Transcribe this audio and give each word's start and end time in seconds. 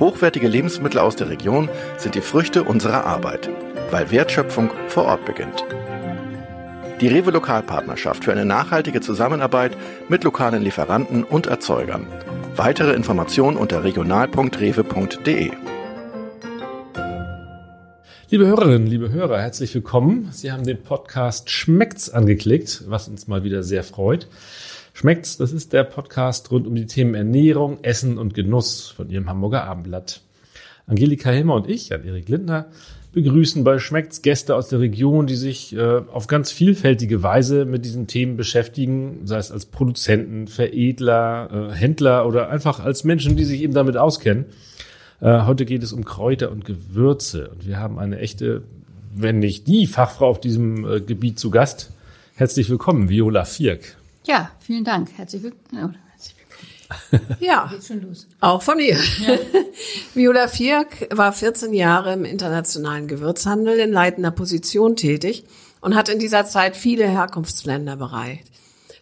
Hochwertige 0.00 0.48
Lebensmittel 0.48 0.98
aus 0.98 1.14
der 1.14 1.28
Region 1.28 1.68
sind 1.98 2.14
die 2.14 2.22
Früchte 2.22 2.64
unserer 2.64 3.04
Arbeit, 3.04 3.50
weil 3.90 4.10
Wertschöpfung 4.10 4.70
vor 4.88 5.04
Ort 5.04 5.26
beginnt. 5.26 5.62
Die 7.02 7.08
Rewe 7.08 7.30
Lokalpartnerschaft 7.30 8.24
für 8.24 8.32
eine 8.32 8.46
nachhaltige 8.46 9.02
Zusammenarbeit 9.02 9.76
mit 10.08 10.24
lokalen 10.24 10.62
Lieferanten 10.62 11.22
und 11.22 11.48
Erzeugern. 11.48 12.06
Weitere 12.56 12.94
Informationen 12.94 13.58
unter 13.58 13.84
regional.rewe.de. 13.84 15.50
Liebe 18.30 18.46
Hörerinnen, 18.46 18.86
liebe 18.86 19.12
Hörer, 19.12 19.38
herzlich 19.38 19.74
willkommen. 19.74 20.30
Sie 20.32 20.50
haben 20.50 20.64
den 20.64 20.82
Podcast 20.82 21.50
Schmeckt's 21.50 22.08
angeklickt, 22.08 22.84
was 22.86 23.06
uns 23.06 23.28
mal 23.28 23.44
wieder 23.44 23.62
sehr 23.62 23.84
freut. 23.84 24.28
Schmeckt's, 25.00 25.38
das 25.38 25.52
ist 25.52 25.72
der 25.72 25.84
Podcast 25.84 26.50
rund 26.50 26.66
um 26.66 26.74
die 26.74 26.84
Themen 26.84 27.14
Ernährung, 27.14 27.78
Essen 27.80 28.18
und 28.18 28.34
Genuss 28.34 28.88
von 28.88 29.08
Ihrem 29.08 29.30
Hamburger 29.30 29.64
Abendblatt. 29.64 30.20
Angelika 30.86 31.30
Hilmer 31.30 31.54
und 31.54 31.70
ich, 31.70 31.88
Jan-Erik 31.88 32.28
Lindner, 32.28 32.66
begrüßen 33.14 33.64
bei 33.64 33.78
Schmeckt's 33.78 34.20
Gäste 34.20 34.54
aus 34.54 34.68
der 34.68 34.80
Region, 34.80 35.26
die 35.26 35.36
sich 35.36 35.74
äh, 35.74 36.02
auf 36.12 36.26
ganz 36.26 36.52
vielfältige 36.52 37.22
Weise 37.22 37.64
mit 37.64 37.86
diesen 37.86 38.08
Themen 38.08 38.36
beschäftigen, 38.36 39.22
sei 39.24 39.38
es 39.38 39.50
als 39.50 39.64
Produzenten, 39.64 40.48
Veredler, 40.48 41.70
äh, 41.70 41.74
Händler 41.74 42.26
oder 42.26 42.50
einfach 42.50 42.78
als 42.80 43.02
Menschen, 43.02 43.36
die 43.36 43.46
sich 43.46 43.62
eben 43.62 43.72
damit 43.72 43.96
auskennen. 43.96 44.44
Äh, 45.22 45.44
heute 45.44 45.64
geht 45.64 45.82
es 45.82 45.94
um 45.94 46.04
Kräuter 46.04 46.52
und 46.52 46.66
Gewürze 46.66 47.48
und 47.48 47.66
wir 47.66 47.78
haben 47.78 47.98
eine 47.98 48.18
echte, 48.18 48.64
wenn 49.16 49.38
nicht 49.38 49.66
die 49.66 49.86
Fachfrau 49.86 50.28
auf 50.28 50.42
diesem 50.42 50.84
äh, 50.84 51.00
Gebiet 51.00 51.38
zu 51.38 51.50
Gast. 51.50 51.90
Herzlich 52.34 52.68
willkommen, 52.68 53.08
Viola 53.08 53.46
Vierk. 53.46 53.96
Ja, 54.30 54.52
vielen 54.60 54.84
Dank. 54.84 55.08
Herzlich 55.16 55.42
willkommen. 55.42 55.96
Ja, 57.40 57.68
auch 58.38 58.62
von 58.62 58.76
mir. 58.76 58.96
Ja. 58.96 59.38
Viola 60.14 60.46
Vierk 60.46 61.08
war 61.10 61.32
14 61.32 61.74
Jahre 61.74 62.12
im 62.12 62.24
internationalen 62.24 63.08
Gewürzhandel 63.08 63.80
in 63.80 63.90
leitender 63.90 64.30
Position 64.30 64.94
tätig 64.94 65.44
und 65.80 65.96
hat 65.96 66.08
in 66.08 66.20
dieser 66.20 66.44
Zeit 66.46 66.76
viele 66.76 67.08
Herkunftsländer 67.08 67.96
bereicht. 67.96 68.46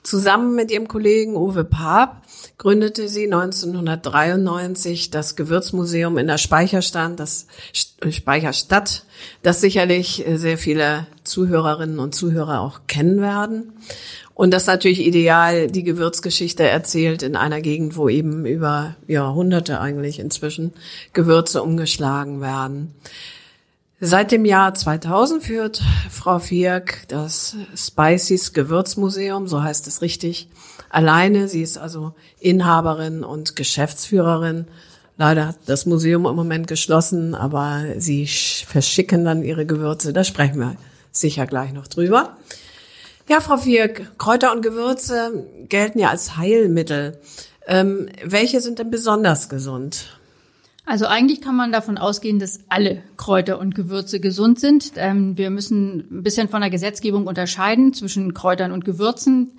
Zusammen 0.08 0.54
mit 0.54 0.70
ihrem 0.70 0.88
Kollegen 0.88 1.36
Uwe 1.36 1.64
Paap 1.64 2.22
gründete 2.56 3.10
sie 3.10 3.24
1993 3.24 5.10
das 5.10 5.36
Gewürzmuseum 5.36 6.16
in 6.16 6.28
der 6.28 6.38
Speicherstand, 6.38 7.20
das 7.20 7.46
Speicherstadt, 7.74 9.04
das 9.42 9.60
sicherlich 9.60 10.24
sehr 10.26 10.56
viele 10.56 11.06
Zuhörerinnen 11.24 11.98
und 11.98 12.14
Zuhörer 12.14 12.62
auch 12.62 12.80
kennen 12.86 13.20
werden. 13.20 13.74
Und 14.32 14.54
das 14.54 14.66
natürlich 14.66 15.06
ideal 15.06 15.66
die 15.66 15.84
Gewürzgeschichte 15.84 16.62
erzählt 16.62 17.22
in 17.22 17.36
einer 17.36 17.60
Gegend, 17.60 17.98
wo 17.98 18.08
eben 18.08 18.46
über 18.46 18.96
Jahrhunderte 19.08 19.78
eigentlich 19.78 20.20
inzwischen 20.20 20.72
Gewürze 21.12 21.62
umgeschlagen 21.62 22.40
werden. 22.40 22.94
Seit 24.00 24.30
dem 24.30 24.44
Jahr 24.44 24.74
2000 24.74 25.42
führt 25.42 25.82
Frau 26.08 26.38
Fierk 26.38 27.08
das 27.08 27.56
Spices 27.74 28.52
Gewürzmuseum, 28.52 29.48
so 29.48 29.60
heißt 29.60 29.88
es 29.88 30.02
richtig, 30.02 30.48
alleine. 30.88 31.48
Sie 31.48 31.62
ist 31.62 31.78
also 31.78 32.12
Inhaberin 32.38 33.24
und 33.24 33.56
Geschäftsführerin. 33.56 34.66
Leider 35.16 35.48
hat 35.48 35.56
das 35.66 35.84
Museum 35.84 36.26
im 36.26 36.36
Moment 36.36 36.68
geschlossen, 36.68 37.34
aber 37.34 37.86
sie 37.96 38.28
verschicken 38.28 39.24
dann 39.24 39.42
ihre 39.42 39.66
Gewürze. 39.66 40.12
Da 40.12 40.22
sprechen 40.22 40.60
wir 40.60 40.76
sicher 41.10 41.46
gleich 41.46 41.72
noch 41.72 41.88
drüber. 41.88 42.36
Ja, 43.28 43.40
Frau 43.40 43.56
Vierk, 43.56 44.16
Kräuter 44.16 44.52
und 44.52 44.62
Gewürze 44.62 45.44
gelten 45.68 45.98
ja 45.98 46.10
als 46.10 46.36
Heilmittel. 46.36 47.18
Ähm, 47.66 48.08
welche 48.24 48.60
sind 48.60 48.78
denn 48.78 48.92
besonders 48.92 49.48
gesund? 49.48 50.17
Also 50.88 51.04
eigentlich 51.04 51.42
kann 51.42 51.54
man 51.54 51.70
davon 51.70 51.98
ausgehen, 51.98 52.38
dass 52.38 52.60
alle 52.70 53.02
Kräuter 53.18 53.58
und 53.58 53.74
Gewürze 53.74 54.20
gesund 54.20 54.58
sind. 54.58 54.92
Ähm, 54.96 55.36
wir 55.36 55.50
müssen 55.50 55.98
ein 56.10 56.22
bisschen 56.22 56.48
von 56.48 56.62
der 56.62 56.70
Gesetzgebung 56.70 57.26
unterscheiden 57.26 57.92
zwischen 57.92 58.32
Kräutern 58.32 58.72
und 58.72 58.86
Gewürzen. 58.86 59.52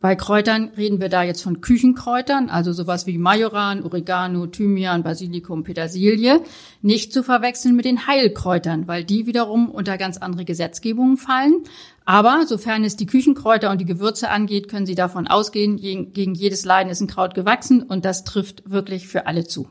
Bei 0.00 0.16
Kräutern 0.16 0.72
reden 0.76 1.00
wir 1.00 1.08
da 1.08 1.22
jetzt 1.22 1.42
von 1.42 1.60
Küchenkräutern, 1.60 2.50
also 2.50 2.72
sowas 2.72 3.06
wie 3.06 3.18
Majoran, 3.18 3.84
Oregano, 3.84 4.48
Thymian, 4.48 5.04
Basilikum, 5.04 5.62
Petersilie, 5.62 6.40
nicht 6.82 7.12
zu 7.12 7.22
verwechseln 7.22 7.76
mit 7.76 7.84
den 7.84 8.08
Heilkräutern, 8.08 8.88
weil 8.88 9.04
die 9.04 9.26
wiederum 9.26 9.70
unter 9.70 9.96
ganz 9.96 10.18
andere 10.18 10.44
Gesetzgebungen 10.44 11.18
fallen. 11.18 11.62
Aber 12.04 12.46
sofern 12.48 12.82
es 12.82 12.96
die 12.96 13.06
Küchenkräuter 13.06 13.70
und 13.70 13.80
die 13.80 13.86
Gewürze 13.86 14.28
angeht, 14.28 14.68
können 14.68 14.86
Sie 14.86 14.96
davon 14.96 15.28
ausgehen, 15.28 15.76
gegen 15.76 16.34
jedes 16.34 16.64
Leiden 16.64 16.90
ist 16.90 17.00
ein 17.00 17.06
Kraut 17.06 17.34
gewachsen 17.34 17.80
und 17.84 18.04
das 18.04 18.24
trifft 18.24 18.68
wirklich 18.68 19.06
für 19.06 19.28
alle 19.28 19.46
zu. 19.46 19.68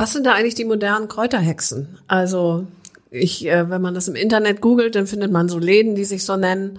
Was 0.00 0.14
sind 0.14 0.24
da 0.24 0.32
eigentlich 0.32 0.54
die 0.54 0.64
modernen 0.64 1.08
Kräuterhexen? 1.08 1.98
Also 2.06 2.66
ich, 3.10 3.46
äh, 3.46 3.68
wenn 3.68 3.82
man 3.82 3.92
das 3.92 4.08
im 4.08 4.14
Internet 4.14 4.62
googelt, 4.62 4.94
dann 4.94 5.06
findet 5.06 5.30
man 5.30 5.50
so 5.50 5.58
Läden, 5.58 5.94
die 5.94 6.06
sich 6.06 6.24
so 6.24 6.38
nennen. 6.38 6.78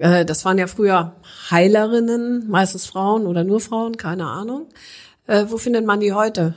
Äh, 0.00 0.24
das 0.24 0.44
waren 0.44 0.58
ja 0.58 0.66
früher 0.66 1.14
Heilerinnen, 1.52 2.50
meistens 2.50 2.84
Frauen 2.84 3.28
oder 3.28 3.44
nur 3.44 3.60
Frauen, 3.60 3.96
keine 3.96 4.26
Ahnung. 4.26 4.66
Äh, 5.28 5.44
wo 5.46 5.56
findet 5.56 5.86
man 5.86 6.00
die 6.00 6.14
heute? 6.14 6.54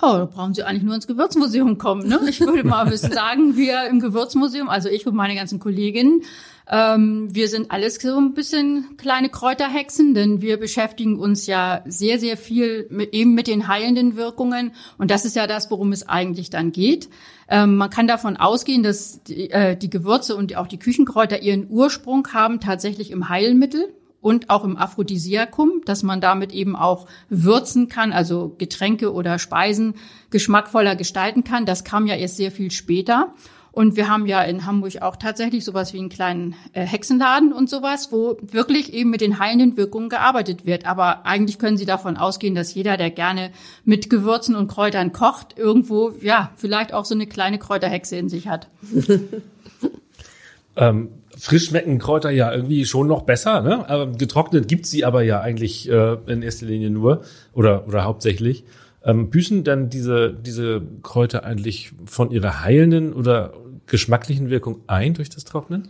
Oh, 0.00 0.14
da 0.14 0.26
brauchen 0.26 0.54
Sie 0.54 0.62
eigentlich 0.62 0.84
nur 0.84 0.94
ins 0.94 1.08
Gewürzmuseum 1.08 1.76
kommen. 1.76 2.06
Ne? 2.06 2.20
Ich 2.28 2.40
würde 2.40 2.62
mal 2.62 2.96
sagen, 2.96 3.56
wir 3.56 3.88
im 3.88 3.98
Gewürzmuseum, 3.98 4.68
also 4.68 4.88
ich 4.88 5.08
und 5.08 5.16
meine 5.16 5.34
ganzen 5.34 5.58
Kolleginnen, 5.58 6.22
ähm, 6.68 7.28
wir 7.32 7.48
sind 7.48 7.70
alles 7.70 7.96
so 7.96 8.16
ein 8.18 8.34
bisschen 8.34 8.96
kleine 8.96 9.28
Kräuterhexen, 9.28 10.14
denn 10.14 10.42
wir 10.42 10.58
beschäftigen 10.58 11.18
uns 11.18 11.46
ja 11.46 11.82
sehr, 11.86 12.18
sehr 12.18 12.36
viel 12.36 12.86
mit, 12.90 13.14
eben 13.14 13.34
mit 13.34 13.46
den 13.46 13.68
heilenden 13.68 14.16
Wirkungen. 14.16 14.72
Und 14.98 15.10
das 15.10 15.24
ist 15.24 15.36
ja 15.36 15.46
das, 15.46 15.70
worum 15.70 15.92
es 15.92 16.08
eigentlich 16.08 16.50
dann 16.50 16.72
geht. 16.72 17.08
Ähm, 17.48 17.76
man 17.76 17.90
kann 17.90 18.08
davon 18.08 18.36
ausgehen, 18.36 18.82
dass 18.82 19.22
die, 19.22 19.50
äh, 19.50 19.76
die 19.76 19.90
Gewürze 19.90 20.34
und 20.34 20.56
auch 20.56 20.66
die 20.66 20.78
Küchenkräuter 20.78 21.40
ihren 21.40 21.68
Ursprung 21.70 22.26
haben 22.32 22.58
tatsächlich 22.58 23.12
im 23.12 23.28
Heilmittel 23.28 23.92
und 24.20 24.50
auch 24.50 24.64
im 24.64 24.76
Aphrodisiakum, 24.76 25.82
dass 25.84 26.02
man 26.02 26.20
damit 26.20 26.52
eben 26.52 26.74
auch 26.74 27.06
würzen 27.28 27.88
kann, 27.88 28.12
also 28.12 28.56
Getränke 28.58 29.12
oder 29.12 29.38
Speisen 29.38 29.94
geschmackvoller 30.30 30.96
gestalten 30.96 31.44
kann. 31.44 31.64
Das 31.64 31.84
kam 31.84 32.08
ja 32.08 32.16
erst 32.16 32.36
sehr 32.36 32.50
viel 32.50 32.72
später. 32.72 33.34
Und 33.76 33.94
wir 33.94 34.08
haben 34.08 34.24
ja 34.24 34.40
in 34.40 34.64
Hamburg 34.64 35.02
auch 35.02 35.16
tatsächlich 35.16 35.62
sowas 35.62 35.92
wie 35.92 35.98
einen 35.98 36.08
kleinen 36.08 36.54
äh, 36.72 36.80
Hexenladen 36.80 37.52
und 37.52 37.68
sowas, 37.68 38.10
wo 38.10 38.38
wirklich 38.40 38.94
eben 38.94 39.10
mit 39.10 39.20
den 39.20 39.38
heilenden 39.38 39.76
Wirkungen 39.76 40.08
gearbeitet 40.08 40.64
wird. 40.64 40.86
Aber 40.86 41.26
eigentlich 41.26 41.58
können 41.58 41.76
Sie 41.76 41.84
davon 41.84 42.16
ausgehen, 42.16 42.54
dass 42.54 42.72
jeder, 42.72 42.96
der 42.96 43.10
gerne 43.10 43.50
mit 43.84 44.08
Gewürzen 44.08 44.56
und 44.56 44.68
Kräutern 44.68 45.12
kocht, 45.12 45.58
irgendwo, 45.58 46.14
ja, 46.22 46.52
vielleicht 46.56 46.94
auch 46.94 47.04
so 47.04 47.14
eine 47.14 47.26
kleine 47.26 47.58
Kräuterhexe 47.58 48.16
in 48.16 48.30
sich 48.30 48.48
hat. 48.48 48.68
ähm, 50.76 51.10
frisch 51.36 51.66
schmecken 51.66 51.98
Kräuter 51.98 52.30
ja 52.30 52.50
irgendwie 52.50 52.86
schon 52.86 53.08
noch 53.08 53.24
besser, 53.24 53.60
ne? 53.60 53.86
Aber 53.90 54.06
getrocknet 54.06 54.68
gibt's 54.68 54.90
sie 54.90 55.04
aber 55.04 55.20
ja 55.20 55.42
eigentlich 55.42 55.86
äh, 55.90 56.16
in 56.28 56.40
erster 56.40 56.64
Linie 56.64 56.88
nur 56.88 57.24
oder, 57.52 57.86
oder 57.86 58.04
hauptsächlich. 58.04 58.64
Ähm, 59.04 59.28
büßen 59.28 59.64
dann 59.64 59.90
diese, 59.90 60.32
diese 60.32 60.80
Kräuter 61.02 61.44
eigentlich 61.44 61.92
von 62.06 62.30
ihrer 62.30 62.64
heilenden 62.64 63.12
oder 63.12 63.52
geschmacklichen 63.86 64.50
Wirkung 64.50 64.80
ein 64.86 65.14
durch 65.14 65.30
das 65.30 65.44
Trocknen? 65.44 65.88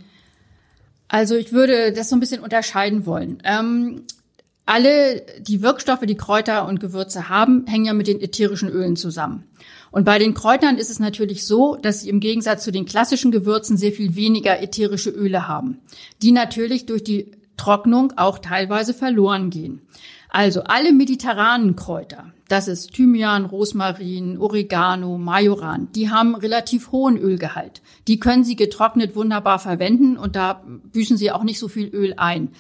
Also 1.09 1.37
ich 1.37 1.53
würde 1.53 1.93
das 1.93 2.09
so 2.09 2.17
ein 2.17 2.21
bisschen 2.21 2.43
unterscheiden 2.43 3.07
wollen. 3.07 3.39
Ähm, 3.45 4.03
alle 4.67 5.23
die 5.41 5.63
Wirkstoffe, 5.63 6.01
die 6.07 6.17
Kräuter 6.17 6.67
und 6.67 6.81
Gewürze 6.81 7.29
haben, 7.29 7.65
hängen 7.69 7.85
ja 7.85 7.93
mit 7.93 8.09
den 8.09 8.21
ätherischen 8.21 8.69
Ölen 8.69 8.97
zusammen. 8.97 9.45
Und 9.93 10.05
bei 10.05 10.19
den 10.19 10.35
Kräutern 10.35 10.77
ist 10.77 10.91
es 10.91 10.99
natürlich 10.99 11.47
so, 11.47 11.77
dass 11.77 12.01
sie 12.01 12.09
im 12.09 12.19
Gegensatz 12.19 12.65
zu 12.65 12.73
den 12.73 12.85
klassischen 12.85 13.31
Gewürzen 13.31 13.77
sehr 13.77 13.93
viel 13.93 14.17
weniger 14.17 14.61
ätherische 14.61 15.11
Öle 15.11 15.47
haben, 15.47 15.79
die 16.21 16.33
natürlich 16.33 16.87
durch 16.87 17.05
die 17.05 17.31
Trocknung 17.57 18.13
auch 18.17 18.41
teilweise 18.41 18.93
verloren 18.93 19.51
gehen. 19.51 19.83
Also 20.29 20.65
alle 20.65 20.93
mediterranen 20.93 21.77
Kräuter, 21.77 22.33
das 22.49 22.69
ist 22.69 22.93
Thymian, 22.93 23.45
Rosmarin, 23.45 24.39
Oregano, 24.39 25.19
Majoran, 25.19 25.89
die 25.95 26.11
haben 26.11 26.35
relativ 26.35 26.93
hohen 26.93 27.19
Ölgehalt. 27.19 27.83
Die 28.07 28.21
können 28.21 28.45
Sie 28.45 28.57
getrocknet 28.57 29.17
wunderbar 29.17 29.59
verwenden 29.59 30.17
und 30.17 30.37
da 30.37 30.63
büßen 30.93 31.17
Sie 31.17 31.31
auch 31.31 31.43
nicht 31.43 31.59
so 31.59 31.69
viel 31.69 31.89
Öl 31.89 32.15
ein. 32.17 32.51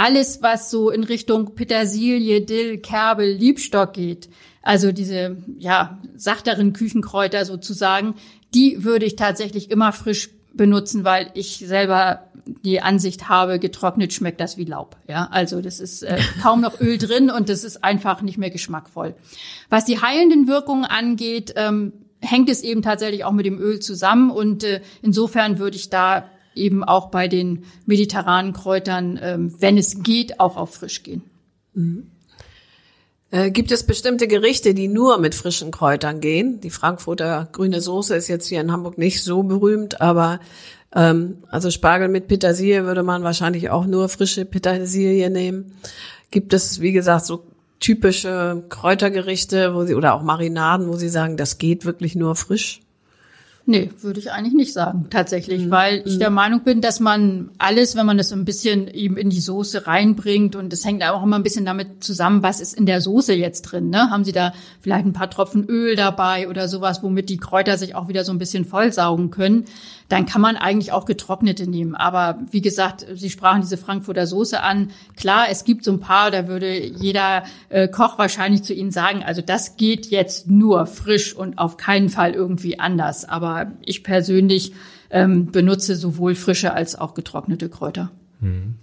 alles, 0.00 0.40
was 0.40 0.70
so 0.70 0.88
in 0.88 1.04
Richtung 1.04 1.54
Petersilie, 1.54 2.40
Dill, 2.40 2.78
Kerbel, 2.78 3.30
Liebstock 3.30 3.92
geht, 3.92 4.30
also 4.62 4.92
diese, 4.92 5.36
ja, 5.58 6.00
sachteren 6.16 6.72
Küchenkräuter 6.72 7.44
sozusagen, 7.44 8.14
die 8.54 8.82
würde 8.82 9.04
ich 9.04 9.16
tatsächlich 9.16 9.70
immer 9.70 9.92
frisch 9.92 10.30
benutzen, 10.54 11.04
weil 11.04 11.30
ich 11.34 11.58
selber 11.58 12.24
die 12.64 12.80
Ansicht 12.80 13.28
habe, 13.28 13.58
getrocknet 13.58 14.12
schmeckt 14.12 14.40
das 14.40 14.56
wie 14.56 14.64
Laub. 14.64 14.96
Ja, 15.08 15.28
also 15.30 15.60
das 15.60 15.80
ist 15.80 16.02
äh, 16.02 16.18
kaum 16.42 16.60
noch 16.60 16.80
Öl 16.80 16.98
drin 16.98 17.30
und 17.30 17.48
das 17.48 17.64
ist 17.64 17.84
einfach 17.84 18.22
nicht 18.22 18.38
mehr 18.38 18.50
geschmackvoll. 18.50 19.14
Was 19.68 19.84
die 19.84 20.00
heilenden 20.00 20.48
Wirkungen 20.48 20.84
angeht, 20.84 21.54
ähm, 21.56 21.92
hängt 22.20 22.48
es 22.48 22.62
eben 22.62 22.82
tatsächlich 22.82 23.24
auch 23.24 23.32
mit 23.32 23.46
dem 23.46 23.58
Öl 23.58 23.80
zusammen 23.80 24.30
und 24.30 24.64
äh, 24.64 24.80
insofern 25.02 25.58
würde 25.58 25.76
ich 25.76 25.90
da 25.90 26.26
eben 26.54 26.84
auch 26.84 27.10
bei 27.10 27.28
den 27.28 27.64
mediterranen 27.86 28.52
Kräutern, 28.52 29.18
ähm, 29.22 29.54
wenn 29.58 29.78
es 29.78 30.02
geht, 30.02 30.40
auch 30.40 30.56
auf 30.56 30.74
frisch 30.74 31.02
gehen. 31.02 31.22
Mhm. 31.74 32.10
Äh, 33.30 33.50
gibt 33.50 33.70
es 33.70 33.84
bestimmte 33.84 34.26
Gerichte, 34.26 34.74
die 34.74 34.88
nur 34.88 35.18
mit 35.18 35.34
frischen 35.34 35.70
Kräutern 35.70 36.20
gehen? 36.20 36.60
Die 36.60 36.70
Frankfurter 36.70 37.48
grüne 37.52 37.80
Soße 37.80 38.14
ist 38.16 38.28
jetzt 38.28 38.48
hier 38.48 38.60
in 38.60 38.72
Hamburg 38.72 38.98
nicht 38.98 39.22
so 39.22 39.42
berühmt, 39.44 40.00
aber 40.00 40.40
ähm, 40.94 41.38
also 41.48 41.70
Spargel 41.70 42.08
mit 42.08 42.26
Petersilie 42.26 42.84
würde 42.84 43.04
man 43.04 43.22
wahrscheinlich 43.22 43.70
auch 43.70 43.86
nur 43.86 44.08
frische 44.08 44.44
Petersilie 44.44 45.30
nehmen. 45.30 45.78
Gibt 46.32 46.52
es, 46.52 46.80
wie 46.80 46.92
gesagt, 46.92 47.26
so 47.26 47.44
typische 47.78 48.64
Kräutergerichte, 48.68 49.74
wo 49.74 49.84
sie 49.84 49.94
oder 49.94 50.14
auch 50.14 50.22
Marinaden, 50.22 50.88
wo 50.88 50.96
sie 50.96 51.08
sagen, 51.08 51.36
das 51.36 51.58
geht 51.58 51.84
wirklich 51.84 52.16
nur 52.16 52.34
frisch? 52.34 52.82
Nee, 53.70 53.88
würde 54.00 54.18
ich 54.18 54.32
eigentlich 54.32 54.54
nicht 54.54 54.72
sagen, 54.72 55.06
tatsächlich, 55.10 55.66
mhm. 55.66 55.70
weil 55.70 56.02
ich 56.04 56.18
der 56.18 56.30
Meinung 56.30 56.64
bin, 56.64 56.80
dass 56.80 56.98
man 56.98 57.50
alles, 57.58 57.94
wenn 57.94 58.04
man 58.04 58.18
das 58.18 58.32
ein 58.32 58.44
bisschen 58.44 58.88
eben 58.88 59.16
in 59.16 59.30
die 59.30 59.38
Soße 59.38 59.86
reinbringt 59.86 60.56
und 60.56 60.72
das 60.72 60.84
hängt 60.84 61.04
auch 61.04 61.22
immer 61.22 61.36
ein 61.36 61.44
bisschen 61.44 61.64
damit 61.64 62.02
zusammen, 62.02 62.42
was 62.42 62.60
ist 62.60 62.74
in 62.74 62.84
der 62.84 63.00
Soße 63.00 63.32
jetzt 63.32 63.62
drin, 63.62 63.88
ne? 63.88 64.10
Haben 64.10 64.24
Sie 64.24 64.32
da 64.32 64.52
vielleicht 64.80 65.06
ein 65.06 65.12
paar 65.12 65.30
Tropfen 65.30 65.66
Öl 65.66 65.94
dabei 65.94 66.48
oder 66.48 66.66
sowas, 66.66 67.04
womit 67.04 67.28
die 67.28 67.36
Kräuter 67.36 67.78
sich 67.78 67.94
auch 67.94 68.08
wieder 68.08 68.24
so 68.24 68.32
ein 68.32 68.38
bisschen 68.38 68.64
vollsaugen 68.64 69.30
können? 69.30 69.66
dann 70.10 70.26
kann 70.26 70.40
man 70.40 70.56
eigentlich 70.56 70.92
auch 70.92 71.06
getrocknete 71.06 71.70
nehmen. 71.70 71.94
Aber 71.94 72.40
wie 72.50 72.60
gesagt, 72.60 73.06
Sie 73.14 73.30
sprachen 73.30 73.62
diese 73.62 73.76
Frankfurter 73.76 74.26
Soße 74.26 74.60
an. 74.60 74.90
Klar, 75.16 75.46
es 75.50 75.64
gibt 75.64 75.84
so 75.84 75.92
ein 75.92 76.00
paar, 76.00 76.32
da 76.32 76.48
würde 76.48 76.76
jeder 76.78 77.44
äh, 77.68 77.86
Koch 77.88 78.18
wahrscheinlich 78.18 78.64
zu 78.64 78.74
Ihnen 78.74 78.90
sagen, 78.90 79.22
also 79.22 79.40
das 79.40 79.76
geht 79.76 80.06
jetzt 80.06 80.48
nur 80.48 80.86
frisch 80.86 81.34
und 81.34 81.58
auf 81.58 81.76
keinen 81.76 82.08
Fall 82.08 82.32
irgendwie 82.32 82.78
anders. 82.78 83.24
Aber 83.24 83.59
ich 83.84 84.04
persönlich 84.04 84.72
ähm, 85.10 85.50
benutze 85.50 85.96
sowohl 85.96 86.34
frische 86.34 86.72
als 86.72 86.96
auch 86.96 87.14
getrocknete 87.14 87.68
Kräuter. 87.68 88.10
Hm. 88.40 88.76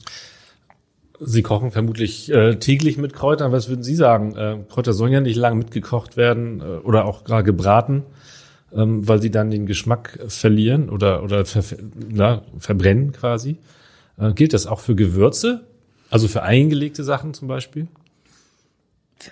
Sie 1.19 1.41
kochen 1.41 1.71
vermutlich 1.71 2.31
äh, 2.31 2.55
täglich 2.57 2.97
mit 2.97 3.13
Kräutern. 3.13 3.51
Was 3.51 3.69
würden 3.69 3.83
Sie 3.83 3.95
sagen? 3.95 4.35
Äh, 4.35 4.57
Kräuter 4.69 4.93
sollen 4.93 5.13
ja 5.13 5.21
nicht 5.21 5.37
lange 5.37 5.55
mitgekocht 5.55 6.15
werden 6.15 6.61
äh, 6.61 6.63
oder 6.63 7.05
auch 7.05 7.23
gerade 7.23 7.43
gebraten 7.43 8.03
ähm, 8.73 9.07
weil 9.07 9.21
sie 9.21 9.31
dann 9.31 9.51
den 9.51 9.65
Geschmack 9.65 10.19
verlieren 10.27 10.89
oder, 10.89 11.23
oder 11.23 11.45
ver, 11.45 11.63
na, 12.09 12.43
verbrennen 12.57 13.11
quasi. 13.11 13.57
Äh, 14.17 14.33
gilt 14.33 14.53
das 14.53 14.67
auch 14.67 14.79
für 14.79 14.95
Gewürze? 14.95 15.65
Also 16.09 16.27
für 16.27 16.43
eingelegte 16.43 17.03
Sachen 17.03 17.33
zum 17.33 17.47
Beispiel? 17.47 17.87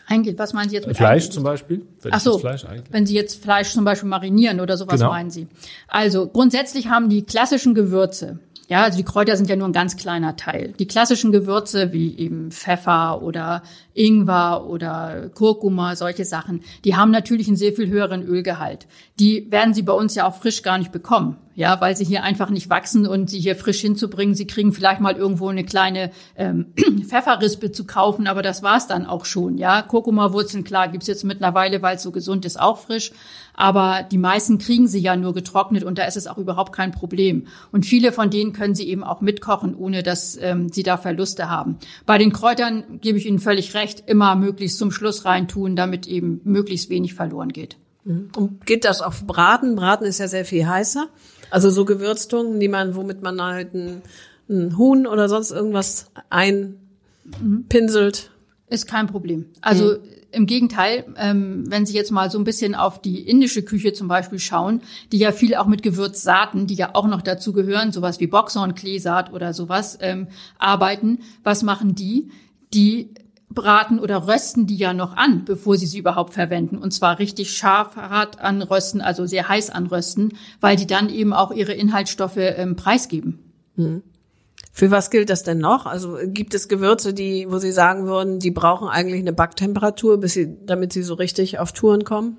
Eingelegt, 0.07 0.39
was 0.39 0.53
meinen 0.53 0.69
Sie 0.69 0.75
jetzt 0.75 0.87
mit 0.87 0.97
Fleisch 0.97 1.29
zum 1.29 1.43
Beispiel? 1.43 1.85
Ach 2.09 2.19
so, 2.19 2.41
wenn 2.89 3.05
Sie 3.05 3.15
jetzt 3.15 3.41
Fleisch 3.41 3.71
zum 3.71 3.85
Beispiel 3.85 4.09
marinieren 4.09 4.59
oder 4.59 4.77
sowas 4.77 4.99
genau. 4.99 5.11
meinen 5.11 5.29
Sie. 5.29 5.47
Also 5.87 6.27
grundsätzlich 6.27 6.89
haben 6.89 7.09
die 7.09 7.23
klassischen 7.23 7.75
Gewürze, 7.75 8.39
ja, 8.67 8.83
also 8.83 8.97
die 8.97 9.03
Kräuter 9.03 9.37
sind 9.37 9.49
ja 9.49 9.55
nur 9.55 9.67
ein 9.67 9.73
ganz 9.73 9.95
kleiner 9.95 10.35
Teil. 10.35 10.73
Die 10.79 10.87
klassischen 10.87 11.31
Gewürze 11.31 11.93
wie 11.93 12.17
eben 12.17 12.51
Pfeffer 12.51 13.21
oder 13.21 13.61
Ingwer 13.95 14.67
oder 14.67 15.29
Kurkuma, 15.33 15.95
solche 15.95 16.25
Sachen, 16.25 16.61
die 16.83 16.95
haben 16.95 17.11
natürlich 17.11 17.47
einen 17.47 17.57
sehr 17.57 17.73
viel 17.73 17.87
höheren 17.89 18.23
Ölgehalt. 18.23 18.87
Die 19.19 19.49
werden 19.51 19.73
Sie 19.73 19.81
bei 19.81 19.93
uns 19.93 20.13
ja 20.15 20.27
auch 20.27 20.35
frisch 20.35 20.61
gar 20.61 20.77
nicht 20.77 20.91
bekommen, 20.91 21.37
ja, 21.55 21.79
weil 21.79 21.95
sie 21.95 22.03
hier 22.03 22.23
einfach 22.23 22.49
nicht 22.49 22.69
wachsen 22.69 23.07
und 23.07 23.29
sie 23.29 23.39
hier 23.39 23.55
frisch 23.55 23.79
hinzubringen. 23.79 24.35
Sie 24.35 24.45
kriegen 24.45 24.73
vielleicht 24.73 24.99
mal 24.99 25.15
irgendwo 25.15 25.47
eine 25.47 25.63
kleine 25.63 26.11
ähm, 26.35 26.73
Pfefferrispe 27.07 27.71
zu 27.71 27.85
kaufen, 27.85 28.27
aber 28.27 28.41
das 28.41 28.61
war's 28.61 28.87
dann 28.87 29.05
auch 29.05 29.23
schon, 29.23 29.57
ja. 29.57 29.81
Kurkuma-Wurzeln, 29.81 30.65
klar, 30.65 30.89
gibt's 30.89 31.07
jetzt 31.07 31.23
mittlerweile, 31.23 31.81
weil 31.81 31.95
es 31.95 32.03
so 32.03 32.11
gesund 32.11 32.45
ist, 32.45 32.59
auch 32.59 32.77
frisch. 32.77 33.11
Aber 33.57 34.03
die 34.03 34.17
meisten 34.17 34.57
kriegen 34.57 34.87
sie 34.87 34.99
ja 34.99 35.15
nur 35.15 35.33
getrocknet 35.33 35.85
und 35.85 35.97
da 35.97 36.03
ist 36.03 36.17
es 36.17 36.27
auch 36.27 36.37
überhaupt 36.37 36.73
kein 36.73 36.91
Problem. 36.91 37.47
Und 37.71 37.85
viele 37.85 38.11
von 38.11 38.29
denen 38.29 38.51
können 38.51 38.75
sie 38.75 38.89
eben 38.89 39.03
auch 39.03 39.21
mitkochen, 39.21 39.75
ohne 39.75 40.03
dass 40.03 40.37
ähm, 40.41 40.67
sie 40.69 40.83
da 40.83 40.97
Verluste 40.97 41.49
haben. 41.49 41.77
Bei 42.05 42.17
den 42.17 42.33
Kräutern 42.33 42.99
gebe 42.99 43.17
ich 43.17 43.25
Ihnen 43.25 43.39
völlig 43.39 43.73
recht 43.73 43.84
recht 43.85 44.03
immer 44.07 44.35
möglichst 44.35 44.79
zum 44.79 44.91
Schluss 44.91 45.25
reintun, 45.25 45.75
damit 45.75 46.07
eben 46.07 46.41
möglichst 46.43 46.89
wenig 46.89 47.13
verloren 47.13 47.49
geht. 47.49 47.77
Mhm. 48.03 48.29
Und 48.35 48.65
geht 48.65 48.83
das 48.83 49.01
auf 49.01 49.27
Braten? 49.27 49.75
Braten 49.75 50.05
ist 50.05 50.19
ja 50.19 50.27
sehr 50.27 50.45
viel 50.45 50.65
heißer. 50.65 51.07
Also 51.51 51.69
so 51.69 51.85
Gewürztungen, 51.85 52.59
die 52.59 52.67
man, 52.67 52.95
womit 52.95 53.21
man 53.21 53.39
halt 53.39 53.75
ein, 53.75 54.01
ein 54.49 54.75
Huhn 54.77 55.05
oder 55.05 55.29
sonst 55.29 55.51
irgendwas 55.51 56.09
einpinselt. 56.29 58.31
Ist 58.67 58.87
kein 58.87 59.05
Problem. 59.05 59.45
Also 59.61 59.93
mhm. 59.93 59.99
im 60.31 60.47
Gegenteil, 60.47 61.05
ähm, 61.17 61.65
wenn 61.67 61.85
Sie 61.85 61.93
jetzt 61.93 62.11
mal 62.11 62.31
so 62.31 62.39
ein 62.39 62.43
bisschen 62.43 62.73
auf 62.73 62.99
die 62.99 63.19
indische 63.19 63.61
Küche 63.61 63.93
zum 63.93 64.07
Beispiel 64.07 64.39
schauen, 64.39 64.81
die 65.11 65.19
ja 65.19 65.31
viel 65.31 65.53
auch 65.53 65.67
mit 65.67 65.83
Gewürzsaaten, 65.83 66.65
die 66.65 66.73
ja 66.73 66.95
auch 66.95 67.07
noch 67.07 67.21
dazu 67.21 67.53
gehören, 67.53 67.91
sowas 67.91 68.19
wie 68.19 68.25
Boxhorn, 68.25 68.73
Kleesaat 68.73 69.31
oder 69.31 69.53
sowas, 69.53 69.99
ähm, 70.01 70.29
arbeiten. 70.57 71.19
Was 71.43 71.61
machen 71.61 71.93
die? 71.93 72.31
Die 72.73 73.11
braten 73.55 73.99
oder 73.99 74.27
rösten 74.27 74.67
die 74.67 74.77
ja 74.77 74.93
noch 74.93 75.15
an, 75.15 75.45
bevor 75.45 75.77
sie 75.77 75.87
sie 75.87 75.99
überhaupt 75.99 76.33
verwenden. 76.33 76.77
Und 76.77 76.91
zwar 76.91 77.17
richtig 77.19 77.51
scharf 77.51 77.95
hart 77.95 78.39
anrösten, 78.39 79.01
also 79.01 79.25
sehr 79.25 79.47
heiß 79.47 79.69
anrösten, 79.69 80.37
weil 80.59 80.75
die 80.75 80.87
dann 80.87 81.09
eben 81.09 81.33
auch 81.33 81.51
ihre 81.51 81.73
Inhaltsstoffe 81.73 82.37
ähm, 82.37 82.75
preisgeben. 82.75 83.39
Hm. 83.75 84.03
Für 84.71 84.91
was 84.91 85.09
gilt 85.09 85.29
das 85.29 85.43
denn 85.43 85.59
noch? 85.59 85.85
Also 85.85 86.17
gibt 86.25 86.53
es 86.53 86.67
Gewürze, 86.67 87.13
die, 87.13 87.47
wo 87.49 87.59
Sie 87.59 87.71
sagen 87.71 88.07
würden, 88.07 88.39
die 88.39 88.51
brauchen 88.51 88.89
eigentlich 88.89 89.21
eine 89.21 89.31
Backtemperatur, 89.31 90.19
bis 90.19 90.33
sie, 90.33 90.57
damit 90.65 90.91
sie 90.91 91.01
so 91.01 91.13
richtig 91.13 91.59
auf 91.59 91.71
Touren 91.71 92.03
kommen? 92.03 92.37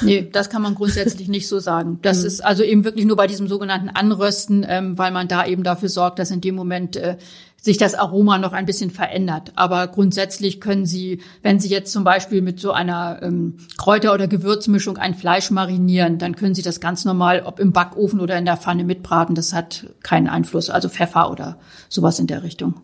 Nee, 0.00 0.28
das 0.32 0.48
kann 0.48 0.62
man 0.62 0.74
grundsätzlich 0.74 1.28
nicht 1.28 1.48
so 1.48 1.58
sagen. 1.58 1.98
Das 2.02 2.20
mhm. 2.20 2.26
ist 2.26 2.44
also 2.44 2.62
eben 2.62 2.84
wirklich 2.84 3.04
nur 3.04 3.16
bei 3.16 3.26
diesem 3.26 3.46
sogenannten 3.46 3.88
Anrösten, 3.88 4.64
ähm, 4.66 4.96
weil 4.96 5.10
man 5.10 5.28
da 5.28 5.44
eben 5.44 5.64
dafür 5.64 5.88
sorgt, 5.88 6.18
dass 6.18 6.30
in 6.30 6.40
dem 6.40 6.54
Moment 6.54 6.96
äh, 6.96 7.18
sich 7.62 7.78
das 7.78 7.94
Aroma 7.94 8.38
noch 8.38 8.52
ein 8.52 8.66
bisschen 8.66 8.90
verändert. 8.90 9.52
Aber 9.54 9.86
grundsätzlich 9.86 10.60
können 10.60 10.84
Sie, 10.84 11.20
wenn 11.42 11.60
Sie 11.60 11.68
jetzt 11.68 11.92
zum 11.92 12.02
Beispiel 12.02 12.42
mit 12.42 12.58
so 12.58 12.72
einer 12.72 13.20
ähm, 13.22 13.58
Kräuter- 13.78 14.12
oder 14.12 14.26
Gewürzmischung 14.26 14.98
ein 14.98 15.14
Fleisch 15.14 15.50
marinieren, 15.52 16.18
dann 16.18 16.34
können 16.34 16.56
Sie 16.56 16.62
das 16.62 16.80
ganz 16.80 17.04
normal, 17.04 17.44
ob 17.46 17.60
im 17.60 17.72
Backofen 17.72 18.20
oder 18.20 18.36
in 18.36 18.44
der 18.44 18.56
Pfanne 18.56 18.82
mitbraten. 18.82 19.36
Das 19.36 19.54
hat 19.54 19.86
keinen 20.02 20.26
Einfluss. 20.26 20.70
Also 20.70 20.88
Pfeffer 20.88 21.30
oder 21.30 21.56
sowas 21.88 22.18
in 22.18 22.26
der 22.26 22.42
Richtung. 22.42 22.74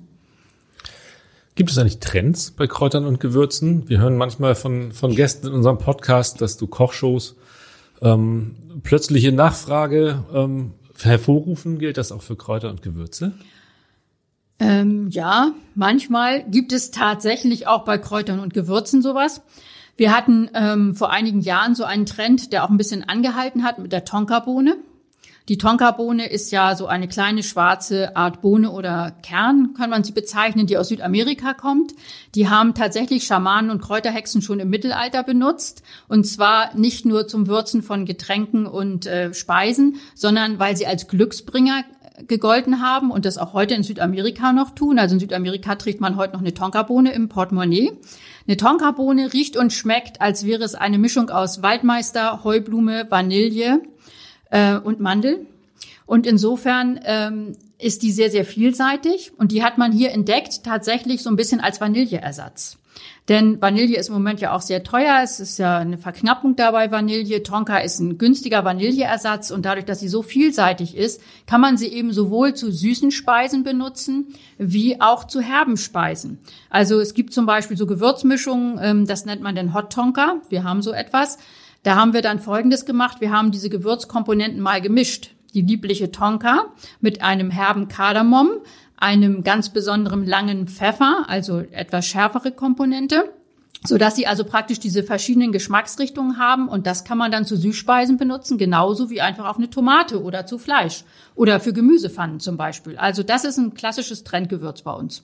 Gibt 1.56 1.70
es 1.72 1.78
eigentlich 1.78 1.98
Trends 1.98 2.52
bei 2.52 2.68
Kräutern 2.68 3.04
und 3.04 3.18
Gewürzen? 3.18 3.88
Wir 3.88 3.98
hören 3.98 4.16
manchmal 4.16 4.54
von, 4.54 4.92
von 4.92 5.12
Gästen 5.12 5.48
in 5.48 5.54
unserem 5.54 5.78
Podcast, 5.78 6.40
dass 6.40 6.56
du 6.56 6.68
Kochshows 6.68 7.34
ähm, 8.00 8.54
plötzliche 8.84 9.32
Nachfrage 9.32 10.22
ähm, 10.32 10.74
hervorrufen. 11.02 11.80
Gilt 11.80 11.96
das 11.96 12.12
auch 12.12 12.22
für 12.22 12.36
Kräuter 12.36 12.70
und 12.70 12.82
Gewürze? 12.82 13.32
Ähm, 14.60 15.08
ja, 15.10 15.52
manchmal 15.74 16.42
gibt 16.44 16.72
es 16.72 16.90
tatsächlich 16.90 17.66
auch 17.66 17.84
bei 17.84 17.98
Kräutern 17.98 18.40
und 18.40 18.54
Gewürzen 18.54 19.02
sowas. 19.02 19.42
Wir 19.96 20.14
hatten 20.16 20.48
ähm, 20.54 20.94
vor 20.94 21.10
einigen 21.10 21.40
Jahren 21.40 21.74
so 21.74 21.84
einen 21.84 22.06
Trend, 22.06 22.52
der 22.52 22.64
auch 22.64 22.70
ein 22.70 22.76
bisschen 22.76 23.08
angehalten 23.08 23.64
hat 23.64 23.78
mit 23.78 23.92
der 23.92 24.04
Tonkabohne. 24.04 24.76
Die 25.48 25.56
Tonkabohne 25.56 26.28
ist 26.28 26.52
ja 26.52 26.76
so 26.76 26.86
eine 26.86 27.08
kleine 27.08 27.42
schwarze 27.42 28.14
Art 28.16 28.42
Bohne 28.42 28.70
oder 28.70 29.12
Kern, 29.22 29.72
kann 29.74 29.88
man 29.88 30.04
sie 30.04 30.12
bezeichnen, 30.12 30.66
die 30.66 30.76
aus 30.76 30.88
Südamerika 30.88 31.54
kommt. 31.54 31.94
Die 32.34 32.50
haben 32.50 32.74
tatsächlich 32.74 33.24
Schamanen 33.24 33.70
und 33.70 33.80
Kräuterhexen 33.80 34.42
schon 34.42 34.60
im 34.60 34.68
Mittelalter 34.68 35.22
benutzt. 35.22 35.82
Und 36.06 36.24
zwar 36.26 36.76
nicht 36.76 37.06
nur 37.06 37.26
zum 37.26 37.46
Würzen 37.46 37.82
von 37.82 38.04
Getränken 38.04 38.66
und 38.66 39.06
äh, 39.06 39.32
Speisen, 39.32 39.96
sondern 40.14 40.58
weil 40.58 40.76
sie 40.76 40.86
als 40.86 41.08
Glücksbringer 41.08 41.82
gegolten 42.26 42.82
haben 42.82 43.10
und 43.10 43.24
das 43.24 43.38
auch 43.38 43.52
heute 43.52 43.74
in 43.74 43.82
Südamerika 43.82 44.52
noch 44.52 44.70
tun. 44.70 44.98
Also 44.98 45.14
in 45.14 45.20
Südamerika 45.20 45.76
trägt 45.76 46.00
man 46.00 46.16
heute 46.16 46.34
noch 46.34 46.40
eine 46.40 46.54
Tonkabohne 46.54 47.12
im 47.12 47.28
Portemonnaie. 47.28 47.92
Eine 48.46 48.56
Tonkabohne 48.56 49.32
riecht 49.32 49.56
und 49.56 49.72
schmeckt, 49.72 50.20
als 50.20 50.44
wäre 50.44 50.64
es 50.64 50.74
eine 50.74 50.98
Mischung 50.98 51.30
aus 51.30 51.62
Waldmeister, 51.62 52.44
Heublume, 52.44 53.06
Vanille 53.10 53.82
äh, 54.50 54.76
und 54.76 55.00
Mandel. 55.00 55.46
Und 56.06 56.26
insofern 56.26 56.98
ähm, 57.04 57.56
ist 57.78 58.02
die 58.02 58.12
sehr, 58.12 58.30
sehr 58.30 58.44
vielseitig 58.44 59.32
und 59.36 59.52
die 59.52 59.62
hat 59.62 59.78
man 59.78 59.92
hier 59.92 60.12
entdeckt 60.12 60.64
tatsächlich 60.64 61.22
so 61.22 61.30
ein 61.30 61.36
bisschen 61.36 61.60
als 61.60 61.80
Vanilleersatz. 61.80 62.78
Denn 63.28 63.60
Vanille 63.60 63.96
ist 63.96 64.08
im 64.08 64.14
Moment 64.14 64.40
ja 64.40 64.54
auch 64.54 64.62
sehr 64.62 64.82
teuer. 64.82 65.20
Es 65.22 65.38
ist 65.38 65.58
ja 65.58 65.78
eine 65.78 65.98
Verknappung 65.98 66.56
dabei 66.56 66.90
Vanille. 66.90 67.42
Tonka 67.42 67.78
ist 67.78 68.00
ein 68.00 68.16
günstiger 68.16 68.64
Vanilleersatz 68.64 69.50
und 69.50 69.64
dadurch, 69.64 69.84
dass 69.84 70.00
sie 70.00 70.08
so 70.08 70.22
vielseitig 70.22 70.96
ist, 70.96 71.20
kann 71.46 71.60
man 71.60 71.76
sie 71.76 71.88
eben 71.88 72.12
sowohl 72.12 72.54
zu 72.54 72.72
süßen 72.72 73.10
Speisen 73.10 73.64
benutzen 73.64 74.34
wie 74.56 75.00
auch 75.00 75.24
zu 75.24 75.40
herben 75.40 75.76
Speisen. 75.76 76.38
Also 76.70 77.00
es 77.00 77.14
gibt 77.14 77.34
zum 77.34 77.46
Beispiel 77.46 77.76
so 77.76 77.86
Gewürzmischungen, 77.86 78.78
ähm, 78.82 79.06
das 79.06 79.26
nennt 79.26 79.42
man 79.42 79.54
den 79.54 79.74
Hot 79.74 79.92
Tonka. 79.92 80.40
Wir 80.48 80.64
haben 80.64 80.82
so 80.82 80.92
etwas. 80.92 81.38
Da 81.82 81.94
haben 81.94 82.12
wir 82.12 82.22
dann 82.22 82.38
Folgendes 82.38 82.86
gemacht. 82.86 83.20
Wir 83.20 83.30
haben 83.30 83.50
diese 83.50 83.70
Gewürzkomponenten 83.70 84.60
mal 84.60 84.80
gemischt. 84.80 85.30
Die 85.54 85.62
liebliche 85.62 86.10
Tonka 86.12 86.66
mit 87.00 87.22
einem 87.22 87.50
herben 87.50 87.88
Kardamom, 87.88 88.50
einem 88.98 89.44
ganz 89.44 89.70
besonderen 89.70 90.26
langen 90.26 90.66
Pfeffer, 90.68 91.24
also 91.28 91.60
etwas 91.60 92.06
schärfere 92.06 92.52
Komponente, 92.52 93.32
so 93.84 93.96
dass 93.96 94.16
sie 94.16 94.26
also 94.26 94.44
praktisch 94.44 94.80
diese 94.80 95.02
verschiedenen 95.02 95.52
Geschmacksrichtungen 95.52 96.38
haben 96.38 96.68
und 96.68 96.86
das 96.86 97.04
kann 97.04 97.18
man 97.18 97.30
dann 97.30 97.44
zu 97.44 97.56
Süßspeisen 97.56 98.16
benutzen, 98.16 98.58
genauso 98.58 99.08
wie 99.08 99.20
einfach 99.20 99.48
auf 99.48 99.56
eine 99.56 99.70
Tomate 99.70 100.22
oder 100.22 100.46
zu 100.46 100.58
Fleisch 100.58 101.04
oder 101.36 101.60
für 101.60 101.72
Gemüsepfannen 101.72 102.40
zum 102.40 102.56
Beispiel. 102.56 102.96
Also 102.96 103.22
das 103.22 103.44
ist 103.44 103.56
ein 103.56 103.74
klassisches 103.74 104.24
Trendgewürz 104.24 104.82
bei 104.82 104.92
uns. 104.92 105.22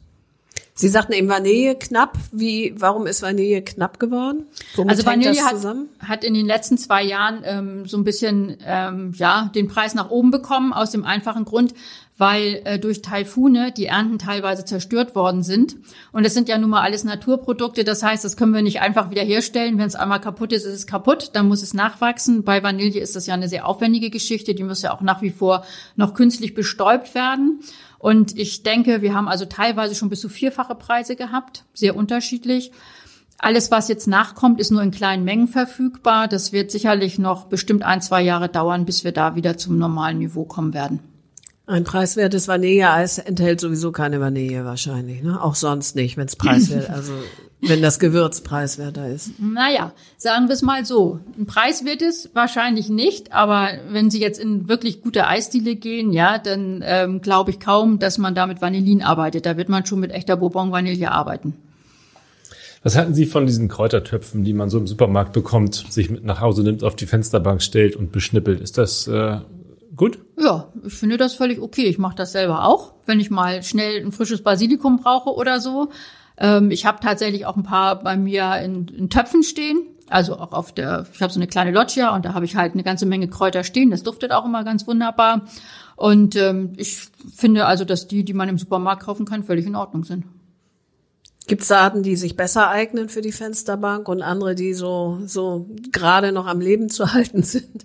Sie 0.77 0.89
sagten 0.89 1.13
eben 1.13 1.29
Vanille 1.29 1.77
knapp. 1.77 2.19
Wie, 2.33 2.75
warum 2.77 3.07
ist 3.07 3.23
Vanille 3.23 3.63
knapp 3.63 4.01
geworden? 4.01 4.47
Womit 4.75 4.91
also 4.91 5.07
Vanille 5.07 5.45
hat, 5.45 5.55
hat 6.01 6.25
in 6.25 6.35
den 6.35 6.47
letzten 6.47 6.79
zwei 6.79 7.05
Jahren 7.05 7.43
ähm, 7.45 7.87
so 7.87 7.97
ein 7.97 8.03
bisschen 8.03 8.57
ähm, 8.65 9.13
ja 9.15 9.53
den 9.55 9.69
Preis 9.69 9.95
nach 9.95 10.11
oben 10.11 10.33
bekommen 10.33 10.73
aus 10.73 10.91
dem 10.91 11.05
einfachen 11.05 11.45
Grund, 11.45 11.75
weil 12.17 12.63
äh, 12.65 12.79
durch 12.79 13.03
Taifune 13.03 13.73
die 13.73 13.87
Ernten 13.87 14.19
teilweise 14.19 14.65
zerstört 14.65 15.17
worden 15.17 15.43
sind. 15.43 15.77
Und 16.13 16.25
es 16.25 16.33
sind 16.33 16.49
ja 16.49 16.59
nun 16.59 16.71
mal 16.71 16.83
alles 16.83 17.03
Naturprodukte. 17.03 17.83
Das 17.83 18.03
heißt, 18.03 18.25
das 18.25 18.37
können 18.37 18.55
wir 18.55 18.63
nicht 18.63 18.81
einfach 18.81 19.11
wieder 19.11 19.23
herstellen. 19.23 19.79
Wenn 19.79 19.87
es 19.87 19.97
einmal 19.97 20.21
kaputt 20.21 20.53
ist, 20.53 20.65
ist 20.65 20.75
es 20.75 20.87
kaputt. 20.87 21.31
Dann 21.33 21.49
muss 21.49 21.63
es 21.63 21.75
nachwachsen. 21.75 22.45
Bei 22.45 22.63
Vanille 22.63 23.01
ist 23.01 23.17
das 23.17 23.27
ja 23.27 23.35
eine 23.35 23.49
sehr 23.49 23.67
aufwendige 23.67 24.11
Geschichte. 24.11 24.55
Die 24.55 24.63
muss 24.63 24.83
ja 24.83 24.95
auch 24.95 25.01
nach 25.01 25.23
wie 25.23 25.31
vor 25.31 25.65
noch 25.97 26.15
künstlich 26.15 26.55
bestäubt 26.55 27.15
werden. 27.17 27.61
Und 27.99 28.39
ich 28.39 28.63
denke, 28.63 29.03
wir 29.03 29.15
haben 29.15 29.29
also 29.29 29.45
teilweise 29.47 29.95
schon 29.97 30.11
bis 30.11 30.21
zu 30.21 30.29
vierfache 30.29 30.77
Preise 30.77 31.17
gehabt. 31.17 31.65
Sehr 31.75 31.97
unterschiedlich. 31.97 32.71
Alles, 33.39 33.73
was 33.73 33.89
jetzt 33.89 34.07
nachkommt, 34.07 34.61
ist 34.61 34.71
nur 34.71 34.83
in 34.83 34.93
kleinen 34.93 35.25
Mengen 35.25 35.49
verfügbar. 35.49 36.29
Das 36.29 36.53
wird 36.53 36.71
sicherlich 36.71 37.19
noch 37.19 37.47
bestimmt 37.47 37.83
ein, 37.83 38.01
zwei 38.01 38.23
Jahre 38.23 38.49
dauern, 38.49 38.85
bis 38.85 39.03
wir 39.03 39.11
da 39.11 39.35
wieder 39.35 39.59
zum 39.59 39.79
normalen 39.79 40.19
Niveau 40.19 40.45
kommen 40.45 40.75
werden. 40.75 41.01
Ein 41.67 41.85
preiswertes 41.85 42.47
Vanilleeis 42.47 43.17
enthält 43.17 43.59
sowieso 43.59 43.91
keine 43.91 44.21
Vanille 44.21 44.67
wahrscheinlich, 44.67 45.23
ne? 45.23 45.43
Auch 45.43 45.55
sonst 45.55 45.97
nicht, 45.97 46.19
wenn 46.19 46.27
es 46.27 46.37
preiswert, 46.37 46.91
also 46.95 47.15
wenn 47.63 47.81
das 47.81 47.99
Gewürz 47.99 48.43
preiswerter 48.43 49.09
ist. 49.09 49.31
Naja, 49.41 49.93
sagen 50.19 50.49
wir 50.49 50.55
es 50.55 50.61
mal 50.61 50.85
so. 50.85 51.21
Ein 51.39 51.47
Preis 51.47 51.87
wird 51.87 52.03
es 52.03 52.29
wahrscheinlich 52.35 52.91
nicht, 52.91 53.33
aber 53.33 53.69
wenn 53.89 54.11
Sie 54.11 54.21
jetzt 54.21 54.39
in 54.39 54.69
wirklich 54.69 55.01
gute 55.01 55.27
Eisdiele 55.27 55.75
gehen, 55.75 56.13
ja, 56.13 56.37
dann 56.37 56.83
ähm, 56.85 57.23
glaube 57.23 57.51
ich 57.51 57.61
kaum, 57.61 57.99
dass 57.99 58.19
man 58.19 58.35
da 58.35 58.47
mit 58.47 58.61
Vanillin 58.61 59.03
arbeitet. 59.03 59.47
Da 59.47 59.57
wird 59.57 59.71
man 59.71 59.87
schon 59.87 60.01
mit 60.01 60.13
echter 60.13 60.37
Bourbon-Vanille 60.37 61.11
arbeiten. 61.11 61.55
Was 62.83 62.97
halten 62.99 63.15
Sie 63.15 63.25
von 63.25 63.47
diesen 63.47 63.69
Kräutertöpfen, 63.69 64.45
die 64.45 64.53
man 64.53 64.69
so 64.69 64.77
im 64.77 64.87
Supermarkt 64.87 65.33
bekommt, 65.33 65.87
sich 65.89 66.11
mit 66.11 66.23
nach 66.23 66.43
Hause 66.43 66.63
nimmt, 66.63 66.85
auf 66.85 66.95
die 66.95 67.07
Fensterbank 67.07 67.63
stellt 67.63 67.97
und 67.97 68.13
beschnippelt? 68.13 68.61
Ist 68.61 68.77
das 68.77 69.09
äh, 69.09 69.39
Gut? 69.97 70.19
Ja, 70.39 70.73
ich 70.85 70.95
finde 70.95 71.17
das 71.17 71.35
völlig 71.35 71.61
okay. 71.61 71.85
Ich 71.85 71.99
mache 71.99 72.17
das 72.17 72.33
selber 72.33 72.65
auch, 72.65 72.95
wenn 73.07 73.21
ich 73.21 73.31
mal 73.31 73.63
schnell 73.63 74.05
ein 74.05 74.13
frisches 74.13 74.43
Basilikum 74.43 74.99
brauche 74.99 75.31
oder 75.31 75.61
so. 75.61 75.91
Ähm, 76.37 76.71
ich 76.71 76.87
habe 76.87 77.01
tatsächlich 77.01 77.47
auch 77.47 77.57
ein 77.57 77.63
paar 77.63 78.01
bei 78.03 78.17
mir 78.17 78.57
in, 78.61 78.89
in 78.89 79.11
Töpfen 79.11 79.43
stehen. 79.43 79.87
Also 80.11 80.37
auch 80.37 80.53
auf 80.53 80.73
der, 80.73 81.07
ich 81.13 81.23
habe 81.23 81.33
so 81.33 81.39
eine 81.39 81.47
kleine 81.47 81.71
Loggia 81.71 82.15
und 82.15 82.25
da 82.25 82.35
habe 82.35 82.45
ich 82.45 82.57
halt 82.57 82.75
eine 82.75 82.83
ganze 82.83 83.07
Menge 83.07 83.29
Kräuter 83.29 83.65
stehen. 83.65 83.91
Das 83.91 84.03
duftet 84.03 84.33
auch 84.33 84.45
immer 84.45 84.65
ganz 84.65 84.87
wunderbar. 84.87 85.43
Und 85.97 86.37
ähm, 86.37 86.73
ich 86.77 87.09
finde 87.35 87.67
also, 87.67 87.85
dass 87.85 88.09
die, 88.09 88.25
die 88.25 88.35
man 88.35 88.49
im 88.49 88.59
Supermarkt 88.59 89.05
kaufen 89.05 89.27
kann, 89.27 89.45
völlig 89.45 89.67
in 89.67 89.77
Ordnung 89.77 90.05
sind. 90.05 90.25
Gibt 91.47 91.63
es 91.63 91.71
Arten, 91.71 92.03
die 92.03 92.17
sich 92.17 92.37
besser 92.37 92.69
eignen 92.69 93.09
für 93.09 93.21
die 93.21 93.33
Fensterbank 93.33 94.09
und 94.09 94.23
andere, 94.23 94.55
die 94.55 94.75
so, 94.75 95.21
so 95.27 95.69
gerade 95.93 96.33
noch 96.33 96.47
am 96.47 96.61
Leben 96.61 96.89
zu 96.89 97.13
halten 97.13 97.43
sind? 97.43 97.85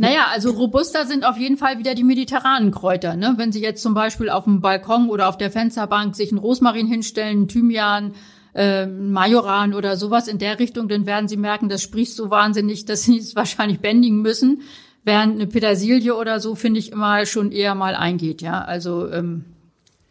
Naja, 0.00 0.26
also 0.32 0.52
robuster 0.52 1.06
sind 1.06 1.26
auf 1.26 1.36
jeden 1.36 1.56
Fall 1.56 1.80
wieder 1.80 1.96
die 1.96 2.04
mediterranen 2.04 2.70
Kräuter. 2.70 3.16
Ne? 3.16 3.34
Wenn 3.36 3.50
Sie 3.50 3.60
jetzt 3.60 3.82
zum 3.82 3.94
Beispiel 3.94 4.30
auf 4.30 4.44
dem 4.44 4.60
Balkon 4.60 5.10
oder 5.10 5.28
auf 5.28 5.36
der 5.36 5.50
Fensterbank 5.50 6.14
sich 6.14 6.30
einen 6.30 6.38
Rosmarin 6.38 6.86
hinstellen, 6.86 7.48
Thymian, 7.48 8.12
äh, 8.54 8.86
Majoran 8.86 9.74
oder 9.74 9.96
sowas 9.96 10.28
in 10.28 10.38
der 10.38 10.60
Richtung, 10.60 10.88
dann 10.88 11.04
werden 11.04 11.26
Sie 11.26 11.36
merken, 11.36 11.68
das 11.68 11.82
sprießt 11.82 12.14
so 12.14 12.30
wahnsinnig, 12.30 12.84
dass 12.84 13.02
Sie 13.02 13.18
es 13.18 13.34
wahrscheinlich 13.36 13.80
bändigen 13.80 14.22
müssen. 14.22 14.62
Während 15.02 15.34
eine 15.34 15.48
Petersilie 15.48 16.14
oder 16.14 16.38
so, 16.38 16.54
finde 16.54 16.78
ich, 16.78 16.92
immer 16.92 17.26
schon 17.26 17.50
eher 17.50 17.74
mal 17.74 17.96
eingeht. 17.96 18.40
Ja, 18.40 18.62
Also 18.62 19.10
ähm, 19.10 19.46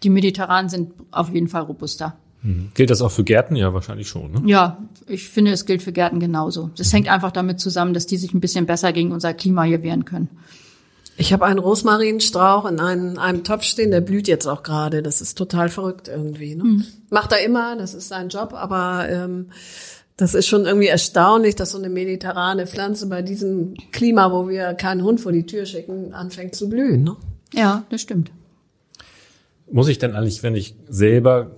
die 0.04 0.10
mediterranen 0.10 0.70
sind 0.70 0.94
auf 1.12 1.34
jeden 1.34 1.48
Fall 1.48 1.62
robuster. 1.62 2.18
Mhm. 2.48 2.72
Gilt 2.74 2.90
das 2.90 3.02
auch 3.02 3.12
für 3.12 3.26
Gärten? 3.26 3.58
Ja, 3.58 3.74
wahrscheinlich 3.74 4.08
schon. 4.08 4.32
Ne? 4.32 4.42
Ja, 4.46 4.78
ich 5.06 5.28
finde, 5.28 5.52
es 5.52 5.66
gilt 5.66 5.84
für 5.84 5.92
Gärten 5.92 6.20
genauso. 6.20 6.70
Das 6.78 6.94
hängt 6.94 7.10
einfach 7.10 7.32
damit 7.32 7.60
zusammen, 7.60 7.94
dass 7.94 8.08
die 8.08 8.16
sich 8.16 8.34
ein 8.34 8.40
bisschen 8.40 8.66
besser 8.66 8.94
gegen 8.94 9.12
unser 9.12 9.34
Klima 9.34 9.64
hier 9.64 9.84
wehren 9.84 10.06
können. 10.06 10.30
Ich 11.18 11.34
habe 11.34 11.46
einen 11.46 11.60
Rosmarinstrauch 11.60 12.66
in 12.66 12.80
einem, 12.80 13.18
einem 13.18 13.44
Topf 13.44 13.64
stehen, 13.64 13.92
der 13.92 14.02
blüht 14.02 14.28
jetzt 14.28 14.48
auch 14.48 14.64
gerade. 14.64 15.02
Das 15.02 15.20
ist 15.20 15.38
total 15.38 15.68
verrückt 15.68 16.08
irgendwie. 16.08 16.56
Ne? 16.56 16.64
Mhm. 16.64 16.84
Macht 17.10 17.34
er 17.34 17.44
immer, 17.44 17.76
das 17.76 17.94
ist 17.94 18.08
sein 18.08 18.30
Job, 18.30 18.54
aber 18.54 19.10
ähm, 19.10 19.48
das 20.16 20.34
ist 20.34 20.48
schon 20.48 20.66
irgendwie 20.66 20.88
erstaunlich, 20.88 21.56
dass 21.56 21.72
so 21.72 21.78
eine 21.78 21.90
mediterrane 21.90 22.66
Pflanze 22.66 23.08
bei 23.08 23.24
diesem 23.24 23.74
Klima, 23.92 24.32
wo 24.32 24.48
wir 24.48 24.74
keinen 24.74 25.04
Hund 25.04 25.20
vor 25.20 25.34
die 25.34 25.46
Tür 25.46 25.66
schicken, 25.66 26.14
anfängt 26.14 26.56
zu 26.56 26.70
blühen. 26.70 27.04
Ne? 27.04 27.18
Ja, 27.54 27.84
das 27.90 28.02
stimmt. 28.02 28.32
Muss 29.70 29.90
ich 29.90 30.00
denn 30.00 30.16
eigentlich, 30.16 30.44
wenn 30.44 30.56
ich 30.56 30.76
selber 30.88 31.52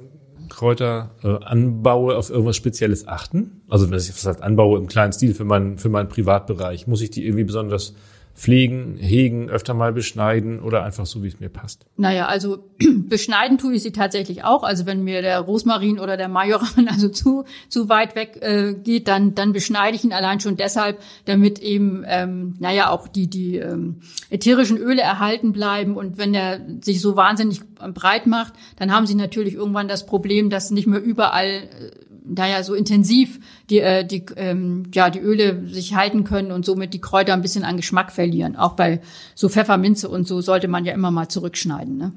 Kräuter 0.50 1.12
äh, 1.24 1.44
anbaue, 1.46 2.16
auf 2.18 2.30
irgendwas 2.30 2.56
Spezielles 2.56 3.08
achten? 3.08 3.62
Also 3.70 3.90
wenn 3.90 3.98
ich 3.98 4.08
das 4.08 4.26
heißt, 4.26 4.42
anbaue 4.44 4.78
im 4.78 4.88
kleinen 4.88 5.14
Stil 5.14 5.34
für 5.34 5.46
meinen, 5.46 5.78
für 5.78 5.90
meinen 5.90 6.10
Privatbereich, 6.10 6.88
muss 6.88 7.02
ich 7.02 7.12
die 7.12 7.26
irgendwie 7.26 7.46
besonders 7.46 7.94
pflegen, 8.40 8.96
hegen, 8.96 9.50
öfter 9.50 9.74
mal 9.74 9.92
beschneiden 9.92 10.62
oder 10.62 10.86
einfach 10.86 11.06
so, 11.06 11.24
wie 11.24 11.28
es 11.28 11.42
mir 11.42 11.50
passt? 11.50 11.86
Naja, 11.98 12.28
also 12.28 12.70
beschneiden 13.10 13.58
tue 13.58 13.74
ich 13.74 13.84
sie 13.84 13.92
tatsächlich 13.92 14.46
auch. 14.46 14.64
Also 14.64 14.86
wenn 14.86 15.04
mir 15.04 15.22
der 15.22 15.42
Rosmarin 15.42 16.00
oder 16.00 16.16
der 16.16 16.30
Majoran 16.30 16.88
also 16.90 17.10
zu, 17.10 17.44
zu 17.68 17.90
weit 17.90 18.16
weg 18.16 18.40
äh, 18.42 18.76
geht, 18.76 19.10
dann, 19.10 19.36
dann 19.36 19.52
beschneide 19.52 19.98
ich 19.98 20.06
ihn 20.06 20.14
allein 20.14 20.40
schon 20.40 20.56
deshalb, 20.56 21.00
damit 21.26 21.60
eben, 21.60 22.06
ähm, 22.08 22.56
naja, 22.60 22.92
auch 22.92 23.10
die, 23.10 23.30
die 23.30 23.58
ähm, 23.58 23.98
ätherischen 24.30 24.78
Öle 24.78 25.02
erhalten 25.02 25.52
bleiben. 25.52 25.98
Und 25.98 26.18
wenn 26.18 26.32
der 26.32 26.62
sich 26.80 27.02
so 27.02 27.18
wahnsinnig 27.18 27.60
breit 27.76 28.26
macht, 28.26 28.54
dann 28.78 28.94
haben 28.94 29.06
sie 29.06 29.16
natürlich 29.16 29.56
irgendwann 29.56 29.90
das 29.90 30.06
Problem, 30.06 30.50
dass 30.50 30.72
nicht 30.72 30.88
mehr 30.88 31.04
überall 31.04 31.48
äh, 31.48 32.09
da 32.36 32.48
ja 32.48 32.64
so 32.64 32.74
intensiv 32.74 33.40
die, 33.70 33.80
äh, 33.80 34.06
die, 34.06 34.26
ähm, 34.36 34.84
ja, 34.94 35.10
die 35.10 35.20
Öle 35.20 35.68
sich 35.68 35.96
halten 35.96 36.24
können 36.24 36.52
und 36.52 36.66
somit 36.66 36.94
die 36.94 37.02
Kräuter 37.02 37.34
ein 37.34 37.42
bisschen 37.42 37.64
an 37.64 37.78
Geschmack 37.78 38.12
verlieren. 38.12 38.56
Auch 38.56 38.74
bei 38.74 39.02
so 39.36 39.50
Pfefferminze 39.50 40.10
und 40.10 40.28
so 40.28 40.42
sollte 40.42 40.68
man 40.68 40.86
ja 40.86 40.94
immer 40.94 41.12
mal 41.12 41.28
zurückschneiden. 41.28 41.98
Ne? 41.98 42.12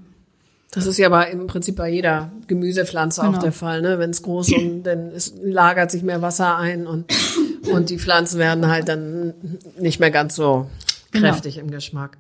Das 0.73 0.87
ist 0.87 0.99
ja 0.99 1.07
aber 1.07 1.29
im 1.29 1.47
Prinzip 1.47 1.77
bei 1.77 1.91
jeder 1.91 2.33
Gemüsepflanze 2.47 3.21
genau. 3.21 3.37
auch 3.37 3.43
der 3.43 3.53
Fall. 3.53 3.83
Ne? 3.83 3.99
Wenn 3.99 4.11
es 4.11 4.23
groß 4.23 4.53
und 4.53 4.83
dann 4.85 5.13
es 5.15 5.35
lagert 5.43 5.91
sich 5.91 6.03
mehr 6.03 6.23
Wasser 6.23 6.57
ein 6.57 6.87
und, 6.87 7.13
und 7.71 7.91
die 7.91 7.99
Pflanzen 7.99 8.39
werden 8.39 8.69
halt 8.69 8.89
dann 8.89 9.35
nicht 9.79 10.01
mehr 10.01 10.11
ganz 10.11 10.35
so 10.35 10.71
genau. 11.11 11.29
kräftig 11.29 11.57
genau. 11.57 11.67
im 11.67 11.73
Geschmack. 11.73 12.17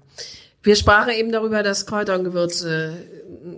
Wir 0.62 0.76
sprachen 0.76 1.12
eben 1.12 1.32
darüber, 1.32 1.62
dass 1.62 1.87
Kräuter 1.87 2.16
und 2.16 2.25
Gewürze 2.25 2.96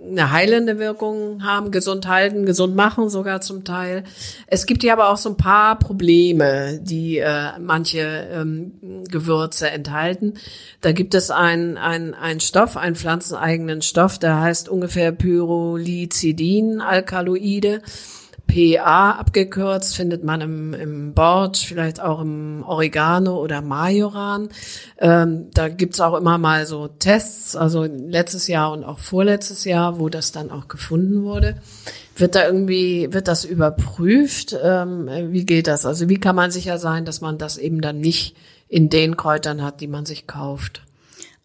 eine 0.09 0.31
heilende 0.31 0.79
Wirkung 0.79 1.43
haben, 1.43 1.71
gesund 1.71 2.07
halten, 2.07 2.45
gesund 2.45 2.75
machen 2.75 3.09
sogar 3.09 3.41
zum 3.41 3.63
Teil. 3.63 4.03
Es 4.47 4.65
gibt 4.65 4.83
ja 4.83 4.93
aber 4.93 5.09
auch 5.09 5.17
so 5.17 5.29
ein 5.29 5.37
paar 5.37 5.77
Probleme, 5.79 6.79
die 6.81 7.17
äh, 7.17 7.57
manche 7.59 7.99
ähm, 8.31 9.03
Gewürze 9.09 9.69
enthalten. 9.69 10.33
Da 10.81 10.91
gibt 10.91 11.13
es 11.15 11.31
einen 11.31 11.77
ein 11.77 12.39
Stoff, 12.39 12.77
einen 12.77 12.95
pflanzeneigenen 12.95 13.81
Stoff, 13.81 14.19
der 14.19 14.39
heißt 14.41 14.69
ungefähr 14.69 15.11
Pyrrolizidin, 15.11 16.81
Alkaloide. 16.81 17.81
PA 18.47 19.11
abgekürzt, 19.11 19.95
findet 19.95 20.23
man 20.23 20.41
im, 20.41 20.73
im 20.73 21.13
Borch, 21.13 21.67
vielleicht 21.67 21.99
auch 21.99 22.21
im 22.21 22.63
Oregano 22.65 23.41
oder 23.41 23.61
Majoran. 23.61 24.49
Ähm, 24.99 25.47
da 25.53 25.69
gibt's 25.69 25.99
auch 25.99 26.15
immer 26.15 26.37
mal 26.37 26.65
so 26.65 26.87
Tests, 26.87 27.55
also 27.55 27.83
letztes 27.83 28.47
Jahr 28.47 28.71
und 28.71 28.83
auch 28.83 28.99
vorletztes 28.99 29.65
Jahr, 29.65 29.99
wo 29.99 30.09
das 30.09 30.31
dann 30.31 30.51
auch 30.51 30.67
gefunden 30.67 31.23
wurde. 31.23 31.57
Wird 32.17 32.35
da 32.35 32.45
irgendwie, 32.45 33.11
wird 33.11 33.27
das 33.27 33.45
überprüft? 33.45 34.55
Ähm, 34.61 35.09
wie 35.31 35.45
geht 35.45 35.67
das? 35.67 35.85
Also 35.85 36.09
wie 36.09 36.19
kann 36.19 36.35
man 36.35 36.51
sicher 36.51 36.77
sein, 36.77 37.05
dass 37.05 37.21
man 37.21 37.37
das 37.37 37.57
eben 37.57 37.81
dann 37.81 37.99
nicht 37.99 38.35
in 38.69 38.89
den 38.89 39.17
Kräutern 39.17 39.61
hat, 39.61 39.81
die 39.81 39.87
man 39.87 40.05
sich 40.05 40.27
kauft? 40.27 40.81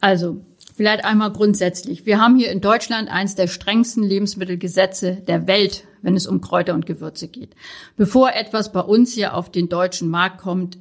Also 0.00 0.40
Vielleicht 0.80 1.04
einmal 1.04 1.30
grundsätzlich. 1.30 2.07
Wir 2.07 2.19
haben 2.19 2.37
hier 2.37 2.50
in 2.50 2.62
Deutschland 2.62 3.11
eines 3.11 3.35
der 3.35 3.49
strengsten 3.49 4.02
Lebensmittelgesetze 4.02 5.16
der 5.28 5.47
Welt, 5.47 5.85
wenn 6.02 6.16
es 6.16 6.26
um 6.26 6.40
Kräuter 6.40 6.75
und 6.75 6.87
Gewürze 6.87 7.28
geht. 7.28 7.54
Bevor 7.97 8.33
etwas 8.33 8.73
bei 8.73 8.80
uns 8.80 9.12
hier 9.12 9.35
auf 9.35 9.50
den 9.50 9.69
deutschen 9.69 10.11
Markt 10.11 10.38
kommt, 10.38 10.78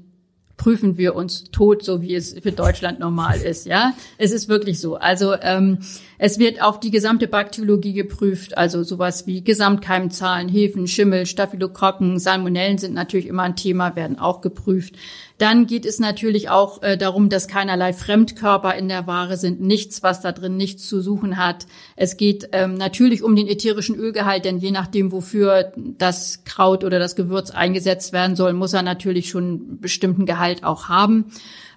prüfen 0.57 0.97
wir 0.97 1.15
uns 1.15 1.45
tot, 1.51 1.83
so 1.83 2.01
wie 2.01 2.13
es 2.13 2.38
für 2.38 2.51
Deutschland 2.51 2.99
normal 2.99 3.39
ist. 3.39 3.65
Ja, 3.65 3.93
es 4.17 4.31
ist 4.31 4.49
wirklich 4.49 4.79
so. 4.79 4.97
Also 4.97 5.33
ähm, 5.41 5.79
es 6.21 6.38
wird 6.38 6.61
auf 6.61 6.81
die 6.81 6.91
gesamte 6.91 7.29
Bakteriologie 7.29 7.93
geprüft, 7.93 8.57
also 8.57 8.83
sowas 8.83 9.25
wie 9.25 9.41
Gesamtkeimzahlen, 9.41 10.49
Hefen, 10.49 10.85
Schimmel, 10.85 11.25
Staphylokokken, 11.25 12.19
Salmonellen 12.19 12.77
sind 12.77 12.93
natürlich 12.93 13.27
immer 13.27 13.43
ein 13.43 13.55
Thema, 13.55 13.95
werden 13.95 14.19
auch 14.19 14.41
geprüft. 14.41 14.95
Dann 15.38 15.65
geht 15.65 15.85
es 15.85 15.97
natürlich 15.99 16.49
auch 16.49 16.83
äh, 16.83 16.97
darum, 16.97 17.29
dass 17.29 17.47
keinerlei 17.47 17.93
Fremdkörper 17.93 18.75
in 18.75 18.89
der 18.89 19.07
Ware 19.07 19.38
sind, 19.38 19.61
nichts, 19.61 20.03
was 20.03 20.19
da 20.19 20.33
drin 20.33 20.57
nichts 20.57 20.89
zu 20.89 20.99
suchen 21.01 21.38
hat. 21.38 21.65
Es 21.95 22.17
geht 22.17 22.49
ähm, 22.51 22.73
natürlich 22.73 23.23
um 23.23 23.38
den 23.38 23.47
ätherischen 23.47 23.95
Ölgehalt, 23.95 24.43
denn 24.43 24.57
je 24.57 24.71
nachdem, 24.71 25.13
wofür 25.13 25.71
das 25.77 26.43
Kraut 26.43 26.83
oder 26.83 26.99
das 26.99 27.15
Gewürz 27.15 27.49
eingesetzt 27.49 28.11
werden 28.11 28.35
soll, 28.35 28.51
muss 28.51 28.73
er 28.73 28.83
natürlich 28.83 29.29
schon 29.29 29.43
einen 29.43 29.79
bestimmten 29.79 30.25
Gehalt 30.25 30.65
auch 30.65 30.89
haben. 30.89 31.31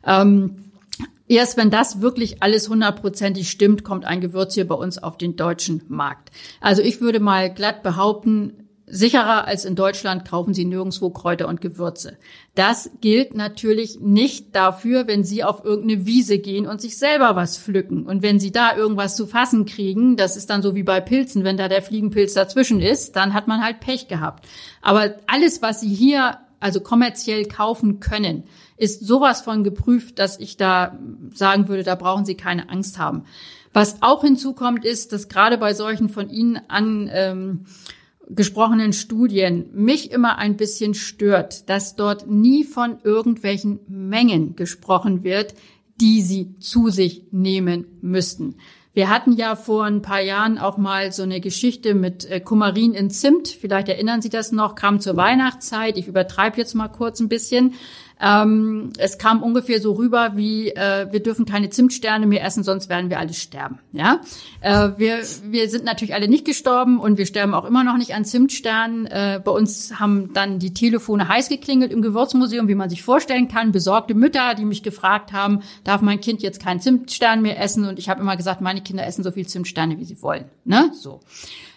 Ähm, 0.04 0.71
Erst 1.28 1.56
wenn 1.56 1.70
das 1.70 2.00
wirklich 2.00 2.42
alles 2.42 2.68
hundertprozentig 2.68 3.50
stimmt, 3.50 3.84
kommt 3.84 4.04
ein 4.04 4.20
Gewürz 4.20 4.54
hier 4.54 4.66
bei 4.66 4.74
uns 4.74 4.98
auf 4.98 5.16
den 5.16 5.36
deutschen 5.36 5.82
Markt. 5.88 6.30
Also 6.60 6.82
ich 6.82 7.00
würde 7.00 7.20
mal 7.20 7.52
glatt 7.52 7.82
behaupten, 7.82 8.62
Sicherer 8.94 9.46
als 9.46 9.64
in 9.64 9.74
Deutschland 9.74 10.28
kaufen 10.28 10.52
Sie 10.52 10.66
nirgendwo 10.66 11.08
Kräuter 11.08 11.48
und 11.48 11.62
Gewürze. 11.62 12.18
Das 12.54 12.90
gilt 13.00 13.34
natürlich 13.34 14.00
nicht 14.00 14.54
dafür, 14.54 15.06
wenn 15.06 15.24
Sie 15.24 15.44
auf 15.44 15.64
irgendeine 15.64 16.04
Wiese 16.04 16.38
gehen 16.38 16.66
und 16.66 16.82
sich 16.82 16.98
selber 16.98 17.34
was 17.34 17.56
pflücken. 17.56 18.04
Und 18.04 18.22
wenn 18.22 18.38
Sie 18.38 18.52
da 18.52 18.76
irgendwas 18.76 19.16
zu 19.16 19.26
fassen 19.26 19.64
kriegen, 19.64 20.16
das 20.16 20.36
ist 20.36 20.50
dann 20.50 20.60
so 20.60 20.74
wie 20.74 20.82
bei 20.82 21.00
Pilzen, 21.00 21.42
wenn 21.42 21.56
da 21.56 21.68
der 21.68 21.80
Fliegenpilz 21.80 22.34
dazwischen 22.34 22.82
ist, 22.82 23.16
dann 23.16 23.32
hat 23.32 23.48
man 23.48 23.64
halt 23.64 23.80
Pech 23.80 24.08
gehabt. 24.08 24.46
Aber 24.82 25.14
alles, 25.26 25.62
was 25.62 25.80
Sie 25.80 25.94
hier 25.94 26.36
also 26.60 26.80
kommerziell 26.80 27.46
kaufen 27.46 27.98
können, 27.98 28.44
ist 28.82 29.06
sowas 29.06 29.42
von 29.42 29.62
geprüft, 29.62 30.18
dass 30.18 30.40
ich 30.40 30.56
da 30.56 30.98
sagen 31.32 31.68
würde, 31.68 31.84
da 31.84 31.94
brauchen 31.94 32.24
Sie 32.24 32.34
keine 32.34 32.68
Angst 32.68 32.98
haben. 32.98 33.22
Was 33.72 34.02
auch 34.02 34.22
hinzukommt, 34.22 34.84
ist, 34.84 35.12
dass 35.12 35.28
gerade 35.28 35.56
bei 35.56 35.72
solchen 35.72 36.08
von 36.08 36.28
Ihnen 36.28 36.60
an 36.68 37.08
ähm, 37.12 37.64
Studien 38.92 39.66
mich 39.72 40.10
immer 40.10 40.38
ein 40.38 40.56
bisschen 40.56 40.94
stört, 40.94 41.68
dass 41.70 41.94
dort 41.94 42.28
nie 42.28 42.64
von 42.64 42.98
irgendwelchen 43.04 43.78
Mengen 43.86 44.56
gesprochen 44.56 45.22
wird, 45.22 45.54
die 46.00 46.20
sie 46.22 46.58
zu 46.58 46.88
sich 46.88 47.26
nehmen 47.30 47.86
müssten. 48.00 48.56
Wir 48.94 49.08
hatten 49.08 49.32
ja 49.32 49.56
vor 49.56 49.84
ein 49.84 50.02
paar 50.02 50.20
Jahren 50.20 50.58
auch 50.58 50.76
mal 50.76 51.12
so 51.12 51.22
eine 51.22 51.40
Geschichte 51.40 51.94
mit 51.94 52.30
äh, 52.30 52.40
Kumarin 52.40 52.92
in 52.92 53.08
Zimt. 53.08 53.48
Vielleicht 53.48 53.88
erinnern 53.88 54.20
Sie 54.20 54.28
das 54.28 54.52
noch, 54.52 54.74
kam 54.74 55.00
zur 55.00 55.16
Weihnachtszeit. 55.16 55.96
Ich 55.96 56.08
übertreibe 56.08 56.58
jetzt 56.58 56.74
mal 56.74 56.88
kurz 56.88 57.18
ein 57.20 57.30
bisschen. 57.30 57.72
Ähm, 58.22 58.92
es 58.98 59.18
kam 59.18 59.42
ungefähr 59.42 59.80
so 59.80 59.94
rüber 59.94 60.36
wie, 60.36 60.68
äh, 60.68 61.08
wir 61.10 61.20
dürfen 61.20 61.44
keine 61.44 61.70
Zimtsterne 61.70 62.26
mehr 62.26 62.44
essen, 62.44 62.62
sonst 62.62 62.88
werden 62.88 63.10
wir 63.10 63.18
alle 63.18 63.34
sterben. 63.34 63.80
Ja, 63.92 64.20
äh, 64.60 64.90
wir, 64.96 65.18
wir 65.44 65.68
sind 65.68 65.84
natürlich 65.84 66.14
alle 66.14 66.28
nicht 66.28 66.44
gestorben 66.44 67.00
und 67.00 67.18
wir 67.18 67.26
sterben 67.26 67.52
auch 67.52 67.64
immer 67.64 67.82
noch 67.82 67.96
nicht 67.96 68.14
an 68.14 68.24
Zimtsternen. 68.24 69.06
Äh, 69.06 69.40
bei 69.44 69.50
uns 69.50 69.98
haben 69.98 70.32
dann 70.34 70.60
die 70.60 70.72
Telefone 70.72 71.26
heiß 71.26 71.48
geklingelt 71.48 71.90
im 71.90 72.00
Gewürzmuseum, 72.00 72.68
wie 72.68 72.76
man 72.76 72.88
sich 72.88 73.02
vorstellen 73.02 73.48
kann. 73.48 73.72
Besorgte 73.72 74.14
Mütter, 74.14 74.54
die 74.54 74.64
mich 74.64 74.84
gefragt 74.84 75.32
haben, 75.32 75.60
darf 75.82 76.00
mein 76.00 76.20
Kind 76.20 76.42
jetzt 76.42 76.62
keinen 76.62 76.78
Zimtstern 76.78 77.42
mehr 77.42 77.60
essen? 77.60 77.88
Und 77.88 77.98
ich 77.98 78.08
habe 78.08 78.20
immer 78.20 78.36
gesagt, 78.36 78.60
meine 78.60 78.82
Kinder 78.82 79.04
essen 79.04 79.24
so 79.24 79.32
viel 79.32 79.48
Zimtsterne, 79.48 79.98
wie 79.98 80.04
sie 80.04 80.22
wollen. 80.22 80.44
Ne? 80.64 80.92
So. 80.94 81.20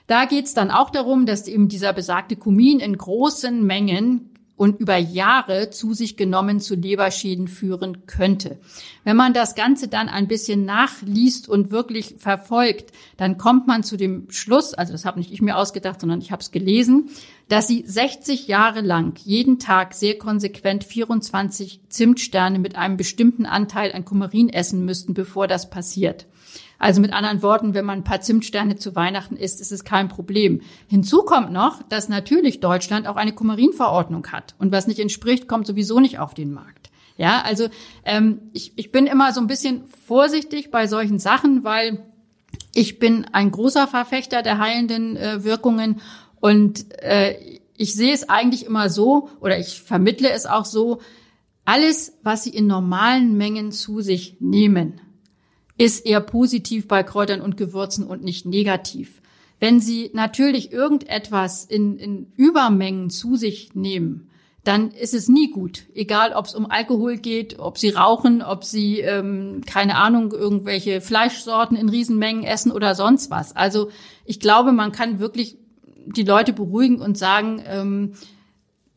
Da 0.06 0.26
geht's 0.26 0.54
dann 0.54 0.70
auch 0.70 0.92
darum, 0.92 1.26
dass 1.26 1.48
eben 1.48 1.70
dieser 1.70 1.92
besagte 1.92 2.36
Kumin 2.36 2.80
in 2.80 2.96
großen 2.96 3.66
Mengen 3.66 4.30
und 4.58 4.80
über 4.80 4.98
Jahre 4.98 5.70
zu 5.70 5.94
sich 5.94 6.16
genommen 6.16 6.60
zu 6.60 6.76
Leberschäden 6.76 7.48
führen 7.48 8.06
könnte. 8.08 8.58
Wenn 9.04 9.18
man 9.18 9.34
das 9.34 9.56
Ganze 9.56 9.88
dann 9.88 10.08
ein 10.08 10.28
bisschen 10.28 10.66
nachliest 10.66 11.50
und 11.50 11.72
wirklich 11.72 12.16
verfolgt, 12.18 12.92
dann 13.18 13.38
kommt 13.38 13.68
man 13.68 13.84
zu 13.84 13.98
dem 13.98 14.28
Schluss, 14.30 14.74
also 14.74 14.94
das 14.94 15.06
habe 15.06 15.20
nicht 15.20 15.32
ich 15.32 15.42
mir 15.42 15.58
ausgedacht, 15.58 16.00
sondern 16.00 16.22
ich 16.22 16.32
habe 16.32 16.42
es 16.42 16.52
gelesen, 16.52 17.10
dass 17.50 17.68
sie 17.68 17.84
60 17.86 18.48
Jahre 18.48 18.82
lang 18.82 19.20
jeden 19.24 19.60
Tag 19.60 19.94
sehr 19.94 20.18
konsequent 20.18 20.84
24 20.84 21.82
Zimtsterne 21.90 22.58
mit 22.58 22.76
einem 22.76 22.98
bestimmten 22.98 23.46
Anteil 23.46 23.92
an 23.92 24.06
Kumarin 24.06 24.50
essen 24.50 24.86
müssten, 24.86 25.14
bevor 25.14 25.48
das 25.48 25.70
passiert. 25.70 26.26
Also 26.80 27.02
mit 27.02 27.14
anderen 27.14 27.42
Worten, 27.42 27.74
wenn 27.74 27.86
man 27.86 28.00
ein 28.00 28.04
paar 28.04 28.22
Zimtsterne 28.22 28.76
zu 28.76 28.96
Weihnachten 28.96 29.38
isst, 29.38 29.62
ist 29.62 29.72
es 29.72 29.84
kein 29.84 30.08
Problem. 30.08 30.62
Hinzu 30.88 31.24
kommt 31.24 31.52
noch, 31.52 31.84
dass 31.84 32.10
natürlich 32.10 32.60
Deutschland 32.60 33.08
auch 33.08 33.16
eine 33.16 33.34
Kumarinverordnung 33.34 34.28
hat. 34.28 34.56
Und 34.60 34.72
was 34.72 34.88
nicht 34.88 35.00
entspricht, 35.00 35.48
kommt 35.48 35.68
sowieso 35.68 36.00
nicht 36.00 36.20
auf 36.20 36.34
den 36.34 36.54
Markt. 36.54 36.90
Ja, 37.18 37.42
also 37.42 37.70
ähm, 38.04 38.42
ich, 38.52 38.74
ich 38.76 38.92
bin 38.92 39.08
immer 39.08 39.32
so 39.32 39.40
ein 39.40 39.48
bisschen 39.48 39.86
vorsichtig 40.06 40.70
bei 40.70 40.88
solchen 40.88 41.18
Sachen, 41.18 41.64
weil 41.64 42.04
ich 42.74 43.00
bin 43.00 43.26
ein 43.32 43.52
großer 43.52 43.88
Verfechter 43.88 44.42
der 44.42 44.60
heilenden 44.60 45.16
äh, 45.16 45.44
Wirkungen 45.46 46.02
und 46.42 46.94
äh, 47.02 47.60
ich 47.78 47.96
sehe 47.96 48.14
es 48.14 48.28
eigentlich 48.28 48.66
immer 48.66 48.90
so 48.90 49.30
oder 49.40 49.58
ich 49.58 49.82
vermittle 49.82 50.30
es 50.30 50.46
auch 50.46 50.66
so, 50.66 51.00
alles, 51.66 52.20
was 52.22 52.44
Sie 52.44 52.52
in 52.52 52.68
normalen 52.68 53.38
Mengen 53.38 53.72
zu 53.72 54.02
sich 54.02 54.38
nehmen, 54.40 55.02
ist 55.78 56.06
eher 56.06 56.22
positiv 56.22 56.88
bei 56.88 57.04
Kräutern 57.04 57.42
und 57.42 57.58
Gewürzen 57.58 58.06
und 58.06 58.24
nicht 58.24 58.46
negativ. 58.46 59.22
Wenn 59.60 59.80
Sie 59.80 60.12
natürlich 60.14 60.72
irgendetwas 60.72 61.66
in, 61.66 61.98
in 61.98 62.32
Übermengen 62.36 63.10
zu 63.10 63.36
sich 63.36 63.74
nehmen, 63.74 64.30
dann 64.66 64.90
ist 64.90 65.14
es 65.14 65.30
nie 65.30 65.52
gut. 65.52 65.84
Egal, 65.94 66.34
ob 66.34 66.46
es 66.46 66.56
um 66.56 66.70
Alkohol 66.70 67.18
geht, 67.18 67.60
ob 67.60 67.78
Sie 67.78 67.90
rauchen, 67.90 68.42
ob 68.42 68.64
Sie, 68.64 69.00
ähm, 69.00 69.62
keine 69.66 69.96
Ahnung, 69.96 70.32
irgendwelche 70.32 71.02
Fleischsorten 71.02 71.78
in 71.78 71.88
Riesenmengen 71.88 72.44
essen 72.44 72.72
oder 72.72 72.96
sonst 72.96 73.30
was. 73.30 73.56
Also 73.56 73.90
ich 74.26 74.40
glaube, 74.40 74.72
man 74.72 74.92
kann 74.92 75.20
wirklich 75.20 75.58
die 76.08 76.24
Leute 76.24 76.52
beruhigen 76.52 77.00
und 77.00 77.18
sagen, 77.18 77.62
ähm, 77.66 78.14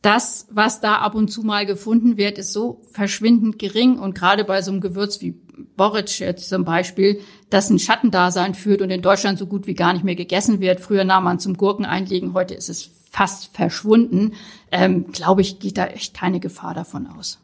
das, 0.01 0.47
was 0.49 0.81
da 0.81 0.95
ab 0.95 1.13
und 1.13 1.29
zu 1.29 1.43
mal 1.43 1.65
gefunden 1.65 2.17
wird, 2.17 2.37
ist 2.37 2.53
so 2.53 2.81
verschwindend 2.91 3.59
gering 3.59 3.99
und 3.99 4.15
gerade 4.15 4.45
bei 4.45 4.61
so 4.61 4.71
einem 4.71 4.81
Gewürz 4.81 5.21
wie 5.21 5.39
Boric 5.75 6.19
jetzt 6.19 6.49
zum 6.49 6.65
Beispiel, 6.65 7.21
das 7.49 7.69
ein 7.69 7.79
Schattendasein 7.79 8.55
führt 8.55 8.81
und 8.81 8.89
in 8.89 9.01
Deutschland 9.01 9.39
so 9.39 9.45
gut 9.45 9.67
wie 9.67 9.73
gar 9.73 9.93
nicht 9.93 10.05
mehr 10.05 10.15
gegessen 10.15 10.59
wird. 10.59 10.79
Früher 10.79 11.03
nahm 11.03 11.23
man 11.23 11.39
zum 11.39 11.57
Gurken 11.57 11.85
einlegen, 11.85 12.33
heute 12.33 12.53
ist 12.53 12.69
es 12.69 12.89
fast 13.11 13.55
verschwunden. 13.55 14.33
Ähm, 14.71 15.11
Glaube 15.11 15.41
ich, 15.41 15.59
geht 15.59 15.77
da 15.77 15.87
echt 15.87 16.13
keine 16.13 16.39
Gefahr 16.39 16.73
davon 16.73 17.07
aus. 17.07 17.39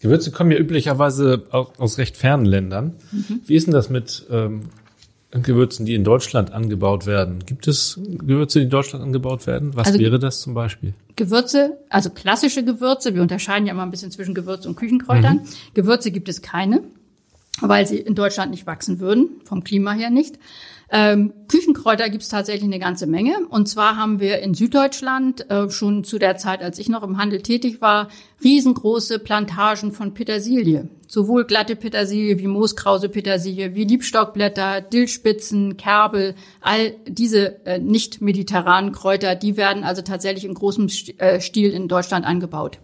Gewürze 0.00 0.32
kommen 0.32 0.50
ja 0.50 0.58
üblicherweise 0.58 1.46
aus 1.52 1.96
recht 1.98 2.16
fernen 2.16 2.44
Ländern. 2.44 2.96
Mhm. 3.12 3.40
Wie 3.46 3.54
ist 3.54 3.66
denn 3.66 3.72
das 3.72 3.88
mit 3.88 4.26
ähm, 4.30 4.62
Gewürzen, 5.34 5.86
die 5.86 5.94
in 5.94 6.04
Deutschland 6.04 6.52
angebaut 6.52 7.06
werden. 7.06 7.38
Gibt 7.46 7.66
es 7.66 7.98
Gewürze, 8.06 8.58
die 8.58 8.64
in 8.64 8.70
Deutschland 8.70 9.02
angebaut 9.02 9.46
werden? 9.46 9.74
Was 9.74 9.86
also 9.86 9.98
wäre 9.98 10.18
das 10.18 10.40
zum 10.40 10.52
Beispiel? 10.52 10.92
Gewürze, 11.16 11.78
also 11.88 12.10
klassische 12.10 12.62
Gewürze. 12.64 13.14
Wir 13.14 13.22
unterscheiden 13.22 13.66
ja 13.66 13.72
immer 13.72 13.82
ein 13.82 13.90
bisschen 13.90 14.10
zwischen 14.10 14.34
Gewürz 14.34 14.66
und 14.66 14.76
Küchenkräutern. 14.76 15.36
Mhm. 15.36 15.72
Gewürze 15.72 16.10
gibt 16.10 16.28
es 16.28 16.42
keine, 16.42 16.82
weil 17.62 17.86
sie 17.86 17.96
in 17.96 18.14
Deutschland 18.14 18.50
nicht 18.50 18.66
wachsen 18.66 19.00
würden, 19.00 19.40
vom 19.44 19.64
Klima 19.64 19.92
her 19.92 20.10
nicht. 20.10 20.38
Ähm, 20.94 21.32
Küchenkräuter 21.48 22.10
gibt 22.10 22.22
es 22.22 22.28
tatsächlich 22.28 22.64
eine 22.64 22.78
ganze 22.78 23.06
Menge. 23.06 23.46
Und 23.48 23.66
zwar 23.66 23.96
haben 23.96 24.20
wir 24.20 24.40
in 24.40 24.52
Süddeutschland 24.52 25.50
äh, 25.50 25.70
schon 25.70 26.04
zu 26.04 26.18
der 26.18 26.36
Zeit, 26.36 26.60
als 26.60 26.78
ich 26.78 26.90
noch 26.90 27.02
im 27.02 27.16
Handel 27.16 27.40
tätig 27.40 27.80
war, 27.80 28.08
riesengroße 28.44 29.18
Plantagen 29.18 29.92
von 29.92 30.12
Petersilie. 30.12 30.90
Sowohl 31.08 31.44
glatte 31.44 31.76
Petersilie 31.76 32.38
wie 32.38 32.46
Mooskrause 32.46 33.08
Petersilie, 33.08 33.74
wie 33.74 33.84
Liebstockblätter, 33.84 34.82
Dillspitzen, 34.82 35.78
Kerbel, 35.78 36.34
all 36.60 36.94
diese 37.08 37.64
äh, 37.64 37.78
nicht 37.78 38.20
mediterranen 38.20 38.92
Kräuter, 38.92 39.34
die 39.34 39.56
werden 39.56 39.84
also 39.84 40.02
tatsächlich 40.02 40.44
in 40.44 40.52
großem 40.52 40.88
äh, 41.16 41.40
Stil 41.40 41.70
in 41.70 41.88
Deutschland 41.88 42.26
angebaut 42.26 42.78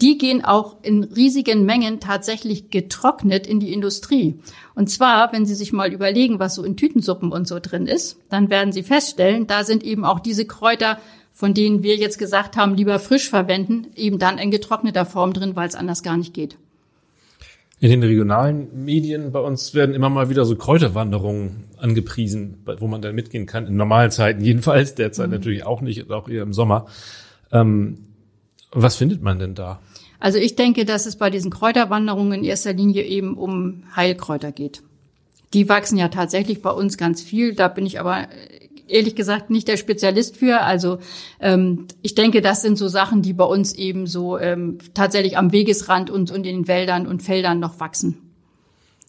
die 0.00 0.18
gehen 0.18 0.44
auch 0.44 0.76
in 0.82 1.04
riesigen 1.04 1.64
Mengen 1.64 2.00
tatsächlich 2.00 2.70
getrocknet 2.70 3.46
in 3.46 3.60
die 3.60 3.72
Industrie. 3.72 4.38
Und 4.74 4.90
zwar, 4.90 5.32
wenn 5.32 5.46
Sie 5.46 5.54
sich 5.54 5.72
mal 5.72 5.92
überlegen, 5.92 6.38
was 6.38 6.54
so 6.54 6.64
in 6.64 6.76
Tütensuppen 6.76 7.32
und 7.32 7.48
so 7.48 7.58
drin 7.60 7.86
ist, 7.86 8.18
dann 8.28 8.50
werden 8.50 8.72
Sie 8.72 8.82
feststellen, 8.82 9.46
da 9.46 9.64
sind 9.64 9.82
eben 9.82 10.04
auch 10.04 10.20
diese 10.20 10.44
Kräuter, 10.44 10.98
von 11.32 11.54
denen 11.54 11.82
wir 11.82 11.96
jetzt 11.96 12.18
gesagt 12.18 12.56
haben, 12.56 12.74
lieber 12.74 12.98
frisch 12.98 13.28
verwenden, 13.28 13.86
eben 13.94 14.18
dann 14.18 14.38
in 14.38 14.50
getrockneter 14.50 15.06
Form 15.06 15.32
drin, 15.32 15.56
weil 15.56 15.68
es 15.68 15.74
anders 15.74 16.02
gar 16.02 16.16
nicht 16.16 16.34
geht. 16.34 16.56
In 17.80 17.90
den 17.90 18.02
regionalen 18.02 18.84
Medien 18.84 19.30
bei 19.30 19.38
uns 19.38 19.72
werden 19.72 19.94
immer 19.94 20.08
mal 20.08 20.30
wieder 20.30 20.44
so 20.44 20.56
Kräuterwanderungen 20.56 21.64
angepriesen, 21.76 22.64
wo 22.78 22.88
man 22.88 23.02
dann 23.02 23.14
mitgehen 23.14 23.46
kann. 23.46 23.68
In 23.68 23.76
normalen 23.76 24.10
Zeiten 24.10 24.42
jedenfalls, 24.42 24.96
derzeit 24.96 25.28
mhm. 25.28 25.34
natürlich 25.34 25.64
auch 25.64 25.80
nicht, 25.80 26.10
auch 26.10 26.28
eher 26.28 26.42
im 26.42 26.52
Sommer. 26.52 26.86
Ähm, 27.52 28.07
was 28.72 28.96
findet 28.96 29.22
man 29.22 29.38
denn 29.38 29.54
da? 29.54 29.80
Also 30.20 30.38
ich 30.38 30.56
denke, 30.56 30.84
dass 30.84 31.06
es 31.06 31.16
bei 31.16 31.30
diesen 31.30 31.50
Kräuterwanderungen 31.50 32.40
in 32.40 32.44
erster 32.44 32.72
Linie 32.72 33.04
eben 33.04 33.36
um 33.36 33.84
Heilkräuter 33.94 34.52
geht. 34.52 34.82
Die 35.54 35.68
wachsen 35.68 35.96
ja 35.96 36.08
tatsächlich 36.08 36.60
bei 36.60 36.70
uns 36.70 36.98
ganz 36.98 37.22
viel. 37.22 37.54
Da 37.54 37.68
bin 37.68 37.86
ich 37.86 38.00
aber 38.00 38.28
ehrlich 38.88 39.14
gesagt 39.14 39.50
nicht 39.50 39.68
der 39.68 39.76
Spezialist 39.76 40.36
für. 40.36 40.60
Also 40.62 40.98
ähm, 41.40 41.86
ich 42.02 42.14
denke, 42.14 42.40
das 42.40 42.62
sind 42.62 42.76
so 42.76 42.88
Sachen, 42.88 43.22
die 43.22 43.32
bei 43.32 43.44
uns 43.44 43.74
eben 43.74 44.06
so 44.06 44.38
ähm, 44.38 44.78
tatsächlich 44.94 45.38
am 45.38 45.52
Wegesrand 45.52 46.10
und, 46.10 46.30
und 46.30 46.46
in 46.46 46.56
den 46.56 46.68
Wäldern 46.68 47.06
und 47.06 47.22
Feldern 47.22 47.60
noch 47.60 47.80
wachsen. 47.80 48.27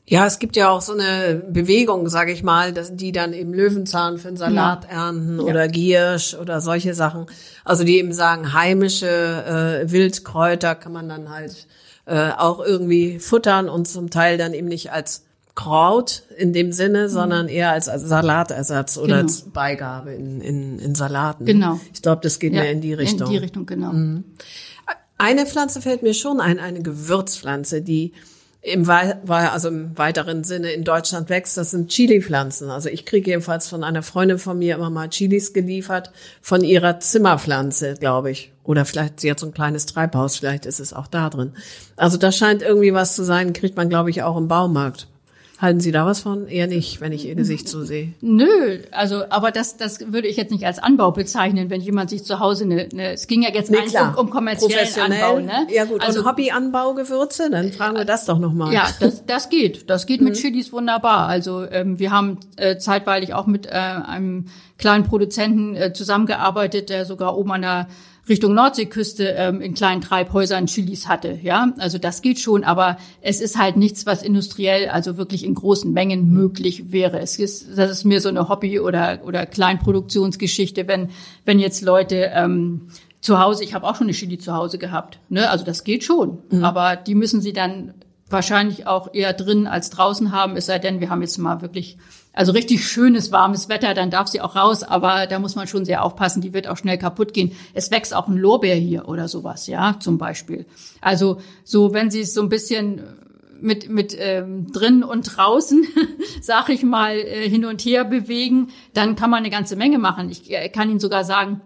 Ja, 0.10 0.26
es 0.26 0.39
gibt 0.39 0.56
ja 0.56 0.69
auch 0.69 0.82
so 0.82 0.93
eine 0.93 1.36
Bewegung, 1.36 2.10
sage 2.10 2.32
ich 2.32 2.41
mal, 2.41 2.74
dass 2.74 2.95
die 2.95 3.12
dann 3.12 3.32
eben 3.32 3.54
Löwenzahn 3.54 4.17
für 4.17 4.30
den 4.30 4.38
Salat 4.38 4.86
ja. 4.86 5.06
ernten 5.06 5.38
ja. 5.38 5.43
oder 5.43 5.67
Giersch 5.67 6.34
oder 6.34 6.62
solche 6.62 6.95
Sachen. 6.95 7.28
Also 7.63 7.84
die 7.84 8.00
eben 8.00 8.12
sagen, 8.12 8.54
heimische 8.54 9.08
äh, 9.08 9.91
Wildkräuter 9.91 10.74
kann 10.74 10.93
man 10.93 11.08
dann 11.08 11.30
halt 11.30 11.67
äh, 12.08 12.32
auch 12.32 12.60
irgendwie 12.60 13.19
futtern 13.19 13.69
und 13.69 13.88
zum 13.88 14.10
Teil 14.10 14.39
dann 14.39 14.56
eben 14.56 14.67
nicht 14.67 14.91
als 14.91 15.26
Kraut 15.54 16.24
in 16.38 16.54
dem 16.54 16.72
Sinne, 16.72 17.04
mhm. 17.04 17.10
sondern 17.10 17.48
eher 17.48 17.72
als, 17.72 17.88
als 17.88 18.02
Salatersatz 18.02 18.98
oder 18.98 19.17
genau. 19.17 19.22
als 19.22 19.41
Beigabe 19.41 20.13
in, 20.15 20.41
in, 20.41 20.80
in 20.80 20.95
Salaten. 20.95 21.45
Genau. 21.45 21.80
Ich 21.93 22.02
glaube, 22.02 22.22
das 22.24 22.39
geht 22.39 22.54
ja, 22.54 22.63
mehr 22.63 22.72
in 22.72 22.82
die 22.82 22.95
Richtung. 22.95 23.28
In 23.28 23.34
die 23.34 23.38
Richtung, 23.38 23.67
genau. 23.67 23.93
Mhm. 23.93 24.24
Eine 25.19 25.45
Pflanze 25.45 25.82
fällt 25.82 26.02
mir 26.02 26.15
schon 26.15 26.39
ein, 26.39 26.60
eine 26.60 26.82
Gewürzpflanze, 26.82 27.84
die 27.84 28.13
im, 28.62 28.89
also 28.89 29.69
im 29.69 29.98
weiteren 29.98 30.43
Sinne 30.43 30.72
in 30.72 30.84
Deutschland 30.84 31.30
wächst, 31.30 31.56
das 31.56 31.72
sind 31.72 31.89
Chili-Pflanzen. 31.89 32.69
Also 32.69 32.89
ich 32.89 33.06
kriege 33.06 33.32
jedenfalls 33.32 33.69
von 33.69 33.84
einer 33.84 34.04
Freundin 34.04 34.38
von 34.38 34.60
mir 34.60 34.76
immer 34.76 34.89
mal 34.89 35.10
Chilis 35.10 35.54
geliefert, 35.54 36.12
von 36.41 36.63
ihrer 36.63 37.00
Zimmerpflanze, 37.00 37.95
glaube 38.00 38.32
ich. 38.32 38.52
Oder 38.63 38.84
vielleicht, 38.84 39.22
sie 39.22 39.32
hat 39.32 39.39
so 39.39 39.48
ein 39.48 39.54
kleines 39.54 39.86
Treibhaus, 39.86 40.38
vielleicht 40.38 40.65
ist 40.65 40.80
es 40.80 40.93
auch 40.93 41.08
da 41.08 41.30
drin. 41.30 41.54
Also 41.95 42.17
da 42.17 42.32
scheint 42.32 42.62
irgendwie 42.62 42.93
was 42.93 43.15
zu 43.15 43.24
sein, 43.24 43.54
kriegt 43.54 43.78
man, 43.78 43.89
glaube 43.89 44.10
ich, 44.10 44.24
auch 44.24 44.38
im 44.38 44.50
Baumarkt. 44.50 45.08
Halten 45.60 45.82
Sie 45.82 45.91
da 45.91 46.06
was 46.06 46.22
von? 46.22 46.48
Eher 46.48 46.67
nicht, 46.67 47.02
wenn 47.02 47.12
ich 47.12 47.28
Ihr 47.28 47.36
Gesicht 47.36 47.67
so 47.67 47.84
sehe. 47.84 48.13
Nö, 48.22 48.80
also 48.91 49.24
aber 49.30 49.52
das, 49.52 49.76
das 49.76 50.13
würde 50.13 50.30
ich 50.30 50.38
jetzt 50.38 50.52
nicht 50.52 50.65
als 50.65 50.80
Anbau 50.80 51.12
bezeichnen, 51.12 51.69
wenn 51.69 51.82
jemand 51.82 52.10
sich 52.10 52.24
zu 52.24 52.39
Hause 52.39 52.63
eine, 52.63 52.88
eine 52.93 53.12
es 53.12 53.28
ging 53.28 53.41
ja 53.41 53.50
jetzt 53.54 53.69
nee, 53.69 53.78
um, 53.78 54.15
um 54.15 54.30
kommerziellen 54.30 55.12
Anbau, 55.12 55.39
ne? 55.39 55.67
Ja 55.69 55.84
gut, 55.84 56.02
also 56.02 56.26
Hobbyanbau 56.26 56.93
Gewürze, 56.93 57.50
dann 57.52 57.74
fragen 57.74 57.98
wir 57.98 58.06
das 58.06 58.24
doch 58.24 58.39
nochmal. 58.39 58.74
Ja, 58.74 58.88
das, 59.02 59.26
das 59.28 59.50
geht, 59.50 59.89
das 59.89 60.06
geht 60.06 60.22
mit 60.22 60.36
mhm. 60.36 60.39
Chilis 60.39 60.72
wunderbar. 60.72 61.28
Also 61.28 61.65
ähm, 61.69 62.00
wir 62.00 62.12
haben 62.12 62.38
äh, 62.56 62.78
zeitweilig 62.78 63.34
auch 63.34 63.45
mit 63.45 63.65
äh, 63.65 63.72
einem 63.72 64.45
kleinen 64.78 65.04
Produzenten 65.04 65.76
äh, 65.76 65.91
zusammengearbeitet, 65.91 66.89
der 66.89 67.04
sogar 67.04 67.38
oben 67.38 67.52
an 67.52 67.62
der 67.63 67.88
Richtung 68.30 68.54
Nordseeküste 68.54 69.36
ähm, 69.38 69.62
in 69.62 69.74
kleinen 69.74 70.02
Treibhäusern 70.02 70.68
Chilis 70.68 71.08
hatte. 71.08 71.38
Ja, 71.42 71.74
also 71.78 71.98
das 71.98 72.22
geht 72.22 72.39
schon, 72.39 72.63
aber 72.63 72.98
es 73.22 73.42
ist 73.42 73.58
halt 73.58 73.76
nichts, 73.76 74.06
was 74.06 74.24
industriell, 74.24 74.89
also 74.89 75.18
wirklich 75.18 75.44
in 75.44 75.56
großen 75.56 75.92
Mengen 75.92 76.30
möglich 76.30 76.92
wäre. 76.92 77.20
Es 77.20 77.38
ist, 77.39 77.78
das 77.78 77.92
ist 77.92 78.04
mir 78.06 78.22
so 78.22 78.30
eine 78.30 78.48
Hobby- 78.48 78.80
oder 78.80 79.20
oder 79.26 79.46
Kleinproduktionsgeschichte, 79.46 80.88
wenn 80.88 81.10
wenn 81.46 81.60
jetzt 81.60 81.82
Leute 81.82 82.32
ähm, 82.34 82.88
zu 83.22 83.39
Hause, 83.39 83.63
ich 83.63 83.74
habe 83.74 83.86
auch 83.86 83.96
schon 83.96 84.08
eine 84.08 84.13
Chili 84.13 84.38
zu 84.38 84.54
Hause 84.54 84.78
gehabt, 84.78 85.20
ne? 85.30 85.50
Also 85.50 85.65
das 85.65 85.84
geht 85.84 86.04
schon, 86.04 86.39
mhm. 86.52 86.63
aber 86.63 86.96
die 86.96 87.15
müssen 87.15 87.42
sie 87.42 87.54
dann 87.54 87.94
wahrscheinlich 88.30 88.88
auch 88.88 89.13
eher 89.13 89.34
drin 89.34 89.68
als 89.68 89.89
draußen 89.89 90.32
haben, 90.32 90.56
es 90.56 90.68
sei 90.68 90.80
denn, 90.80 91.00
wir 91.00 91.10
haben 91.10 91.22
jetzt 91.22 91.38
mal 91.38 91.62
wirklich 91.62 91.98
also 92.39 92.54
richtig 92.54 92.88
schönes, 92.88 93.34
warmes 93.34 93.67
Wetter, 93.67 93.93
dann 93.93 94.12
darf 94.12 94.30
sie 94.30 94.39
auch 94.39 94.56
raus, 94.56 94.84
aber 94.84 95.28
da 95.28 95.39
muss 95.39 95.58
man 95.58 95.67
schon 95.67 95.84
sehr 95.84 96.06
aufpassen, 96.06 96.41
die 96.41 96.54
wird 96.54 96.69
auch 96.69 96.78
schnell 96.78 96.97
kaputt 96.97 97.34
gehen. 97.34 97.52
Es 97.73 97.91
wächst 97.91 98.15
auch 98.15 98.30
ein 98.30 98.38
Lorbeer 98.38 98.75
hier 98.75 99.10
oder 99.10 99.28
sowas, 99.28 99.67
ja, 99.67 99.97
zum 99.99 100.17
Beispiel. 100.17 100.65
Also 101.02 101.41
so, 101.65 101.91
wenn 101.91 102.10
sie 102.10 102.21
es 102.21 102.34
so 102.34 102.41
ein 102.41 102.47
bisschen 102.47 103.02
mit, 103.60 103.89
mit 103.89 104.15
ähm, 104.17 104.71
drin 104.71 105.04
und 105.04 105.23
draußen, 105.36 105.86
sag 106.41 106.69
ich 106.69 106.82
mal, 106.82 107.17
äh, 107.17 107.49
hin 107.49 107.65
und 107.65 107.84
her 107.84 108.06
bewegen, 108.06 108.69
dann 108.93 109.17
kann 109.17 109.30
man 109.30 109.39
eine 109.39 109.49
ganze 109.49 109.75
Menge 109.75 109.99
machen. 109.99 110.30
Ich 110.30 110.49
äh, 110.49 110.69
kann 110.69 110.89
Ihnen 110.89 111.02
sogar 111.02 111.25
sagen, 111.25 111.60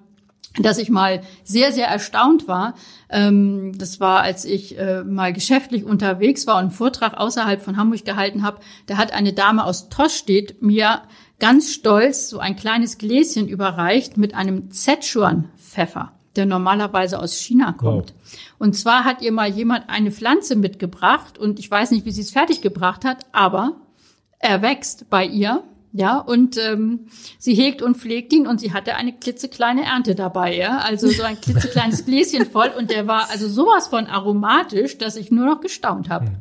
dass 0.59 0.77
ich 0.77 0.89
mal 0.89 1.21
sehr, 1.43 1.71
sehr 1.71 1.87
erstaunt 1.87 2.47
war. 2.47 2.75
Ähm, 3.09 3.77
das 3.77 3.99
war, 3.99 4.21
als 4.21 4.45
ich 4.45 4.77
äh, 4.77 5.03
mal 5.03 5.33
geschäftlich 5.33 5.83
unterwegs 5.83 6.45
war 6.45 6.55
und 6.55 6.61
einen 6.61 6.71
Vortrag 6.71 7.15
außerhalb 7.17 7.61
von 7.61 7.77
Hamburg 7.77 8.05
gehalten 8.05 8.43
habe. 8.43 8.59
Da 8.85 8.97
hat 8.97 9.13
eine 9.13 9.33
Dame 9.33 9.63
aus 9.63 9.89
Toschstedt 9.89 10.61
mir 10.61 11.01
ganz 11.39 11.73
stolz 11.73 12.29
so 12.29 12.39
ein 12.39 12.55
kleines 12.55 12.97
Gläschen 12.97 13.47
überreicht 13.47 14.17
mit 14.17 14.35
einem 14.35 14.71
Szechuan-Pfeffer, 14.71 16.13
der 16.35 16.45
normalerweise 16.45 17.19
aus 17.19 17.35
China 17.35 17.73
kommt. 17.73 18.13
Wow. 18.13 18.39
Und 18.59 18.73
zwar 18.75 19.03
hat 19.03 19.21
ihr 19.21 19.31
mal 19.31 19.49
jemand 19.49 19.89
eine 19.89 20.11
Pflanze 20.11 20.55
mitgebracht 20.55 21.37
und 21.37 21.59
ich 21.59 21.69
weiß 21.69 21.91
nicht, 21.91 22.05
wie 22.05 22.11
sie 22.11 22.21
es 22.21 22.31
fertiggebracht 22.31 23.03
hat, 23.05 23.25
aber 23.31 23.77
er 24.39 24.61
wächst 24.61 25.09
bei 25.09 25.25
ihr 25.25 25.63
ja, 25.95 26.17
und 26.17 26.57
ähm, 26.57 27.01
sie 27.37 27.53
hegt 27.53 27.83
und 27.83 27.97
pflegt 27.97 28.33
ihn 28.33 28.47
und 28.47 28.59
sie 28.59 28.73
hatte 28.73 28.95
eine 28.95 29.13
klitzekleine 29.13 29.85
Ernte 29.85 30.15
dabei, 30.15 30.57
ja. 30.57 30.79
Also 30.79 31.07
so 31.07 31.21
ein 31.21 31.39
klitzekleines 31.39 32.05
Gläschen 32.07 32.47
voll 32.47 32.71
und 32.75 32.89
der 32.89 33.05
war 33.05 33.29
also 33.29 33.47
sowas 33.47 33.87
von 33.87 34.07
aromatisch, 34.07 34.97
dass 34.97 35.15
ich 35.15 35.29
nur 35.29 35.45
noch 35.45 35.61
gestaunt 35.61 36.09
habe. 36.09 36.25
Hm. 36.25 36.35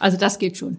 Also 0.00 0.18
das 0.18 0.40
geht 0.40 0.56
schon. 0.56 0.78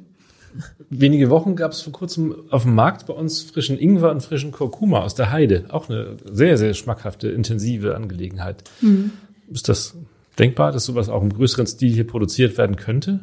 Wenige 0.89 1.29
Wochen 1.29 1.55
gab 1.55 1.71
es 1.71 1.81
vor 1.81 1.93
kurzem 1.93 2.35
auf 2.49 2.63
dem 2.63 2.75
Markt 2.75 3.05
bei 3.05 3.13
uns 3.13 3.41
frischen 3.41 3.79
Ingwer 3.79 4.11
und 4.11 4.21
frischen 4.21 4.51
Kurkuma 4.51 5.01
aus 5.01 5.15
der 5.15 5.31
Heide. 5.31 5.65
Auch 5.69 5.89
eine 5.89 6.17
sehr, 6.29 6.57
sehr 6.57 6.73
schmackhafte, 6.73 7.29
intensive 7.29 7.95
Angelegenheit. 7.95 8.63
Mhm. 8.81 9.11
Ist 9.49 9.69
das 9.69 9.95
denkbar, 10.37 10.73
dass 10.73 10.85
sowas 10.85 11.07
auch 11.07 11.21
im 11.21 11.31
größeren 11.31 11.67
Stil 11.67 11.93
hier 11.93 12.07
produziert 12.07 12.57
werden 12.57 12.75
könnte? 12.75 13.21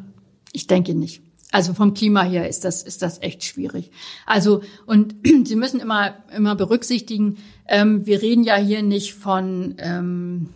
Ich 0.53 0.65
denke 0.65 0.95
nicht. 0.95 1.21
Also 1.51 1.73
vom 1.73 1.93
Klima 1.93 2.23
her 2.23 2.49
ist 2.49 2.65
das, 2.65 2.83
ist 2.83 3.01
das 3.01 3.21
echt 3.21 3.43
schwierig. 3.43 3.91
Also, 4.25 4.61
und 4.85 5.15
Sie 5.45 5.55
müssen 5.55 5.79
immer, 5.79 6.15
immer 6.35 6.55
berücksichtigen, 6.55 7.37
ähm, 7.67 8.05
wir 8.05 8.21
reden 8.21 8.43
ja 8.43 8.55
hier 8.57 8.81
nicht 8.83 9.13
von, 9.13 9.75
ähm, 9.77 10.49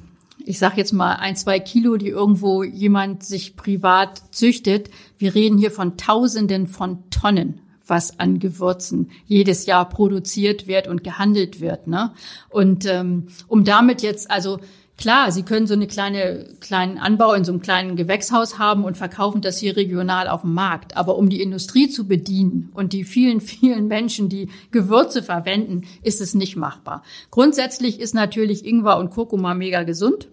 ich 0.45 0.59
sage 0.59 0.77
jetzt 0.77 0.91
mal 0.91 1.15
ein, 1.15 1.35
zwei 1.35 1.59
Kilo, 1.59 1.97
die 1.97 2.09
irgendwo 2.09 2.63
jemand 2.63 3.23
sich 3.23 3.55
privat 3.55 4.21
züchtet. 4.31 4.89
Wir 5.17 5.33
reden 5.33 5.57
hier 5.57 5.71
von 5.71 5.97
Tausenden 5.97 6.67
von 6.67 7.09
Tonnen 7.09 7.61
was 7.91 8.19
an 8.19 8.39
Gewürzen 8.39 9.11
jedes 9.25 9.65
Jahr 9.65 9.87
produziert 9.89 10.65
wird 10.65 10.87
und 10.87 11.03
gehandelt 11.03 11.59
wird. 11.59 11.87
Ne? 11.87 12.13
Und 12.49 12.85
ähm, 12.85 13.27
um 13.47 13.65
damit 13.65 14.01
jetzt, 14.01 14.31
also 14.31 14.59
Klar, 15.01 15.31
Sie 15.31 15.41
können 15.41 15.65
so 15.65 15.73
eine 15.73 15.87
kleine, 15.87 16.45
kleinen 16.59 16.99
Anbau 16.99 17.33
in 17.33 17.43
so 17.43 17.51
einem 17.51 17.63
kleinen 17.63 17.95
Gewächshaus 17.95 18.59
haben 18.59 18.83
und 18.83 18.97
verkaufen 18.97 19.41
das 19.41 19.57
hier 19.57 19.75
regional 19.75 20.27
auf 20.27 20.41
dem 20.41 20.53
Markt. 20.53 20.95
Aber 20.95 21.17
um 21.17 21.27
die 21.27 21.41
Industrie 21.41 21.89
zu 21.89 22.07
bedienen 22.07 22.69
und 22.75 22.93
die 22.93 23.03
vielen, 23.03 23.41
vielen 23.41 23.87
Menschen, 23.87 24.29
die 24.29 24.49
Gewürze 24.69 25.23
verwenden, 25.23 25.87
ist 26.03 26.21
es 26.21 26.35
nicht 26.35 26.55
machbar. 26.55 27.01
Grundsätzlich 27.31 27.99
ist 27.99 28.13
natürlich 28.13 28.63
Ingwer 28.63 28.99
und 28.99 29.09
Kurkuma 29.09 29.55
mega 29.55 29.81
gesund. 29.81 30.27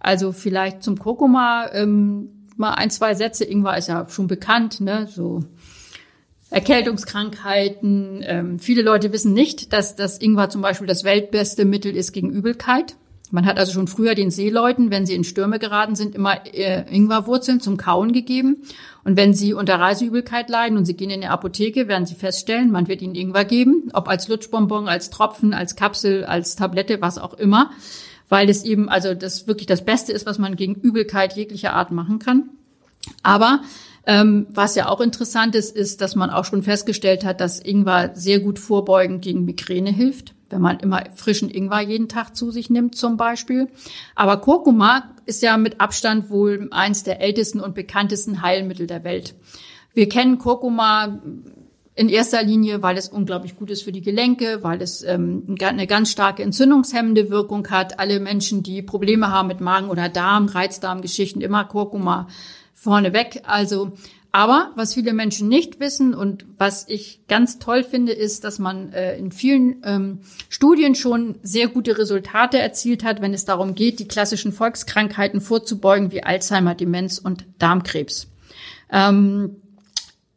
Also 0.00 0.32
vielleicht 0.32 0.82
zum 0.82 0.98
Kurkuma 0.98 1.68
ähm, 1.74 2.48
mal 2.56 2.72
ein, 2.72 2.88
zwei 2.88 3.14
Sätze. 3.14 3.44
Ingwer 3.44 3.76
ist 3.76 3.88
ja 3.88 4.08
schon 4.08 4.28
bekannt, 4.28 4.80
ne? 4.80 5.06
So 5.14 5.44
Erkältungskrankheiten. 6.48 8.24
Ähm, 8.26 8.58
viele 8.60 8.80
Leute 8.80 9.12
wissen 9.12 9.34
nicht, 9.34 9.74
dass 9.74 9.94
das 9.94 10.18
Ingwer 10.18 10.48
zum 10.48 10.62
Beispiel 10.62 10.86
das 10.86 11.04
weltbeste 11.04 11.66
Mittel 11.66 11.94
ist 11.94 12.12
gegen 12.12 12.30
Übelkeit. 12.30 12.96
Man 13.32 13.44
hat 13.44 13.58
also 13.58 13.72
schon 13.72 13.88
früher 13.88 14.14
den 14.14 14.30
Seeleuten, 14.30 14.90
wenn 14.90 15.04
sie 15.04 15.14
in 15.14 15.24
Stürme 15.24 15.58
geraten 15.58 15.96
sind, 15.96 16.14
immer 16.14 16.46
äh, 16.46 16.84
Ingwerwurzeln 16.94 17.60
zum 17.60 17.76
Kauen 17.76 18.12
gegeben. 18.12 18.62
Und 19.04 19.16
wenn 19.16 19.34
sie 19.34 19.52
unter 19.52 19.80
Reiseübelkeit 19.80 20.48
leiden 20.48 20.78
und 20.78 20.84
sie 20.84 20.94
gehen 20.94 21.10
in 21.10 21.22
die 21.22 21.26
Apotheke, 21.26 21.88
werden 21.88 22.06
sie 22.06 22.14
feststellen, 22.14 22.70
man 22.70 22.86
wird 22.86 23.02
ihnen 23.02 23.16
Ingwer 23.16 23.44
geben, 23.44 23.90
ob 23.92 24.08
als 24.08 24.28
Lutschbonbon, 24.28 24.88
als 24.88 25.10
Tropfen, 25.10 25.54
als 25.54 25.74
Kapsel, 25.74 26.24
als 26.24 26.54
Tablette, 26.54 27.00
was 27.00 27.18
auch 27.18 27.34
immer, 27.34 27.70
weil 28.28 28.48
es 28.48 28.64
eben 28.64 28.88
also 28.88 29.14
das 29.14 29.48
wirklich 29.48 29.66
das 29.66 29.84
Beste 29.84 30.12
ist, 30.12 30.26
was 30.26 30.38
man 30.38 30.54
gegen 30.54 30.74
Übelkeit 30.76 31.36
jeglicher 31.36 31.72
Art 31.72 31.90
machen 31.90 32.20
kann. 32.20 32.50
Aber 33.22 33.60
ähm, 34.06 34.46
was 34.50 34.76
ja 34.76 34.88
auch 34.88 35.00
interessant 35.00 35.56
ist, 35.56 35.74
ist, 35.76 36.00
dass 36.00 36.14
man 36.14 36.30
auch 36.30 36.44
schon 36.44 36.62
festgestellt 36.62 37.24
hat, 37.24 37.40
dass 37.40 37.58
Ingwer 37.58 38.12
sehr 38.14 38.38
gut 38.38 38.60
vorbeugend 38.60 39.22
gegen 39.22 39.44
Migräne 39.44 39.90
hilft 39.90 40.35
wenn 40.50 40.60
man 40.60 40.78
immer 40.80 41.04
frischen 41.14 41.50
Ingwer 41.50 41.80
jeden 41.80 42.08
Tag 42.08 42.36
zu 42.36 42.50
sich 42.50 42.70
nimmt 42.70 42.94
zum 42.94 43.16
Beispiel. 43.16 43.68
Aber 44.14 44.38
Kurkuma 44.38 45.10
ist 45.26 45.42
ja 45.42 45.56
mit 45.56 45.80
Abstand 45.80 46.30
wohl 46.30 46.68
eins 46.70 47.02
der 47.02 47.20
ältesten 47.20 47.60
und 47.60 47.74
bekanntesten 47.74 48.42
Heilmittel 48.42 48.86
der 48.86 49.04
Welt. 49.04 49.34
Wir 49.94 50.08
kennen 50.08 50.38
Kurkuma 50.38 51.20
in 51.96 52.10
erster 52.10 52.42
Linie, 52.42 52.82
weil 52.82 52.98
es 52.98 53.08
unglaublich 53.08 53.56
gut 53.56 53.70
ist 53.70 53.82
für 53.82 53.92
die 53.92 54.02
Gelenke, 54.02 54.62
weil 54.62 54.82
es 54.82 55.02
ähm, 55.02 55.56
eine 55.60 55.86
ganz 55.86 56.10
starke 56.10 56.42
entzündungshemmende 56.42 57.30
Wirkung 57.30 57.66
hat. 57.68 57.98
Alle 57.98 58.20
Menschen, 58.20 58.62
die 58.62 58.82
Probleme 58.82 59.30
haben 59.30 59.48
mit 59.48 59.60
Magen 59.60 59.88
oder 59.88 60.10
Darm, 60.10 60.46
Reizdarmgeschichten, 60.46 61.40
immer 61.40 61.64
Kurkuma 61.64 62.28
vorneweg. 62.74 63.42
Also 63.46 63.92
aber 64.36 64.70
was 64.74 64.92
viele 64.92 65.14
Menschen 65.14 65.48
nicht 65.48 65.80
wissen 65.80 66.12
und 66.12 66.44
was 66.58 66.86
ich 66.90 67.22
ganz 67.26 67.58
toll 67.58 67.82
finde, 67.82 68.12
ist, 68.12 68.44
dass 68.44 68.58
man 68.58 68.92
äh, 68.92 69.16
in 69.16 69.32
vielen 69.32 69.80
ähm, 69.82 70.20
Studien 70.50 70.94
schon 70.94 71.36
sehr 71.42 71.68
gute 71.68 71.96
Resultate 71.96 72.58
erzielt 72.58 73.02
hat, 73.02 73.22
wenn 73.22 73.32
es 73.32 73.46
darum 73.46 73.74
geht, 73.74 73.98
die 73.98 74.06
klassischen 74.06 74.52
Volkskrankheiten 74.52 75.40
vorzubeugen 75.40 76.12
wie 76.12 76.22
Alzheimer, 76.22 76.74
Demenz 76.74 77.16
und 77.16 77.46
Darmkrebs. 77.58 78.28
Ähm, 78.92 79.56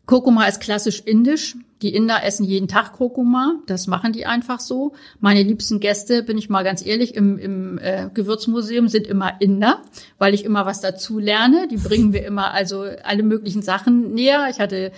Kurkuma 0.06 0.46
ist 0.46 0.62
klassisch 0.62 1.02
indisch. 1.02 1.58
Die 1.82 1.94
Inder 1.94 2.24
essen 2.26 2.44
jeden 2.44 2.68
Tag 2.68 2.94
Kurkuma, 2.94 3.56
das 3.66 3.88
machen 3.88 4.12
die 4.12 4.26
einfach 4.26 4.60
so. 4.60 4.94
Meine 5.22 5.44
liebsten 5.44 5.80
Gäste, 5.80 6.24
bin 6.24 6.38
ich 6.38 6.50
mal 6.50 6.64
ganz 6.64 6.86
ehrlich, 6.86 7.16
im, 7.16 7.38
im 7.38 7.78
äh, 7.78 8.10
Gewürzmuseum 8.14 8.90
sind 8.90 9.08
immer 9.08 9.40
Inder, 9.40 9.82
weil 10.18 10.34
ich 10.34 10.44
immer 10.44 10.66
was 10.66 10.82
dazu 10.82 11.20
lerne. 11.20 11.70
Die 11.70 11.78
bringen 11.78 12.12
wir 12.12 12.26
immer 12.26 12.52
also 12.52 12.86
alle 13.04 13.24
möglichen 13.24 13.62
Sachen 13.62 14.14
näher. 14.14 14.48
Ich 14.50 14.60
hatte 14.60 14.92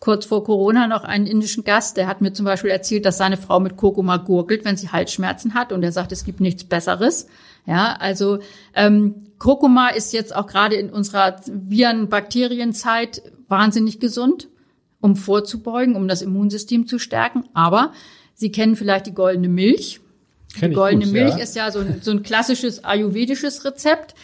kurz 0.00 0.24
vor 0.24 0.44
Corona 0.44 0.86
noch 0.86 1.04
einen 1.04 1.26
indischen 1.26 1.64
Gast, 1.64 1.96
der 1.96 2.06
hat 2.06 2.20
mir 2.20 2.32
zum 2.32 2.46
Beispiel 2.46 2.70
erzählt, 2.70 3.04
dass 3.04 3.18
seine 3.18 3.36
Frau 3.36 3.60
mit 3.60 3.76
Kurkuma 3.76 4.18
gurgelt, 4.18 4.64
wenn 4.64 4.76
sie 4.76 4.90
Halsschmerzen 4.90 5.54
hat 5.54 5.72
und 5.72 5.82
er 5.82 5.92
sagt, 5.92 6.12
es 6.12 6.24
gibt 6.24 6.40
nichts 6.40 6.64
Besseres. 6.64 7.26
Ja, 7.66 7.96
also 7.98 8.38
ähm, 8.74 9.24
Kurkuma 9.38 9.88
ist 9.88 10.12
jetzt 10.12 10.34
auch 10.34 10.46
gerade 10.46 10.76
in 10.76 10.90
unserer 10.90 11.36
Viren-Bakterienzeit 11.46 13.22
wahnsinnig 13.48 14.00
gesund 14.00 14.48
um 15.04 15.16
vorzubeugen, 15.16 15.96
um 15.96 16.08
das 16.08 16.22
Immunsystem 16.22 16.86
zu 16.86 16.98
stärken. 16.98 17.44
Aber 17.52 17.92
Sie 18.34 18.50
kennen 18.50 18.74
vielleicht 18.74 19.04
die 19.04 19.12
goldene 19.12 19.50
Milch. 19.50 20.00
Kenn 20.58 20.70
die 20.70 20.76
goldene 20.76 21.04
gut, 21.04 21.12
Milch 21.12 21.36
ja. 21.36 21.42
ist 21.42 21.54
ja 21.54 21.70
so 21.70 21.80
ein, 21.80 22.00
so 22.00 22.10
ein 22.10 22.22
klassisches 22.22 22.84
ayurvedisches 22.84 23.66
Rezept 23.66 24.14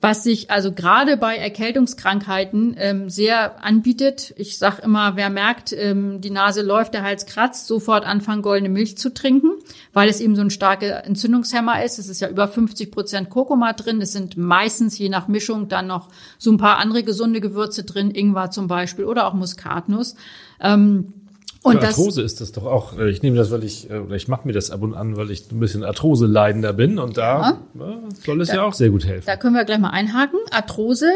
was 0.00 0.24
sich 0.24 0.50
also 0.50 0.72
gerade 0.72 1.18
bei 1.18 1.36
Erkältungskrankheiten 1.36 2.74
ähm, 2.78 3.10
sehr 3.10 3.62
anbietet. 3.62 4.32
Ich 4.36 4.56
sag 4.56 4.78
immer, 4.78 5.16
wer 5.16 5.28
merkt, 5.28 5.74
ähm, 5.74 6.22
die 6.22 6.30
Nase 6.30 6.62
läuft, 6.62 6.94
der 6.94 7.02
Hals 7.02 7.26
kratzt, 7.26 7.66
sofort 7.66 8.06
anfangen, 8.06 8.40
goldene 8.40 8.70
Milch 8.70 8.96
zu 8.96 9.12
trinken, 9.12 9.50
weil 9.92 10.08
es 10.08 10.20
eben 10.20 10.36
so 10.36 10.40
ein 10.40 10.50
starker 10.50 11.04
Entzündungshemmer 11.04 11.84
ist. 11.84 11.98
Es 11.98 12.08
ist 12.08 12.20
ja 12.20 12.28
über 12.28 12.48
50 12.48 12.90
Prozent 12.90 13.28
Kurkuma 13.28 13.74
drin. 13.74 14.00
Es 14.00 14.12
sind 14.12 14.38
meistens 14.38 14.96
je 14.98 15.10
nach 15.10 15.28
Mischung 15.28 15.68
dann 15.68 15.86
noch 15.86 16.08
so 16.38 16.50
ein 16.50 16.58
paar 16.58 16.78
andere 16.78 17.02
gesunde 17.02 17.42
Gewürze 17.42 17.84
drin, 17.84 18.10
Ingwer 18.10 18.50
zum 18.50 18.68
Beispiel 18.68 19.04
oder 19.04 19.26
auch 19.26 19.34
Muskatnuss. 19.34 20.14
Ähm, 20.60 21.12
und 21.62 21.80
Für 21.80 21.88
Arthrose 21.88 22.22
ist 22.22 22.40
das 22.40 22.52
doch 22.52 22.64
auch, 22.64 22.98
ich 22.98 23.22
nehme 23.22 23.36
das, 23.36 23.50
weil 23.50 23.64
ich, 23.64 23.90
äh, 23.90 23.98
oder 23.98 24.16
ich 24.16 24.28
mache 24.28 24.46
mir 24.46 24.54
das 24.54 24.70
ab 24.70 24.80
und 24.82 24.94
an, 24.94 25.16
weil 25.16 25.30
ich 25.30 25.50
ein 25.52 25.60
bisschen 25.60 25.84
Arthrose-leidender 25.84 26.72
bin 26.72 26.98
und 26.98 27.18
da 27.18 27.60
ja. 27.74 27.98
soll 28.24 28.40
es 28.40 28.48
da, 28.48 28.54
ja 28.56 28.62
auch 28.62 28.72
sehr 28.72 28.88
gut 28.88 29.04
helfen. 29.04 29.26
Da 29.26 29.36
können 29.36 29.54
wir 29.54 29.64
gleich 29.64 29.78
mal 29.78 29.90
einhaken. 29.90 30.38
Arthrose 30.50 31.10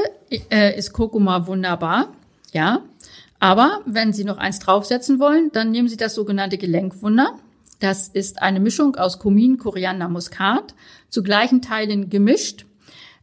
äh, 0.51 0.77
ist 0.77 0.93
Kurkuma 0.93 1.47
wunderbar, 1.47 2.09
ja. 2.53 2.81
Aber 3.41 3.81
wenn 3.87 4.13
Sie 4.13 4.25
noch 4.25 4.37
eins 4.37 4.59
draufsetzen 4.59 5.19
wollen, 5.19 5.51
dann 5.53 5.71
nehmen 5.71 5.89
Sie 5.89 5.97
das 5.97 6.15
sogenannte 6.15 6.59
Gelenkwunder. 6.59 7.33
Das 7.81 8.09
ist 8.09 8.43
eine 8.43 8.61
Mischung 8.61 8.97
aus 8.97 9.19
Kumin, 9.19 9.59
Koriander, 9.59 10.09
Muskat, 10.09 10.75
zu 11.09 11.23
gleichen 11.23 11.63
Teilen 11.63 12.11
gemischt 12.11 12.67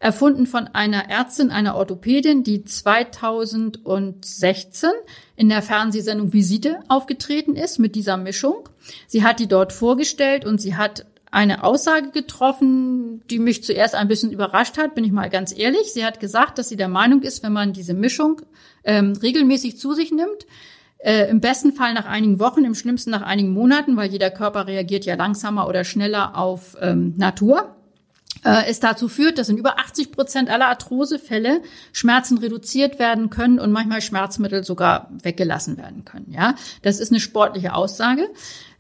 erfunden 0.01 0.47
von 0.47 0.67
einer 0.67 1.09
Ärztin, 1.09 1.51
einer 1.51 1.75
Orthopädin, 1.75 2.43
die 2.43 2.65
2016 2.65 4.89
in 5.35 5.47
der 5.47 5.61
Fernsehsendung 5.61 6.33
Visite 6.33 6.79
aufgetreten 6.87 7.55
ist 7.55 7.77
mit 7.77 7.93
dieser 7.93 8.17
Mischung. 8.17 8.67
Sie 9.07 9.23
hat 9.23 9.39
die 9.39 9.47
dort 9.47 9.71
vorgestellt 9.71 10.43
und 10.43 10.59
sie 10.59 10.75
hat 10.75 11.05
eine 11.29 11.63
Aussage 11.63 12.09
getroffen, 12.09 13.21
die 13.29 13.37
mich 13.37 13.63
zuerst 13.63 13.93
ein 13.93 14.07
bisschen 14.07 14.31
überrascht 14.31 14.79
hat, 14.79 14.95
bin 14.95 15.03
ich 15.03 15.11
mal 15.11 15.29
ganz 15.29 15.55
ehrlich. 15.57 15.93
Sie 15.93 16.03
hat 16.03 16.19
gesagt, 16.19 16.57
dass 16.57 16.67
sie 16.67 16.77
der 16.77 16.89
Meinung 16.89 17.21
ist, 17.21 17.43
wenn 17.43 17.53
man 17.53 17.71
diese 17.71 17.93
Mischung 17.93 18.41
ähm, 18.83 19.13
regelmäßig 19.21 19.77
zu 19.77 19.93
sich 19.93 20.11
nimmt, 20.11 20.47
äh, 20.97 21.29
im 21.29 21.41
besten 21.41 21.73
Fall 21.73 21.93
nach 21.93 22.05
einigen 22.05 22.39
Wochen, 22.39 22.65
im 22.65 22.73
schlimmsten 22.73 23.11
nach 23.11 23.21
einigen 23.21 23.53
Monaten, 23.53 23.97
weil 23.97 24.11
jeder 24.11 24.31
Körper 24.31 24.65
reagiert 24.65 25.05
ja 25.05 25.13
langsamer 25.13 25.67
oder 25.67 25.83
schneller 25.83 26.35
auf 26.35 26.75
ähm, 26.81 27.13
Natur, 27.17 27.75
äh, 28.43 28.65
es 28.67 28.79
dazu 28.79 29.07
führt, 29.07 29.37
dass 29.37 29.49
in 29.49 29.57
über 29.57 29.79
80 29.79 30.11
Prozent 30.11 30.49
aller 30.49 30.67
Arthrosefälle 30.67 31.61
Schmerzen 31.91 32.37
reduziert 32.37 32.99
werden 32.99 33.29
können 33.29 33.59
und 33.59 33.71
manchmal 33.71 34.01
Schmerzmittel 34.01 34.63
sogar 34.63 35.09
weggelassen 35.21 35.77
werden 35.77 36.05
können. 36.05 36.31
Ja, 36.31 36.55
das 36.81 36.99
ist 36.99 37.11
eine 37.11 37.19
sportliche 37.19 37.73
Aussage. 37.73 38.29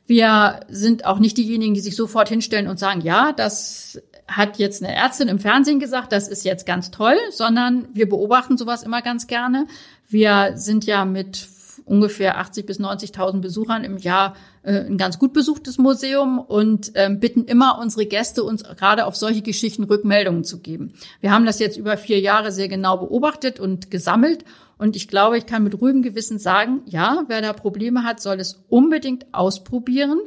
Wir 0.07 0.61
sind 0.67 1.05
auch 1.05 1.19
nicht 1.19 1.37
diejenigen, 1.37 1.73
die 1.73 1.79
sich 1.79 1.95
sofort 1.95 2.29
hinstellen 2.29 2.67
und 2.67 2.79
sagen, 2.79 3.01
ja, 3.01 3.31
das 3.31 4.01
hat 4.27 4.57
jetzt 4.57 4.83
eine 4.83 4.95
Ärztin 4.95 5.27
im 5.27 5.39
Fernsehen 5.39 5.79
gesagt, 5.79 6.11
das 6.11 6.27
ist 6.27 6.43
jetzt 6.43 6.65
ganz 6.65 6.91
toll, 6.91 7.17
sondern 7.31 7.87
wir 7.93 8.09
beobachten 8.09 8.57
sowas 8.57 8.83
immer 8.83 9.01
ganz 9.01 9.27
gerne. 9.27 9.67
Wir 10.07 10.53
sind 10.55 10.85
ja 10.85 11.05
mit 11.05 11.37
ungefähr 11.91 12.37
80 12.37 12.65
bis 12.65 12.79
90.000 12.79 13.41
Besuchern 13.41 13.83
im 13.83 13.97
Jahr 13.97 14.35
äh, 14.63 14.85
ein 14.85 14.97
ganz 14.97 15.19
gut 15.19 15.33
besuchtes 15.33 15.77
Museum 15.77 16.39
und 16.39 16.93
ähm, 16.95 17.19
bitten 17.19 17.43
immer 17.43 17.79
unsere 17.79 18.05
Gäste, 18.05 18.45
uns 18.45 18.63
gerade 18.63 19.05
auf 19.05 19.17
solche 19.17 19.41
Geschichten 19.41 19.83
Rückmeldungen 19.83 20.45
zu 20.45 20.59
geben. 20.59 20.93
Wir 21.19 21.31
haben 21.31 21.45
das 21.45 21.59
jetzt 21.59 21.75
über 21.75 21.97
vier 21.97 22.21
Jahre 22.21 22.53
sehr 22.53 22.69
genau 22.69 22.95
beobachtet 22.95 23.59
und 23.59 23.91
gesammelt 23.91 24.45
und 24.77 24.95
ich 24.95 25.09
glaube, 25.09 25.37
ich 25.37 25.45
kann 25.45 25.65
mit 25.65 25.79
ruhigem 25.81 26.01
Gewissen 26.01 26.39
sagen, 26.39 26.81
ja, 26.85 27.25
wer 27.27 27.41
da 27.41 27.51
Probleme 27.51 28.03
hat, 28.05 28.21
soll 28.21 28.39
es 28.39 28.63
unbedingt 28.69 29.25
ausprobieren. 29.33 30.19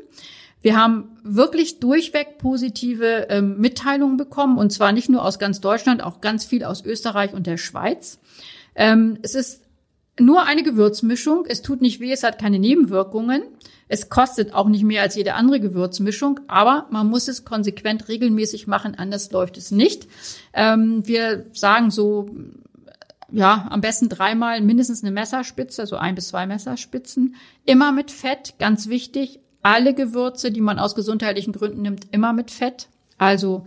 Wir 0.61 0.77
haben 0.77 1.17
wirklich 1.23 1.81
durchweg 1.81 2.37
positive 2.37 3.29
ähm, 3.31 3.59
Mitteilungen 3.59 4.19
bekommen 4.19 4.59
und 4.59 4.71
zwar 4.71 4.93
nicht 4.93 5.09
nur 5.09 5.25
aus 5.25 5.39
ganz 5.39 5.63
Deutschland, 5.63 6.03
auch 6.03 6.21
ganz 6.21 6.45
viel 6.45 6.63
aus 6.63 6.85
Österreich 6.85 7.33
und 7.33 7.47
der 7.47 7.57
Schweiz. 7.57 8.19
Ähm, 8.75 9.19
es 9.23 9.35
ist 9.35 9.64
nur 10.19 10.45
eine 10.45 10.63
Gewürzmischung. 10.63 11.45
Es 11.49 11.63
tut 11.63 11.81
nicht 11.81 12.01
weh, 12.01 12.13
es 12.13 12.23
hat 12.23 12.39
keine 12.39 12.59
Nebenwirkungen. 12.59 13.43
Es 13.89 14.09
kostet 14.09 14.55
auch 14.55 14.69
nicht 14.69 14.85
mehr 14.85 15.03
als 15.03 15.15
jede 15.15 15.35
andere 15.35 15.61
Gewürzmischung, 15.61 16.41
aber 16.49 16.87
man 16.91 17.09
muss 17.09 17.29
es 17.29 17.45
konsequent 17.45 18.09
regelmäßig 18.09 18.67
machen, 18.67 18.95
anders 18.95 19.31
läuft 19.31 19.59
es 19.59 19.71
nicht. 19.71 20.09
Ähm, 20.55 21.07
wir 21.07 21.47
sagen 21.53 21.91
so, 21.91 22.31
ja, 23.31 23.67
am 23.71 23.81
besten 23.81 24.09
dreimal 24.09 24.61
mindestens 24.61 25.03
eine 25.03 25.11
Messerspitze, 25.11 25.83
also 25.83 25.97
ein 25.97 26.15
bis 26.15 26.29
zwei 26.29 26.47
Messerspitzen. 26.47 27.35
Immer 27.65 27.93
mit 27.93 28.11
Fett, 28.11 28.55
ganz 28.59 28.89
wichtig. 28.89 29.41
Alle 29.63 29.95
Gewürze, 29.95 30.51
die 30.51 30.61
man 30.61 30.79
aus 30.79 30.95
gesundheitlichen 30.95 31.53
Gründen 31.53 31.83
nimmt, 31.83 32.07
immer 32.13 32.33
mit 32.33 32.51
Fett. 32.51 32.89
Also 33.19 33.67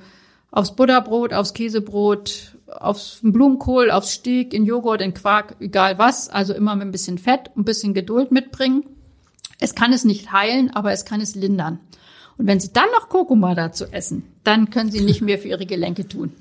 aufs 0.52 0.76
Butterbrot, 0.76 1.34
aufs 1.34 1.54
Käsebrot, 1.54 2.57
aufs 2.68 3.20
Blumenkohl, 3.24 3.92
aufs 3.92 4.12
Steak, 4.12 4.54
in 4.54 4.66
Joghurt, 4.66 5.02
in 5.02 5.14
Quark, 5.14 5.56
egal 5.60 5.98
was. 5.98 6.30
Also 6.30 6.54
immer 6.54 6.76
mit 6.76 6.88
ein 6.88 6.92
bisschen 6.92 7.18
Fett, 7.18 7.52
ein 7.56 7.64
bisschen 7.64 7.94
Geduld 7.94 8.32
mitbringen. 8.32 8.84
Es 9.60 9.76
kann 9.76 9.94
es 9.94 10.06
nicht 10.06 10.32
heilen, 10.32 10.72
aber 10.72 10.92
es 10.92 11.06
kann 11.06 11.22
es 11.22 11.36
lindern. 11.36 11.80
Und 12.38 12.46
wenn 12.46 12.60
Sie 12.60 12.72
dann 12.72 12.90
noch 12.92 13.10
Kurkuma 13.10 13.56
dazu 13.56 13.86
essen, 13.92 14.24
dann 14.44 14.70
können 14.70 14.92
Sie 14.92 15.02
nicht 15.02 15.22
mehr 15.22 15.40
für 15.40 15.48
Ihre 15.48 15.66
Gelenke 15.66 16.08
tun. 16.08 16.32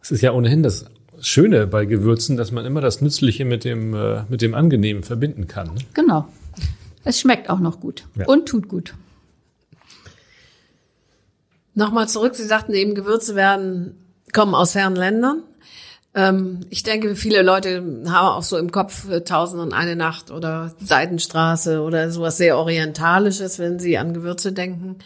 Es 0.00 0.10
ist 0.10 0.20
ja 0.20 0.32
ohnehin 0.32 0.62
das 0.62 0.86
Schöne 1.20 1.66
bei 1.66 1.84
Gewürzen, 1.84 2.36
dass 2.36 2.52
man 2.52 2.64
immer 2.64 2.80
das 2.80 3.00
Nützliche 3.00 3.44
mit 3.44 3.64
dem, 3.64 3.94
äh, 3.94 4.22
mit 4.28 4.42
dem 4.42 4.54
Angenehmen 4.54 5.02
verbinden 5.02 5.48
kann. 5.48 5.74
Ne? 5.74 5.80
Genau. 5.94 6.28
Es 7.04 7.20
schmeckt 7.20 7.50
auch 7.50 7.60
noch 7.60 7.80
gut 7.80 8.04
ja. 8.14 8.26
und 8.26 8.46
tut 8.46 8.68
gut. 8.68 8.94
Nochmal 11.74 12.08
zurück, 12.08 12.34
Sie 12.34 12.44
sagten 12.44 12.74
eben, 12.74 12.94
Gewürze 12.94 13.36
werden, 13.36 13.96
kommen 14.32 14.54
aus 14.54 14.72
fernen 14.72 14.96
Ländern. 14.96 15.42
Ähm, 16.14 16.60
ich 16.70 16.82
denke, 16.82 17.14
viele 17.14 17.42
Leute 17.42 17.76
haben 18.08 18.28
auch 18.28 18.42
so 18.42 18.56
im 18.58 18.72
Kopf 18.72 19.08
äh, 19.08 19.20
Tausend 19.22 19.62
und 19.62 19.72
eine 19.72 19.94
Nacht 19.94 20.30
oder 20.30 20.74
Seidenstraße 20.80 21.80
oder 21.82 22.10
sowas 22.10 22.36
sehr 22.36 22.58
Orientalisches, 22.58 23.58
wenn 23.58 23.78
sie 23.78 23.96
an 23.96 24.14
Gewürze 24.14 24.52
denken. 24.52 24.96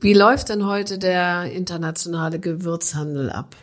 Wie 0.00 0.14
läuft 0.14 0.48
denn 0.48 0.66
heute 0.66 0.98
der 0.98 1.44
internationale 1.52 2.38
Gewürzhandel 2.38 3.30
ab? 3.30 3.56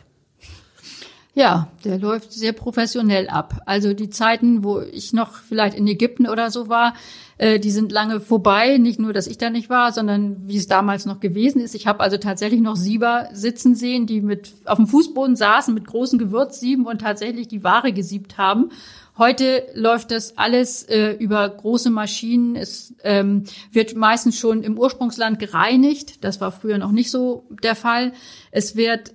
Ja, 1.32 1.68
der 1.84 1.98
läuft 1.98 2.32
sehr 2.32 2.52
professionell 2.52 3.28
ab. 3.28 3.60
Also 3.66 3.94
die 3.94 4.10
Zeiten, 4.10 4.64
wo 4.64 4.80
ich 4.80 5.12
noch 5.12 5.34
vielleicht 5.34 5.76
in 5.76 5.86
Ägypten 5.86 6.26
oder 6.26 6.50
so 6.50 6.68
war, 6.68 6.94
äh, 7.40 7.58
die 7.58 7.70
sind 7.70 7.90
lange 7.90 8.20
vorbei. 8.20 8.76
Nicht 8.76 9.00
nur, 9.00 9.14
dass 9.14 9.26
ich 9.26 9.38
da 9.38 9.48
nicht 9.48 9.70
war, 9.70 9.92
sondern 9.92 10.46
wie 10.46 10.58
es 10.58 10.66
damals 10.66 11.06
noch 11.06 11.20
gewesen 11.20 11.62
ist. 11.62 11.74
Ich 11.74 11.86
habe 11.86 12.00
also 12.00 12.18
tatsächlich 12.18 12.60
noch 12.60 12.76
Sieber 12.76 13.30
sitzen 13.32 13.74
sehen, 13.74 14.06
die 14.06 14.20
mit 14.20 14.52
auf 14.66 14.76
dem 14.76 14.86
Fußboden 14.86 15.36
saßen 15.36 15.72
mit 15.72 15.86
großen 15.86 16.18
Gewürzsieben 16.18 16.84
und 16.84 17.00
tatsächlich 17.00 17.48
die 17.48 17.64
Ware 17.64 17.94
gesiebt 17.94 18.36
haben. 18.36 18.70
Heute 19.16 19.62
läuft 19.74 20.10
das 20.10 20.36
alles 20.36 20.82
äh, 20.82 21.12
über 21.12 21.48
große 21.48 21.88
Maschinen. 21.88 22.56
Es 22.56 22.94
ähm, 23.04 23.44
wird 23.72 23.96
meistens 23.96 24.38
schon 24.38 24.62
im 24.62 24.78
Ursprungsland 24.78 25.38
gereinigt. 25.38 26.22
Das 26.22 26.42
war 26.42 26.52
früher 26.52 26.76
noch 26.76 26.92
nicht 26.92 27.10
so 27.10 27.46
der 27.62 27.74
Fall. 27.74 28.12
Es 28.50 28.76
wird 28.76 29.14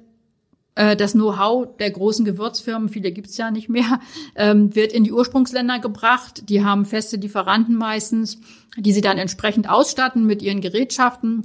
das 0.75 1.13
Know-how 1.13 1.77
der 1.77 1.91
großen 1.91 2.25
Gewürzfirmen, 2.25 2.89
viele 2.89 3.11
gibt's 3.11 3.37
ja 3.37 3.49
nicht 3.49 3.69
mehr, 3.69 3.99
ähm, 4.35 4.75
wird 4.75 4.91
in 4.91 5.03
die 5.03 5.13
Ursprungsländer 5.13 5.79
gebracht. 5.79 6.49
Die 6.49 6.63
haben 6.63 6.85
feste 6.85 7.17
Lieferanten 7.17 7.75
meistens, 7.75 8.39
die 8.77 8.91
sie 8.91 9.01
dann 9.01 9.17
entsprechend 9.17 9.69
ausstatten 9.69 10.25
mit 10.25 10.41
ihren 10.41 10.61
Gerätschaften 10.61 11.43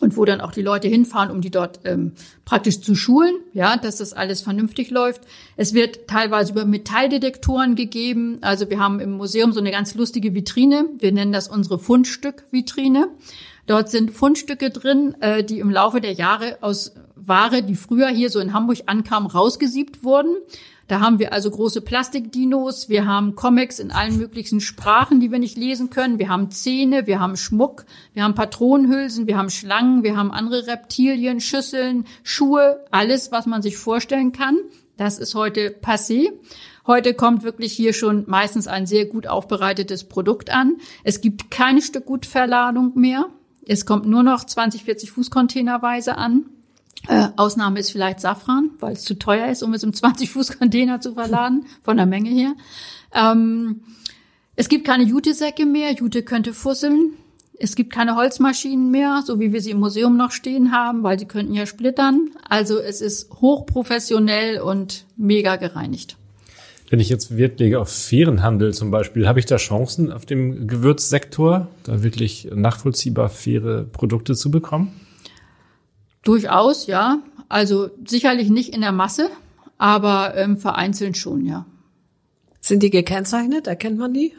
und 0.00 0.16
wo 0.16 0.24
dann 0.24 0.40
auch 0.40 0.52
die 0.52 0.62
Leute 0.62 0.86
hinfahren, 0.86 1.30
um 1.30 1.40
die 1.40 1.50
dort 1.50 1.80
ähm, 1.84 2.12
praktisch 2.44 2.80
zu 2.80 2.94
schulen, 2.94 3.34
ja, 3.52 3.76
dass 3.76 3.96
das 3.96 4.12
alles 4.12 4.42
vernünftig 4.42 4.90
läuft. 4.90 5.22
Es 5.56 5.74
wird 5.74 6.06
teilweise 6.06 6.52
über 6.52 6.64
Metalldetektoren 6.64 7.74
gegeben. 7.74 8.38
Also 8.42 8.68
wir 8.70 8.78
haben 8.78 9.00
im 9.00 9.12
Museum 9.12 9.52
so 9.52 9.60
eine 9.60 9.70
ganz 9.70 9.94
lustige 9.94 10.34
Vitrine. 10.34 10.86
Wir 10.98 11.12
nennen 11.12 11.32
das 11.32 11.48
unsere 11.48 11.78
Fundstück-Vitrine. 11.78 13.08
Dort 13.66 13.90
sind 13.90 14.12
Fundstücke 14.12 14.70
drin, 14.70 15.14
äh, 15.20 15.42
die 15.42 15.58
im 15.58 15.70
Laufe 15.70 16.00
der 16.00 16.12
Jahre 16.12 16.58
aus 16.60 16.94
Ware, 17.28 17.62
die 17.62 17.74
früher 17.74 18.08
hier 18.08 18.30
so 18.30 18.40
in 18.40 18.52
Hamburg 18.52 18.78
ankam, 18.86 19.26
rausgesiebt 19.26 20.02
wurden. 20.02 20.36
Da 20.88 21.00
haben 21.00 21.18
wir 21.18 21.34
also 21.34 21.50
große 21.50 21.82
Plastikdinos, 21.82 22.88
wir 22.88 23.04
haben 23.04 23.34
Comics 23.34 23.78
in 23.78 23.90
allen 23.90 24.16
möglichen 24.16 24.60
Sprachen, 24.60 25.20
die 25.20 25.30
wir 25.30 25.38
nicht 25.38 25.58
lesen 25.58 25.90
können, 25.90 26.18
wir 26.18 26.30
haben 26.30 26.50
Zähne, 26.50 27.06
wir 27.06 27.20
haben 27.20 27.36
Schmuck, 27.36 27.84
wir 28.14 28.24
haben 28.24 28.34
Patronenhülsen, 28.34 29.26
wir 29.26 29.36
haben 29.36 29.50
Schlangen, 29.50 30.02
wir 30.02 30.16
haben 30.16 30.30
andere 30.30 30.66
Reptilien, 30.66 31.40
Schüsseln, 31.40 32.06
Schuhe, 32.22 32.82
alles, 32.90 33.30
was 33.30 33.44
man 33.44 33.60
sich 33.60 33.76
vorstellen 33.76 34.32
kann. 34.32 34.56
Das 34.96 35.18
ist 35.18 35.34
heute 35.34 35.76
passé. 35.80 36.32
Heute 36.86 37.12
kommt 37.12 37.42
wirklich 37.42 37.74
hier 37.74 37.92
schon 37.92 38.24
meistens 38.26 38.66
ein 38.66 38.86
sehr 38.86 39.04
gut 39.04 39.26
aufbereitetes 39.26 40.04
Produkt 40.04 40.48
an. 40.48 40.78
Es 41.04 41.20
gibt 41.20 41.50
keine 41.50 41.82
Stückgutverladung 41.82 42.98
mehr. 42.98 43.26
Es 43.66 43.84
kommt 43.84 44.06
nur 44.06 44.22
noch 44.22 44.44
20, 44.44 44.84
40 44.84 45.10
Fußcontainerweise 45.10 46.16
an. 46.16 46.46
Äh, 47.06 47.28
Ausnahme 47.36 47.78
ist 47.78 47.90
vielleicht 47.90 48.20
Safran, 48.20 48.70
weil 48.80 48.94
es 48.94 49.04
zu 49.04 49.18
teuer 49.18 49.48
ist, 49.48 49.62
um 49.62 49.72
es 49.74 49.82
im 49.82 49.92
20-Fuß-Container 49.92 51.00
zu 51.00 51.14
verladen, 51.14 51.66
von 51.82 51.96
der 51.96 52.06
Menge 52.06 52.30
her. 52.30 52.54
Ähm, 53.14 53.82
es 54.56 54.68
gibt 54.68 54.86
keine 54.86 55.04
Jutesäcke 55.04 55.66
mehr. 55.66 55.92
Jute 55.92 56.22
könnte 56.22 56.52
fusseln. 56.52 57.12
Es 57.60 57.74
gibt 57.74 57.92
keine 57.92 58.16
Holzmaschinen 58.16 58.90
mehr, 58.90 59.22
so 59.24 59.40
wie 59.40 59.52
wir 59.52 59.60
sie 59.60 59.70
im 59.70 59.80
Museum 59.80 60.16
noch 60.16 60.30
stehen 60.30 60.72
haben, 60.72 61.02
weil 61.02 61.18
sie 61.18 61.26
könnten 61.26 61.54
ja 61.54 61.66
splittern. 61.66 62.30
Also 62.48 62.78
es 62.78 63.00
ist 63.00 63.30
hochprofessionell 63.40 64.60
und 64.60 65.06
mega 65.16 65.56
gereinigt. 65.56 66.16
Wenn 66.90 67.00
ich 67.00 67.08
jetzt 67.08 67.36
Wert 67.36 67.60
lege 67.60 67.80
auf 67.80 67.90
fairen 67.90 68.42
Handel 68.42 68.72
zum 68.72 68.90
Beispiel, 68.90 69.28
habe 69.28 69.40
ich 69.40 69.46
da 69.46 69.56
Chancen 69.56 70.10
auf 70.10 70.24
dem 70.24 70.66
Gewürzsektor, 70.68 71.68
da 71.82 72.02
wirklich 72.02 72.48
nachvollziehbar 72.54 73.28
faire 73.28 73.84
Produkte 73.84 74.34
zu 74.34 74.50
bekommen? 74.50 74.92
Durchaus, 76.28 76.86
ja. 76.86 77.22
Also 77.48 77.88
sicherlich 78.06 78.50
nicht 78.50 78.74
in 78.74 78.82
der 78.82 78.92
Masse, 78.92 79.30
aber 79.78 80.34
ähm, 80.36 80.58
vereinzelt 80.58 81.16
schon, 81.16 81.46
ja. 81.46 81.64
Sind 82.60 82.82
die 82.82 82.90
gekennzeichnet? 82.90 83.66
Erkennt 83.66 83.98
man 83.98 84.12
die? 84.12 84.34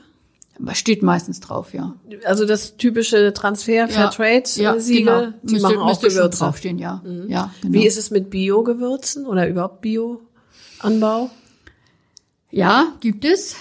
Steht 0.73 1.01
meistens 1.01 1.39
drauf, 1.39 1.73
ja. 1.73 1.95
Also 2.25 2.45
das 2.45 2.77
typische 2.77 3.33
Transfer, 3.33 3.87
Fairtrade 3.87 4.43
ja, 4.57 4.75
ja, 4.75 4.79
genau. 4.79 5.33
die 5.41 5.53
müsste, 5.53 5.67
machen 5.67 5.77
auch 5.79 5.99
Gewürze. 5.99 6.37
draufstehen, 6.37 6.77
ja. 6.77 7.01
Mhm. 7.03 7.27
ja 7.27 7.51
genau. 7.63 7.73
Wie 7.73 7.87
ist 7.87 7.97
es 7.97 8.11
mit 8.11 8.29
Bio-Gewürzen 8.29 9.25
oder 9.25 9.47
überhaupt 9.47 9.81
Bio-Anbau? 9.81 11.31
Ja, 12.51 12.93
gibt 12.99 13.25
es. 13.25 13.55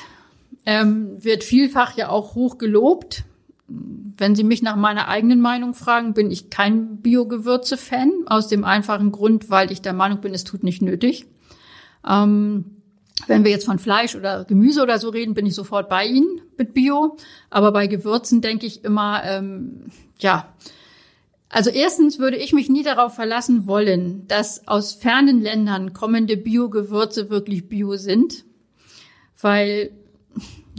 Ähm, 0.66 1.16
wird 1.24 1.44
vielfach 1.44 1.96
ja 1.96 2.10
auch 2.10 2.34
hoch 2.34 2.58
gelobt. 2.58 3.24
Wenn 3.68 4.34
Sie 4.34 4.44
mich 4.44 4.62
nach 4.62 4.76
meiner 4.76 5.08
eigenen 5.08 5.40
Meinung 5.40 5.74
fragen, 5.74 6.14
bin 6.14 6.30
ich 6.30 6.50
kein 6.50 6.98
Bio-Gewürze-Fan. 7.02 8.24
Aus 8.26 8.48
dem 8.48 8.64
einfachen 8.64 9.12
Grund, 9.12 9.50
weil 9.50 9.70
ich 9.70 9.82
der 9.82 9.92
Meinung 9.92 10.20
bin, 10.20 10.34
es 10.34 10.44
tut 10.44 10.64
nicht 10.64 10.82
nötig. 10.82 11.26
Ähm, 12.06 12.64
wenn 13.26 13.44
wir 13.44 13.50
jetzt 13.50 13.66
von 13.66 13.78
Fleisch 13.78 14.14
oder 14.14 14.44
Gemüse 14.44 14.82
oder 14.82 14.98
so 14.98 15.10
reden, 15.10 15.34
bin 15.34 15.46
ich 15.46 15.54
sofort 15.54 15.88
bei 15.88 16.06
Ihnen 16.06 16.40
mit 16.56 16.72
Bio. 16.72 17.16
Aber 17.50 17.72
bei 17.72 17.86
Gewürzen 17.86 18.40
denke 18.40 18.66
ich 18.66 18.84
immer, 18.84 19.22
ähm, 19.24 19.90
ja, 20.18 20.54
also 21.50 21.70
erstens 21.70 22.18
würde 22.18 22.36
ich 22.36 22.52
mich 22.52 22.68
nie 22.68 22.82
darauf 22.82 23.14
verlassen 23.14 23.66
wollen, 23.66 24.26
dass 24.28 24.68
aus 24.68 24.92
fernen 24.92 25.40
Ländern 25.40 25.94
kommende 25.94 26.36
Bio-Gewürze 26.36 27.30
wirklich 27.30 27.68
Bio 27.68 27.96
sind. 27.96 28.44
Weil, 29.40 29.90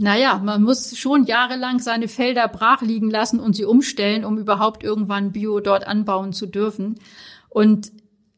naja, 0.00 0.38
man 0.38 0.62
muss 0.62 0.96
schon 0.96 1.24
jahrelang 1.24 1.78
seine 1.78 2.08
Felder 2.08 2.48
brach 2.48 2.82
liegen 2.82 3.10
lassen 3.10 3.40
und 3.40 3.54
sie 3.54 3.64
umstellen, 3.64 4.24
um 4.24 4.38
überhaupt 4.38 4.82
irgendwann 4.82 5.32
Bio 5.32 5.60
dort 5.60 5.86
anbauen 5.86 6.32
zu 6.32 6.46
dürfen. 6.46 6.98
Und 7.48 7.92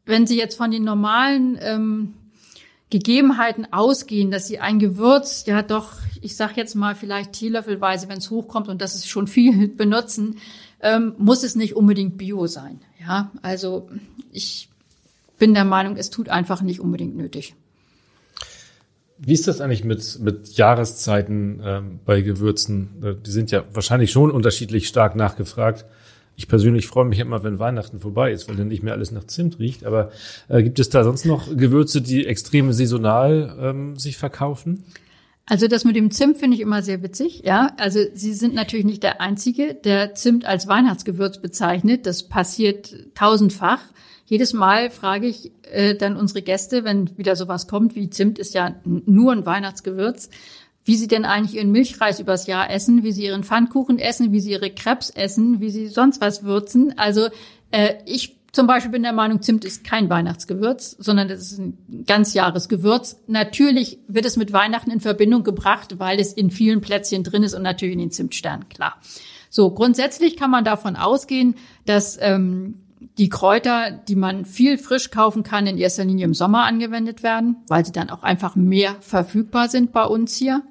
wenn 0.05 0.27
Sie 0.27 0.37
jetzt 0.37 0.57
von 0.57 0.71
den 0.71 0.85
normalen 0.85 1.59
ähm, 1.61 2.15
Gegebenheiten 2.91 3.73
ausgehen, 3.73 4.31
dass 4.31 4.47
Sie 4.47 4.59
ein 4.59 4.79
Gewürz, 4.79 5.45
ja 5.47 5.63
doch, 5.63 5.93
ich 6.21 6.37
sag 6.37 6.57
jetzt 6.57 6.75
mal 6.75 6.95
vielleicht 6.95 7.33
teelöffelweise, 7.33 8.09
wenn 8.09 8.19
es 8.19 8.31
hochkommt 8.31 8.69
und 8.69 8.81
das 8.83 8.95
ist 8.95 9.09
schon 9.09 9.27
viel 9.27 9.69
benutzen, 9.77 10.39
ähm, 10.81 11.15
muss 11.19 11.45
es 11.45 11.55
nicht 11.55 11.77
unbedingt 11.77 12.19
Bio 12.19 12.47
sein. 12.47 12.81
Ja, 13.01 13.31
also 13.43 13.89
ich 14.33 14.69
bin 15.39 15.55
der 15.55 15.65
Meinung, 15.65 15.97
es 15.97 16.11
tut 16.11 16.29
einfach 16.29 16.63
nicht 16.63 16.81
unbedingt 16.81 17.17
nötig. 17.17 17.55
Wie 19.25 19.33
ist 19.33 19.47
das 19.47 19.61
eigentlich 19.61 19.85
mit, 19.85 20.19
mit 20.21 20.57
Jahreszeiten 20.57 21.61
ähm, 21.65 22.01
bei 22.05 22.23
Gewürzen? 22.23 22.89
Äh, 23.03 23.15
Die 23.25 23.31
sind 23.31 23.51
ja 23.51 23.65
wahrscheinlich 23.73 24.11
schon 24.11 24.31
unterschiedlich 24.31 24.89
stark 24.89 25.15
nachgefragt. 25.15 25.85
Ich 26.35 26.49
persönlich 26.49 26.87
freue 26.87 27.05
mich 27.05 27.19
immer, 27.19 27.45
wenn 27.45 27.59
Weihnachten 27.59 28.01
vorbei 28.01 28.33
ist, 28.33 28.49
weil 28.49 28.57
dann 28.57 28.69
nicht 28.69 28.83
mehr 28.83 28.95
alles 28.95 29.13
nach 29.13 29.25
Zimt 29.25 29.59
riecht. 29.59 29.85
Aber 29.85 30.11
äh, 30.49 30.63
gibt 30.63 30.81
es 30.81 30.89
da 30.89 31.05
sonst 31.05 31.25
noch 31.25 31.55
Gewürze, 31.57 32.01
die 32.01 32.27
extrem 32.27 32.73
saisonal 32.73 33.57
ähm, 33.61 33.97
sich 33.97 34.17
verkaufen? 34.17 34.85
Also 35.47 35.69
das 35.69 35.85
mit 35.85 35.95
dem 35.95 36.11
Zimt 36.11 36.39
finde 36.39 36.57
ich 36.57 36.63
immer 36.63 36.83
sehr 36.83 37.03
witzig. 37.03 37.43
Ja, 37.45 37.73
also 37.77 38.01
Sie 38.15 38.33
sind 38.33 38.55
natürlich 38.55 38.87
nicht 38.87 39.03
der 39.03 39.21
Einzige, 39.21 39.75
der 39.75 40.15
Zimt 40.15 40.45
als 40.47 40.67
Weihnachtsgewürz 40.67 41.39
bezeichnet. 41.39 42.07
Das 42.07 42.25
passiert 42.25 42.95
tausendfach. 43.15 43.81
Jedes 44.33 44.55
Mal 44.55 44.89
frage 44.89 45.27
ich 45.27 45.53
äh, 45.71 45.95
dann 45.95 46.17
unsere 46.17 46.41
Gäste, 46.41 46.85
wenn 46.85 47.19
wieder 47.19 47.37
sowas 47.37 47.69
kommt, 47.69 47.95
wie 47.95 48.09
Zimt 48.09 48.39
ist 48.39 48.55
ja 48.55 48.77
nur 48.87 49.31
ein 49.31 49.45
Weihnachtsgewürz, 49.45 50.31
wie 50.87 50.97
sie 50.97 51.07
denn 51.07 51.27
eigentlich 51.27 51.57
ihren 51.57 51.71
Milchreis 51.71 52.19
übers 52.19 52.47
Jahr 52.47 52.71
essen, 52.71 53.03
wie 53.03 53.13
sie 53.13 53.25
ihren 53.25 53.45
Pfannkuchen 53.45 53.99
essen, 53.99 54.33
wie 54.33 54.41
sie 54.41 54.53
ihre 54.53 54.71
Krebs 54.71 55.11
essen, 55.11 55.61
wie 55.61 55.69
sie 55.69 55.89
sonst 55.89 56.23
was 56.23 56.45
würzen. 56.45 56.97
Also 56.97 57.29
äh, 57.73 57.97
ich 58.07 58.39
zum 58.53 58.67
Beispiel 58.67 58.93
bin 58.93 59.03
der 59.03 59.13
Meinung, 59.13 59.43
Zimt 59.43 59.67
ist 59.67 59.85
kein 59.85 60.09
Weihnachtsgewürz, 60.09 60.97
sondern 60.99 61.29
das 61.29 61.53
ist 61.53 61.59
ein 61.59 62.05
ganzjahresgewürz. 62.07 63.19
Natürlich 63.27 63.99
wird 64.09 64.25
es 64.25 64.39
mit 64.39 64.55
Weihnachten 64.55 64.91
in 64.91 65.01
Verbindung 65.01 65.45
gebracht, 65.45 65.99
weil 65.99 66.19
es 66.19 66.33
in 66.33 66.51
vielen 66.51 66.81
Plätzchen 66.81 67.23
drin 67.23 67.43
ist 67.43 67.53
und 67.53 67.63
natürlich 67.63 67.93
in 67.93 68.01
den 68.01 68.11
Zimtsternen, 68.11 68.71
klar. 68.71 68.97
So, 69.51 69.71
grundsätzlich 69.71 70.39
kann 70.39 70.51
man 70.51 70.65
davon 70.65 70.97
ausgehen, 70.97 71.57
dass 71.85 72.17
ähm, 72.19 72.82
die 73.19 73.29
Kräuter, 73.29 73.91
die 73.91 74.17
man 74.17 74.45
viel 74.45 74.79
frisch 74.79 75.11
kaufen 75.11 75.43
kann, 75.43 75.67
in 75.67 75.79
erster 75.79 76.05
Linie 76.05 76.25
im 76.25 76.35
Sommer 76.35 76.65
angewendet 76.65 77.23
werden, 77.23 77.57
weil 77.69 77.85
sie 77.85 77.93
dann 77.93 78.11
auch 78.11 78.23
einfach 78.23 78.57
mehr 78.57 78.97
verfügbar 79.01 79.69
sind 79.69 79.93
bei 79.93 80.05
uns 80.05 80.35
hier. 80.37 80.63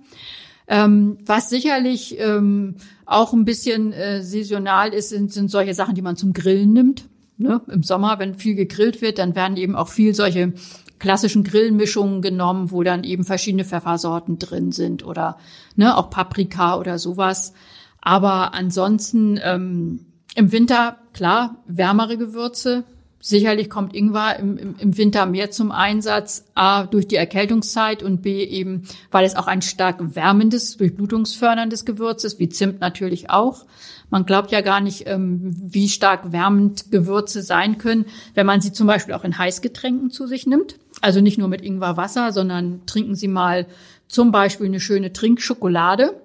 Ähm, 0.68 1.18
was 1.26 1.50
sicherlich 1.50 2.18
ähm, 2.20 2.76
auch 3.06 3.34
ein 3.34 3.46
bisschen 3.46 3.92
äh, 3.92 4.22
saisonal 4.22 4.94
ist, 4.94 5.10
sind, 5.10 5.32
sind 5.32 5.52
solche 5.52 5.74
Sachen, 5.74 5.96
die 5.96 6.02
man 6.02 6.16
zum 6.16 6.34
Grillen 6.34 6.72
nimmt. 6.72 7.10
Ne? 7.38 7.62
Im 7.68 7.84
Sommer, 7.84 8.20
wenn 8.20 8.36
viel 8.36 8.56
gegrillt 8.56 9.02
wird, 9.02 9.20
dann 9.20 9.36
werden 9.36 9.58
eben 9.58 9.76
auch 9.76 9.90
viel 9.90 10.14
solche 10.14 10.54
klassischen 11.00 11.44
Grillmischungen 11.44 12.22
genommen, 12.22 12.72
wo 12.72 12.84
dann 12.84 13.04
eben 13.04 13.24
verschiedene 13.24 13.66
Pfeffersorten 13.66 14.38
drin 14.38 14.72
sind 14.72 15.04
oder 15.04 15.38
ne, 15.76 15.98
auch 15.98 16.10
Paprika 16.12 16.78
oder 16.78 17.00
sowas. 17.00 17.54
Aber 18.02 18.54
ansonsten 18.54 19.40
ähm, 19.44 20.06
im 20.36 20.52
Winter, 20.52 20.98
klar, 21.14 21.58
wärmere 21.66 22.18
Gewürze. 22.18 22.84
Sicherlich 23.24 23.70
kommt 23.70 23.94
Ingwer 23.94 24.40
im, 24.40 24.76
im, 24.80 24.98
Winter 24.98 25.28
mehr 25.28 25.52
zum 25.52 25.72
Einsatz. 25.72 26.46
A, 26.56 26.86
durch 26.86 27.08
die 27.08 27.18
Erkältungszeit 27.18 28.02
und 28.02 28.24
B, 28.24 28.44
eben, 28.44 28.88
weil 29.12 29.26
es 29.26 29.36
auch 29.36 29.46
ein 29.46 29.62
stark 29.62 30.16
wärmendes, 30.16 30.78
durchblutungsförderndes 30.78 31.86
Gewürz 31.86 32.24
ist, 32.24 32.40
wie 32.40 32.50
Zimt 32.50 32.80
natürlich 32.80 33.30
auch. 33.30 33.66
Man 34.10 34.26
glaubt 34.26 34.52
ja 34.52 34.62
gar 34.62 34.82
nicht, 34.82 35.08
ähm, 35.08 35.54
wie 35.56 35.88
stark 35.88 36.32
wärmend 36.32 36.92
Gewürze 36.92 37.44
sein 37.44 37.78
können, 37.78 38.06
wenn 38.34 38.48
man 38.48 38.60
sie 38.60 38.74
zum 38.74 38.88
Beispiel 38.88 39.14
auch 39.14 39.24
in 39.24 39.38
Heißgetränken 39.38 40.10
zu 40.10 40.26
sich 40.26 40.48
nimmt. 40.48 40.80
Also 41.00 41.22
nicht 41.22 41.38
nur 41.38 41.48
mit 41.48 41.62
Ingwerwasser, 41.62 42.32
sondern 42.32 42.86
trinken 42.88 43.16
Sie 43.16 43.28
mal 43.28 43.68
zum 44.08 44.32
Beispiel 44.32 44.66
eine 44.66 44.80
schöne 44.80 45.14
Trinkschokolade 45.14 46.20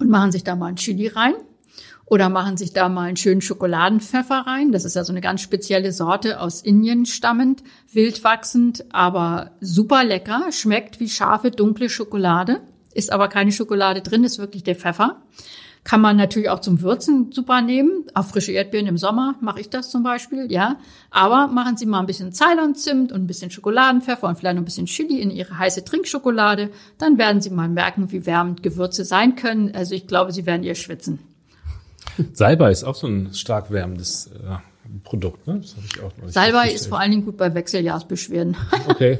und 0.00 0.10
machen 0.10 0.32
sich 0.32 0.44
da 0.44 0.56
mal 0.56 0.66
ein 0.66 0.76
Chili 0.76 1.08
rein. 1.08 1.34
Oder 2.06 2.28
machen 2.28 2.56
sich 2.56 2.72
da 2.72 2.88
mal 2.88 3.08
einen 3.08 3.16
schönen 3.16 3.40
Schokoladenpfeffer 3.40 4.46
rein. 4.46 4.72
Das 4.72 4.84
ist 4.84 4.94
ja 4.94 5.04
so 5.04 5.12
eine 5.12 5.22
ganz 5.22 5.40
spezielle 5.40 5.92
Sorte 5.92 6.40
aus 6.40 6.60
Indien 6.60 7.06
stammend, 7.06 7.62
wild 7.92 8.22
wachsend, 8.24 8.84
aber 8.92 9.52
super 9.60 10.04
lecker. 10.04 10.52
Schmeckt 10.52 11.00
wie 11.00 11.08
scharfe, 11.08 11.50
dunkle 11.50 11.88
Schokolade. 11.88 12.60
Ist 12.92 13.12
aber 13.12 13.28
keine 13.28 13.52
Schokolade 13.52 14.02
drin, 14.02 14.22
ist 14.24 14.38
wirklich 14.38 14.62
der 14.62 14.76
Pfeffer. 14.76 15.22
Kann 15.82 16.00
man 16.00 16.16
natürlich 16.16 16.48
auch 16.48 16.60
zum 16.60 16.80
Würzen 16.80 17.30
super 17.30 17.60
nehmen. 17.60 18.04
Auf 18.14 18.30
frische 18.30 18.52
Erdbeeren 18.52 18.86
im 18.86 18.96
Sommer 18.96 19.34
mache 19.40 19.60
ich 19.60 19.68
das 19.68 19.90
zum 19.90 20.02
Beispiel, 20.02 20.50
ja. 20.50 20.78
Aber 21.10 21.46
machen 21.48 21.76
Sie 21.76 21.84
mal 21.84 22.00
ein 22.00 22.06
bisschen 22.06 22.32
Ceylon-Zimt 22.32 23.12
und 23.12 23.22
ein 23.22 23.26
bisschen 23.26 23.50
Schokoladenpfeffer 23.50 24.26
und 24.26 24.38
vielleicht 24.38 24.54
noch 24.54 24.62
ein 24.62 24.66
bisschen 24.66 24.86
Chili 24.86 25.20
in 25.20 25.30
Ihre 25.30 25.58
heiße 25.58 25.84
Trinkschokolade. 25.84 26.70
Dann 26.96 27.18
werden 27.18 27.42
Sie 27.42 27.50
mal 27.50 27.68
merken, 27.68 28.10
wie 28.12 28.24
wärmend 28.24 28.62
Gewürze 28.62 29.04
sein 29.04 29.36
können. 29.36 29.74
Also 29.74 29.94
ich 29.94 30.06
glaube, 30.06 30.32
Sie 30.32 30.46
werden 30.46 30.62
ihr 30.62 30.74
schwitzen. 30.74 31.18
Salbei 32.32 32.70
ist 32.70 32.84
auch 32.84 32.94
so 32.94 33.06
ein 33.06 33.34
stark 33.34 33.70
wärmendes 33.70 34.30
äh, 34.32 34.56
Produkt, 35.02 35.46
ne? 35.46 35.60
Das 35.60 35.76
habe 35.76 35.86
ich 35.86 36.00
auch 36.00 36.16
noch 36.16 36.24
nicht 36.24 36.34
Salbei 36.34 36.70
ist 36.70 36.86
vor 36.86 37.00
allen 37.00 37.10
Dingen 37.10 37.24
gut 37.24 37.36
bei 37.36 37.54
Wechseljahrsbeschwerden. 37.54 38.56
Okay. 38.88 39.18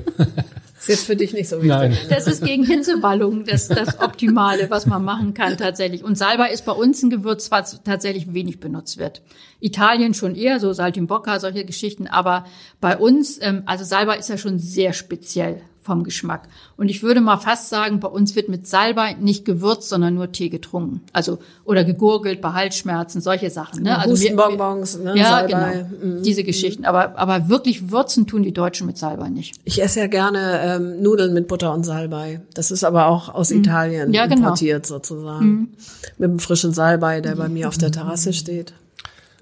Ist 0.79 0.89
jetzt 0.89 1.07
für 1.07 1.17
dich 1.17 1.33
nicht 1.33 1.49
so 1.49 1.57
wichtig. 1.57 1.71
Nein. 1.71 1.97
Das 2.11 2.27
ist 2.27 2.45
gegen 2.45 2.63
Hitzewallung 2.63 3.47
das, 3.47 3.69
das 3.69 4.01
Optimale, 4.01 4.69
was 4.69 4.85
man 4.85 5.03
machen 5.03 5.33
kann 5.33 5.57
tatsächlich. 5.57 6.05
Und 6.05 6.19
Salbei 6.19 6.51
ist 6.51 6.67
bei 6.67 6.73
uns 6.73 7.03
ein 7.03 7.09
Gewürz, 7.09 7.51
was 7.51 7.83
tatsächlich 7.85 8.35
wenig 8.35 8.61
benutzt 8.61 8.99
wird. 8.99 9.23
Italien 9.61 10.13
schon 10.13 10.35
eher, 10.35 10.61
so 10.61 10.75
Saltimbocca, 10.75 11.41
solche 11.41 11.65
Geschichten. 11.65 12.07
Aber 12.07 12.45
bei 12.83 12.99
uns, 12.99 13.39
ähm, 13.41 13.63
also 13.65 13.83
Salbei 13.83 14.19
ist 14.19 14.29
ja 14.29 14.37
schon 14.37 14.59
sehr 14.59 14.93
speziell 14.93 15.63
vom 15.85 16.03
Geschmack. 16.03 16.49
Und 16.79 16.89
ich 16.89 17.03
würde 17.03 17.21
mal 17.21 17.37
fast 17.37 17.69
sagen, 17.69 18.01
bei 18.01 18.09
uns 18.09 18.35
wird 18.35 18.49
mit 18.49 18.67
Salbei 18.67 19.17
nicht 19.21 19.45
gewürzt, 19.45 19.91
sondern 19.91 20.15
nur 20.15 20.33
Tee 20.33 20.49
getrunken. 20.49 21.03
Also 21.13 21.39
oder 21.65 21.85
gegurgelt 21.85 22.41
bei 22.41 22.53
Halsschmerzen, 22.53 23.21
solche 23.21 23.51
Sachen. 23.51 23.83
Ne? 23.83 23.99
Also 23.99 24.13
Hustenbonbons, 24.13 24.99
ne? 24.99 25.17
Ja, 25.17 25.31
Salbei. 25.31 25.87
genau. 26.01 26.15
Mhm. 26.17 26.23
Diese 26.23 26.43
Geschichten. 26.43 26.87
Aber 26.87 27.19
aber 27.19 27.51
wirklich 27.51 27.91
würzen 27.91 28.27
tun 28.27 28.43
die 28.43 28.53
Deutschen 28.53 28.87
mit 28.87 28.97
Salbei 28.97 29.29
nicht. 29.29 29.57
Ich 29.65 29.83
esse 29.83 30.01
ja 30.01 30.07
gerne 30.07 30.61
ähm, 30.65 31.03
Nudeln 31.03 31.35
mit 31.35 31.49
Butter 31.49 31.75
und 31.75 31.85
Salbei. 31.85 32.41
Das 32.55 32.71
ist 32.71 32.83
aber 32.83 33.07
auch 33.07 33.29
aus 33.29 33.51
mhm. 33.51 33.59
Italien 33.59 34.13
ja, 34.15 34.27
genau. 34.27 34.43
importiert 34.43 34.87
sozusagen. 34.87 35.47
Mhm. 35.47 35.69
Mit 36.17 36.31
einem 36.31 36.39
frischen 36.39 36.73
Salbei, 36.73 37.21
der 37.21 37.37
bei 37.37 37.49
mir 37.49 37.69
auf 37.69 37.77
der 37.77 37.93
Terrasse 37.93 38.33
steht. 38.33 38.73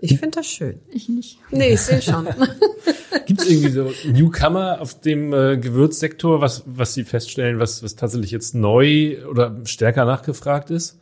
Ich 0.05 0.19
finde 0.19 0.31
das 0.39 0.49
schön. 0.49 0.81
Ich 0.91 1.09
nicht. 1.09 1.39
Nee, 1.53 1.75
ich 1.75 1.81
sehe 1.81 2.03
schon. 2.03 2.27
Gibt 3.27 3.41
es 3.41 3.49
irgendwie 3.49 3.71
so 3.71 3.93
Newcomer 4.11 4.81
auf 4.81 5.01
dem 5.01 5.33
äh, 5.33 5.57
Gewürzsektor, 5.57 6.41
was, 6.41 6.65
was 6.67 6.93
Sie 6.95 7.05
feststellen, 7.05 7.61
was, 7.61 7.85
was 7.85 7.95
tatsächlich 7.95 8.33
jetzt 8.33 8.53
neu 8.53 9.25
oder 9.31 9.57
stärker 9.65 10.05
nachgefragt 10.05 10.71
ist? 10.71 10.99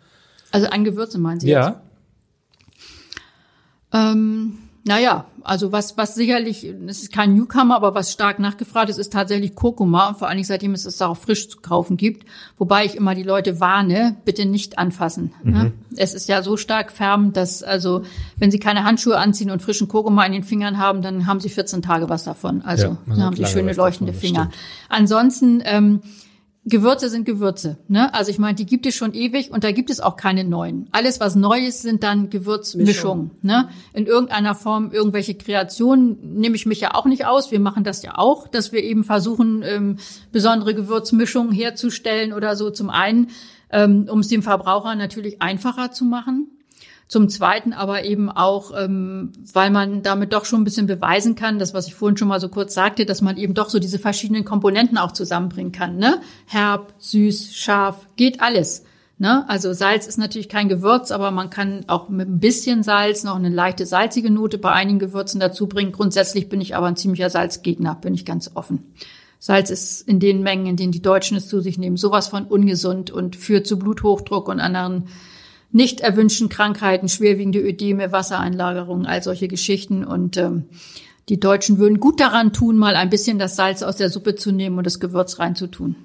Also 0.51 0.67
an 0.67 0.85
Gewürze 0.85 1.19
meinen 1.19 1.41
Sie 1.41 1.49
ja. 1.49 1.81
Ähm, 3.91 4.59
naja, 4.85 5.27
also 5.43 5.73
was, 5.73 5.99
was 5.99 6.15
sicherlich, 6.15 6.65
es 6.65 7.03
ist 7.03 7.13
kein 7.13 7.35
Newcomer, 7.35 7.77
aber 7.77 7.95
was 7.95 8.13
stark 8.13 8.39
nachgefragt 8.39 8.89
ist, 8.89 8.99
ist 8.99 9.13
tatsächlich 9.13 9.55
Kurkuma. 9.55 10.09
Und 10.09 10.19
vor 10.19 10.29
allen 10.29 10.39
Dingen 10.39 10.47
seitdem 10.47 10.73
es 10.73 10.87
es 10.87 11.03
auch 11.03 11.17
frisch 11.17 11.49
zu 11.49 11.59
kaufen 11.59 11.97
gibt. 11.97 12.27
Wobei 12.57 12.85
ich 12.87 12.97
immer 12.97 13.15
die 13.15 13.23
Leute 13.23 13.61
warne, 13.61 14.17
bitte 14.25 14.47
nicht 14.47 14.79
anfassen. 14.79 15.33
Mhm. 15.43 15.53
Ne? 15.53 15.73
Es 15.97 16.15
ist 16.15 16.29
ja 16.29 16.43
so 16.43 16.57
stark 16.57 16.93
färbend, 16.93 17.37
dass 17.37 17.63
also, 17.63 18.03
wenn 18.39 18.51
sie 18.51 18.59
keine 18.59 18.85
Handschuhe 18.85 19.19
anziehen 19.19 19.51
und 19.51 19.61
frischen 19.61 19.87
Kurkuma 19.87 20.25
in 20.25 20.33
den 20.33 20.45
Fingern 20.45 20.79
haben, 20.79 21.03
dann 21.03 21.27
haben 21.27 21.41
sie 21.41 21.51
14 21.51 21.83
Tage 21.83 22.09
was 22.09 22.25
davon. 22.25 22.63
Also 22.63 22.89
ja, 22.89 22.99
dann 23.07 23.23
haben 23.23 23.37
sie 23.37 23.45
schöne 23.47 23.75
leuchtende 23.75 24.13
davon, 24.13 24.29
Finger. 24.29 24.51
Ansonsten, 24.89 25.63
ähm, 25.65 26.01
Gewürze 26.67 27.09
sind 27.09 27.25
Gewürze. 27.25 27.79
Ne? 27.89 28.13
Also 28.13 28.31
ich 28.31 28.39
meine, 28.39 28.55
die 28.55 28.67
gibt 28.67 28.85
es 28.85 28.95
schon 28.95 29.15
ewig 29.15 29.51
und 29.51 29.65
da 29.65 29.73
gibt 29.73 29.89
es 29.89 29.99
auch 30.01 30.17
keine 30.17 30.45
neuen. 30.45 30.89
Alles, 30.93 31.19
was 31.19 31.35
neu 31.35 31.59
ist, 31.59 31.81
sind 31.81 32.03
dann 32.03 32.29
Gewürzmischungen. 32.29 33.31
Ne? 33.41 33.71
In 33.95 34.07
irgendeiner 34.07 34.55
Form 34.55 34.93
irgendwelche 34.93 35.35
Kreationen 35.35 36.19
nehme 36.39 36.57
ich 36.57 36.67
mich 36.67 36.81
ja 36.81 36.95
auch 36.95 37.07
nicht 37.07 37.25
aus. 37.25 37.51
Wir 37.51 37.61
machen 37.61 37.83
das 37.83 38.03
ja 38.03 38.19
auch, 38.19 38.47
dass 38.47 38.73
wir 38.73 38.85
eben 38.85 39.05
versuchen, 39.05 39.63
ähm, 39.65 39.97
besondere 40.33 40.75
Gewürzmischungen 40.75 41.51
herzustellen 41.51 42.35
oder 42.35 42.55
so. 42.57 42.69
Zum 42.69 42.91
einen, 42.91 43.29
ähm, 43.71 44.07
um 44.11 44.21
es 44.21 44.29
dem 44.29 44.43
Verbraucher 44.43 44.95
natürlich 44.97 45.41
einfacher 45.41 45.93
zu 45.93 46.05
machen. 46.05 46.60
Zum 47.11 47.29
Zweiten 47.29 47.73
aber 47.73 48.05
eben 48.05 48.31
auch, 48.31 48.71
ähm, 48.73 49.33
weil 49.53 49.73
man 49.73 50.03
damit 50.03 50.33
doch 50.33 50.45
schon 50.45 50.61
ein 50.61 50.65
bisschen 50.65 50.87
beweisen 50.87 51.35
kann, 51.35 51.59
das, 51.59 51.75
was 51.75 51.89
ich 51.89 51.95
vorhin 51.97 52.17
schon 52.17 52.29
mal 52.29 52.39
so 52.39 52.49
kurz 52.49 52.73
sagte, 52.73 53.05
dass 53.05 53.21
man 53.21 53.37
eben 53.37 53.53
doch 53.53 53.69
so 53.69 53.81
diese 53.81 53.99
verschiedenen 53.99 54.45
Komponenten 54.45 54.97
auch 54.97 55.11
zusammenbringen 55.11 55.73
kann. 55.73 55.97
Ne? 55.97 56.21
Herb, 56.47 56.95
süß, 56.99 57.53
scharf, 57.53 58.07
geht 58.15 58.41
alles. 58.41 58.85
Ne? 59.19 59.45
Also 59.49 59.73
Salz 59.73 60.07
ist 60.07 60.19
natürlich 60.19 60.49
kein 60.49 60.69
Gewürz, 60.69 61.11
aber 61.11 61.33
man 61.33 61.51
kann 61.51 61.83
auch 61.89 62.09
mit 62.11 62.29
ein 62.29 62.39
bisschen 62.39 62.85
Salz 62.85 63.25
noch 63.25 63.35
eine 63.35 63.49
leichte 63.49 63.87
salzige 63.87 64.31
Note 64.31 64.59
bei 64.59 64.71
einigen 64.71 65.01
Gewürzen 65.01 65.41
dazu 65.41 65.67
bringen. 65.67 65.91
Grundsätzlich 65.91 66.49
bin 66.49 66.61
ich 66.61 66.77
aber 66.77 66.87
ein 66.87 66.97
ziemlicher 66.97 67.29
Salzgegner, 67.29 67.97
bin 67.97 68.15
ich 68.15 68.25
ganz 68.25 68.53
offen. 68.55 68.95
Salz 69.41 69.71
ist 69.71 70.07
in 70.07 70.21
den 70.21 70.45
Mengen, 70.45 70.67
in 70.67 70.77
denen 70.77 70.93
die 70.93 71.03
Deutschen 71.03 71.37
es 71.37 71.49
zu 71.49 71.61
sich 71.61 71.77
nehmen, 71.77 71.97
sowas 71.97 72.29
von 72.29 72.45
ungesund 72.45 73.11
und 73.11 73.35
führt 73.35 73.67
zu 73.67 73.81
Bluthochdruck 73.81 74.47
und 74.47 74.61
anderen 74.61 75.09
nicht 75.73 76.01
erwünschten 76.01 76.49
Krankheiten, 76.49 77.09
schwerwiegende 77.09 77.61
Ödeme, 77.61 78.13
Wassereinlagerungen, 78.13 79.07
all 79.07 79.23
solche 79.23 79.49
Geschichten. 79.49 80.05
Und 80.05 80.37
ähm, 80.37 80.65
die 81.29 81.39
Deutschen 81.39 81.79
würden 81.79 82.01
gut 82.01 82.21
daran 82.21 82.53
tun, 82.53 82.77
mal 82.77 82.97
ein 82.97 83.11
bisschen 83.11 83.39
das 83.39 83.57
Salz 83.57 83.83
aus 83.83 83.97
der 83.97 84.11
Suppe 84.11 84.35
zu 84.35 84.53
nehmen 84.53 84.79
und 84.79 84.85
das 84.85 85.01
Gewürz 85.01 85.39
reinzutun. 85.39 85.97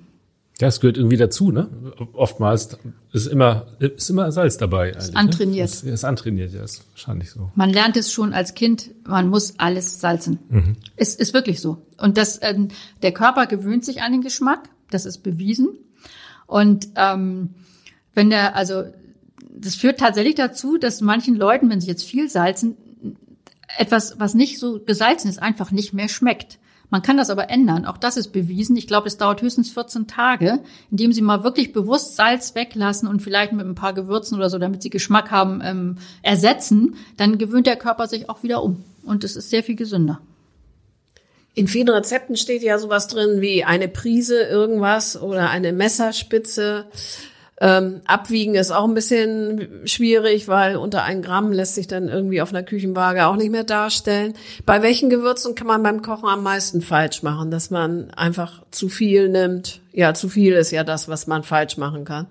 Das 0.57 0.79
gehört 0.79 0.95
irgendwie 0.95 1.17
dazu, 1.17 1.51
ne? 1.51 1.67
Oftmals 2.13 2.77
ist 3.11 3.27
immer, 3.27 3.67
ist 3.79 4.09
immer 4.09 4.31
Salz 4.31 4.55
dabei. 4.55 4.91
Ist 4.91 5.13
ne? 5.13 5.19
antrainiert. 5.19 5.69
Ne? 5.69 5.75
Ist, 5.75 5.83
ist 5.83 6.05
antrainiert, 6.05 6.53
ja, 6.53 6.63
ist 6.63 6.85
wahrscheinlich 6.91 7.29
so. 7.31 7.51
Man 7.55 7.71
lernt 7.71 7.97
es 7.97 8.09
schon 8.11 8.33
als 8.33 8.53
Kind, 8.53 8.91
man 9.05 9.27
muss 9.27 9.55
alles 9.57 9.99
salzen. 9.99 10.39
Mhm. 10.47 10.75
Es 10.95 11.15
ist 11.15 11.33
wirklich 11.33 11.59
so. 11.59 11.81
Und 11.97 12.17
das, 12.17 12.39
ähm, 12.41 12.69
der 13.01 13.11
Körper 13.11 13.47
gewöhnt 13.47 13.83
sich 13.83 14.01
an 14.01 14.13
den 14.13 14.21
Geschmack, 14.21 14.69
das 14.89 15.05
ist 15.05 15.23
bewiesen. 15.23 15.69
Und 16.47 16.87
ähm, 16.95 17.49
wenn 18.13 18.29
der, 18.29 18.55
also 18.55 18.85
das 19.57 19.75
führt 19.75 19.99
tatsächlich 19.99 20.35
dazu, 20.35 20.77
dass 20.77 21.01
manchen 21.01 21.35
Leuten, 21.35 21.69
wenn 21.69 21.81
sie 21.81 21.87
jetzt 21.87 22.03
viel 22.03 22.29
salzen, 22.29 22.77
etwas, 23.77 24.19
was 24.19 24.33
nicht 24.33 24.59
so 24.59 24.79
gesalzen 24.79 25.29
ist, 25.29 25.41
einfach 25.41 25.71
nicht 25.71 25.93
mehr 25.93 26.09
schmeckt. 26.09 26.59
Man 26.89 27.01
kann 27.01 27.17
das 27.17 27.29
aber 27.29 27.49
ändern. 27.49 27.85
Auch 27.85 27.97
das 27.97 28.15
ist 28.15 28.31
bewiesen. 28.31 28.77
Ich 28.77 28.87
glaube, 28.87 29.07
es 29.07 29.17
dauert 29.17 29.41
höchstens 29.41 29.71
14 29.71 30.07
Tage, 30.07 30.59
indem 30.91 31.13
Sie 31.13 31.21
mal 31.21 31.43
wirklich 31.43 31.73
bewusst 31.73 32.15
Salz 32.15 32.53
weglassen 32.53 33.07
und 33.07 33.21
vielleicht 33.21 33.53
mit 33.53 33.65
ein 33.65 33.75
paar 33.75 33.93
Gewürzen 33.93 34.37
oder 34.37 34.49
so, 34.49 34.59
damit 34.59 34.83
Sie 34.83 34.89
Geschmack 34.89 35.31
haben, 35.31 35.61
ähm, 35.63 35.97
ersetzen. 36.21 36.95
Dann 37.17 37.37
gewöhnt 37.37 37.67
der 37.67 37.75
Körper 37.75 38.07
sich 38.07 38.29
auch 38.29 38.43
wieder 38.43 38.63
um. 38.63 38.83
Und 39.03 39.23
es 39.23 39.35
ist 39.35 39.49
sehr 39.49 39.63
viel 39.63 39.75
gesünder. 39.75 40.21
In 41.55 41.67
vielen 41.67 41.89
Rezepten 41.89 42.35
steht 42.35 42.61
ja 42.61 42.77
sowas 42.77 43.07
drin 43.07 43.41
wie 43.41 43.63
eine 43.63 43.87
Prise 43.87 44.43
irgendwas 44.43 45.19
oder 45.19 45.49
eine 45.49 45.73
Messerspitze. 45.73 46.85
Ähm, 47.61 48.01
abwiegen 48.05 48.55
ist 48.55 48.71
auch 48.71 48.85
ein 48.85 48.93
bisschen 48.93 49.87
schwierig, 49.87 50.49
weil 50.49 50.75
unter 50.75 51.03
ein 51.03 51.21
Gramm 51.21 51.53
lässt 51.53 51.75
sich 51.75 51.87
dann 51.87 52.09
irgendwie 52.09 52.41
auf 52.41 52.49
einer 52.49 52.63
Küchenwaage 52.63 53.27
auch 53.27 53.37
nicht 53.37 53.51
mehr 53.51 53.63
darstellen. 53.63 54.33
Bei 54.65 54.81
welchen 54.81 55.09
Gewürzen 55.09 55.55
kann 55.55 55.67
man 55.67 55.81
beim 55.81 56.01
Kochen 56.01 56.27
am 56.27 56.43
meisten 56.43 56.81
falsch 56.81 57.23
machen? 57.23 57.51
Dass 57.51 57.69
man 57.69 58.11
einfach 58.11 58.63
zu 58.71 58.89
viel 58.89 59.29
nimmt. 59.29 59.79
Ja, 59.93 60.13
zu 60.13 60.27
viel 60.27 60.53
ist 60.53 60.71
ja 60.71 60.83
das, 60.83 61.07
was 61.07 61.27
man 61.27 61.43
falsch 61.43 61.77
machen 61.77 62.03
kann. 62.03 62.27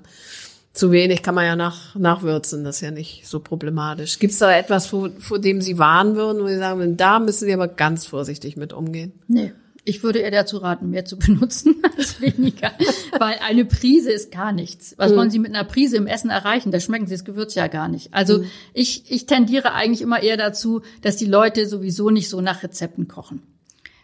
Zu 0.75 0.91
wenig 0.91 1.23
kann 1.23 1.37
man 1.37 1.47
ja 1.47 1.57
nach, 1.57 1.95
nachwürzen, 1.95 2.65
das 2.65 2.77
ist 2.77 2.81
ja 2.83 2.91
nicht 2.91 3.27
so 3.27 3.39
problematisch. 3.39 4.19
Gibt 4.19 4.33
es 4.33 4.41
da 4.41 4.53
etwas, 4.53 4.89
vor, 4.89 5.09
vor 5.21 5.39
dem 5.39 5.61
Sie 5.61 5.79
warnen 5.79 6.17
würden, 6.17 6.43
wo 6.43 6.49
Sie 6.49 6.59
sagen, 6.59 6.97
da 6.97 7.21
müssen 7.21 7.47
Sie 7.47 7.55
aber 7.55 7.69
ganz 7.69 8.07
vorsichtig 8.07 8.57
mit 8.57 8.73
umgehen? 8.73 9.13
Nee. 9.29 9.53
Ich 9.85 10.03
würde 10.03 10.21
eher 10.21 10.31
dazu 10.31 10.57
raten, 10.59 10.91
mehr 10.91 11.05
zu 11.05 11.19
benutzen 11.19 11.83
als 11.97 12.21
weniger, 12.21 12.73
weil 13.19 13.37
eine 13.47 13.65
Prise 13.65 14.11
ist 14.11 14.31
gar 14.31 14.53
nichts. 14.53 14.95
Was 14.97 15.13
mhm. 15.13 15.17
wollen 15.17 15.31
Sie 15.31 15.39
mit 15.39 15.55
einer 15.55 15.65
Prise 15.65 15.97
im 15.97 16.07
Essen 16.07 16.31
erreichen? 16.31 16.73
Da 16.73 16.81
schmecken 16.81 17.07
Sie 17.07 17.15
das 17.15 17.25
Gewürz 17.25 17.55
ja 17.55 17.67
gar 17.67 17.89
nicht. 17.89 18.13
Also 18.15 18.39
mhm. 18.39 18.47
ich, 18.73 19.11
ich 19.11 19.27
tendiere 19.27 19.75
eigentlich 19.75 20.03
immer 20.03 20.23
eher 20.23 20.37
dazu, 20.37 20.83
dass 21.03 21.17
die 21.17 21.27
Leute 21.27 21.67
sowieso 21.67 22.11
nicht 22.11 22.29
so 22.29 22.41
nach 22.41 22.63
Rezepten 22.63 23.09
kochen. 23.09 23.43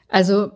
Also 0.09 0.51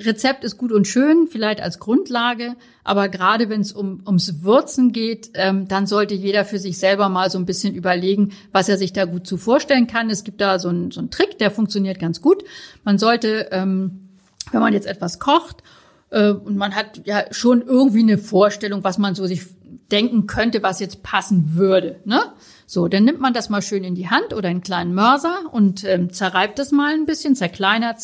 Rezept 0.00 0.44
ist 0.44 0.56
gut 0.56 0.72
und 0.72 0.86
schön, 0.86 1.28
vielleicht 1.28 1.60
als 1.60 1.78
Grundlage, 1.78 2.56
aber 2.84 3.08
gerade 3.08 3.50
wenn 3.50 3.60
es 3.60 3.72
um, 3.72 4.02
ums 4.06 4.42
Würzen 4.42 4.92
geht, 4.92 5.30
ähm, 5.34 5.68
dann 5.68 5.86
sollte 5.86 6.14
jeder 6.14 6.46
für 6.46 6.58
sich 6.58 6.78
selber 6.78 7.10
mal 7.10 7.30
so 7.30 7.38
ein 7.38 7.44
bisschen 7.44 7.74
überlegen, 7.74 8.32
was 8.50 8.70
er 8.70 8.78
sich 8.78 8.94
da 8.94 9.04
gut 9.04 9.26
zu 9.26 9.36
vorstellen 9.36 9.86
kann. 9.86 10.08
Es 10.08 10.24
gibt 10.24 10.40
da 10.40 10.58
so 10.58 10.70
einen 10.70 10.90
so 10.90 11.00
einen 11.00 11.10
Trick, 11.10 11.38
der 11.38 11.50
funktioniert 11.50 11.98
ganz 11.98 12.22
gut. 12.22 12.44
Man 12.82 12.96
sollte 12.96 13.48
ähm, 13.52 14.08
wenn 14.52 14.60
man 14.60 14.72
jetzt 14.72 14.86
etwas 14.86 15.18
kocht 15.18 15.62
äh, 16.10 16.30
und 16.30 16.56
man 16.56 16.74
hat 16.74 17.06
ja 17.06 17.24
schon 17.32 17.62
irgendwie 17.62 18.00
eine 18.00 18.18
Vorstellung, 18.18 18.84
was 18.84 18.98
man 18.98 19.14
so 19.14 19.26
sich 19.26 19.42
denken 19.90 20.26
könnte, 20.26 20.62
was 20.62 20.80
jetzt 20.80 21.02
passen 21.02 21.54
würde. 21.54 22.00
Ne? 22.04 22.20
So, 22.66 22.88
dann 22.88 23.04
nimmt 23.04 23.20
man 23.20 23.34
das 23.34 23.48
mal 23.48 23.62
schön 23.62 23.84
in 23.84 23.94
die 23.94 24.08
Hand 24.08 24.32
oder 24.32 24.48
einen 24.48 24.62
kleinen 24.62 24.94
Mörser 24.94 25.42
und 25.50 25.84
ähm, 25.84 26.12
zerreibt 26.12 26.58
es 26.58 26.70
mal 26.70 26.94
ein 26.94 27.06
bisschen, 27.06 27.34
zerkleinert, 27.34 27.98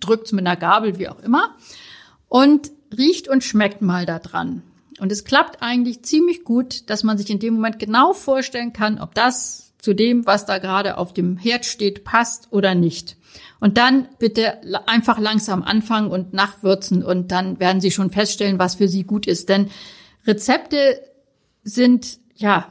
drückt 0.00 0.26
es 0.26 0.32
mit 0.32 0.46
einer 0.46 0.56
Gabel, 0.56 0.98
wie 0.98 1.08
auch 1.08 1.20
immer, 1.20 1.54
und 2.28 2.70
riecht 2.96 3.28
und 3.28 3.44
schmeckt 3.44 3.82
mal 3.82 4.06
da 4.06 4.18
dran. 4.18 4.62
Und 4.98 5.12
es 5.12 5.24
klappt 5.24 5.62
eigentlich 5.62 6.02
ziemlich 6.02 6.42
gut, 6.42 6.88
dass 6.90 7.04
man 7.04 7.18
sich 7.18 7.30
in 7.30 7.38
dem 7.38 7.54
Moment 7.54 7.78
genau 7.78 8.12
vorstellen 8.12 8.72
kann, 8.72 8.98
ob 8.98 9.14
das 9.14 9.74
zu 9.78 9.94
dem, 9.94 10.26
was 10.26 10.46
da 10.46 10.58
gerade 10.58 10.96
auf 10.96 11.12
dem 11.12 11.36
Herd 11.36 11.64
steht, 11.64 12.02
passt 12.02 12.48
oder 12.50 12.74
nicht. 12.74 13.16
Und 13.60 13.78
dann 13.78 14.08
bitte 14.18 14.60
einfach 14.86 15.18
langsam 15.18 15.62
anfangen 15.62 16.10
und 16.10 16.32
nachwürzen 16.32 17.02
und 17.02 17.32
dann 17.32 17.58
werden 17.58 17.80
Sie 17.80 17.90
schon 17.90 18.10
feststellen, 18.10 18.58
was 18.58 18.74
für 18.74 18.88
Sie 18.88 19.04
gut 19.04 19.26
ist. 19.26 19.48
Denn 19.48 19.70
Rezepte 20.26 21.00
sind, 21.64 22.18
ja, 22.34 22.70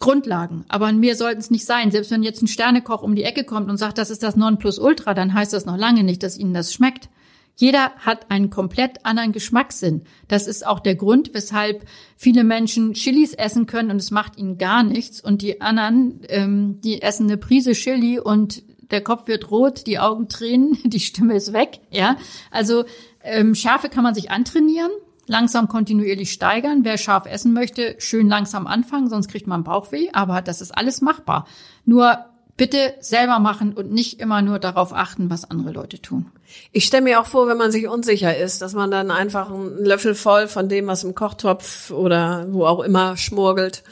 Grundlagen. 0.00 0.64
Aber 0.68 0.92
mehr 0.92 1.16
sollten 1.16 1.40
es 1.40 1.50
nicht 1.50 1.64
sein. 1.64 1.90
Selbst 1.90 2.10
wenn 2.10 2.22
jetzt 2.22 2.42
ein 2.42 2.46
Sternekoch 2.48 3.02
um 3.02 3.16
die 3.16 3.24
Ecke 3.24 3.44
kommt 3.44 3.68
und 3.68 3.78
sagt, 3.78 3.98
das 3.98 4.10
ist 4.10 4.22
das 4.22 4.36
Nonplusultra, 4.36 5.14
dann 5.14 5.34
heißt 5.34 5.52
das 5.52 5.66
noch 5.66 5.76
lange 5.76 6.04
nicht, 6.04 6.22
dass 6.22 6.38
Ihnen 6.38 6.54
das 6.54 6.72
schmeckt. 6.72 7.08
Jeder 7.56 7.90
hat 7.96 8.30
einen 8.30 8.50
komplett 8.50 9.04
anderen 9.04 9.32
Geschmackssinn. 9.32 10.02
Das 10.28 10.46
ist 10.46 10.64
auch 10.64 10.78
der 10.78 10.94
Grund, 10.94 11.34
weshalb 11.34 11.84
viele 12.16 12.44
Menschen 12.44 12.94
Chilis 12.94 13.34
essen 13.34 13.66
können 13.66 13.90
und 13.90 13.96
es 13.96 14.12
macht 14.12 14.38
ihnen 14.38 14.58
gar 14.58 14.84
nichts. 14.84 15.20
Und 15.20 15.42
die 15.42 15.60
anderen, 15.60 16.20
ähm, 16.28 16.80
die 16.82 17.02
essen 17.02 17.24
eine 17.26 17.36
Prise 17.36 17.72
Chili 17.72 18.20
und 18.20 18.62
der 18.90 19.02
Kopf 19.02 19.26
wird 19.26 19.50
rot, 19.50 19.86
die 19.86 19.98
Augen 19.98 20.28
tränen, 20.28 20.78
die 20.84 21.00
Stimme 21.00 21.34
ist 21.34 21.52
weg. 21.52 21.80
Ja, 21.90 22.16
also 22.50 22.84
ähm, 23.22 23.54
Schärfe 23.54 23.88
kann 23.88 24.04
man 24.04 24.14
sich 24.14 24.30
antrainieren, 24.30 24.90
langsam 25.26 25.68
kontinuierlich 25.68 26.32
steigern. 26.32 26.84
Wer 26.84 26.98
scharf 26.98 27.26
essen 27.26 27.52
möchte, 27.52 27.96
schön 27.98 28.28
langsam 28.28 28.66
anfangen, 28.66 29.08
sonst 29.08 29.28
kriegt 29.28 29.46
man 29.46 29.64
Bauchweh. 29.64 30.08
Aber 30.12 30.42
das 30.42 30.60
ist 30.60 30.76
alles 30.76 31.00
machbar. 31.00 31.46
Nur 31.84 32.24
bitte 32.58 32.94
selber 33.00 33.38
machen 33.38 33.72
und 33.72 33.92
nicht 33.92 34.20
immer 34.20 34.42
nur 34.42 34.58
darauf 34.58 34.92
achten, 34.92 35.30
was 35.30 35.48
andere 35.48 35.72
Leute 35.72 36.02
tun. 36.02 36.26
Ich 36.72 36.84
stelle 36.84 37.04
mir 37.04 37.20
auch 37.20 37.26
vor, 37.26 37.46
wenn 37.46 37.56
man 37.56 37.70
sich 37.70 37.86
unsicher 37.86 38.36
ist, 38.36 38.60
dass 38.60 38.74
man 38.74 38.90
dann 38.90 39.10
einfach 39.10 39.50
einen 39.50 39.84
Löffel 39.84 40.14
voll 40.14 40.48
von 40.48 40.68
dem, 40.68 40.88
was 40.88 41.04
im 41.04 41.14
Kochtopf 41.14 41.90
oder 41.92 42.46
wo 42.50 42.66
auch 42.66 42.80
immer 42.80 43.16
schmurgelt, 43.16 43.84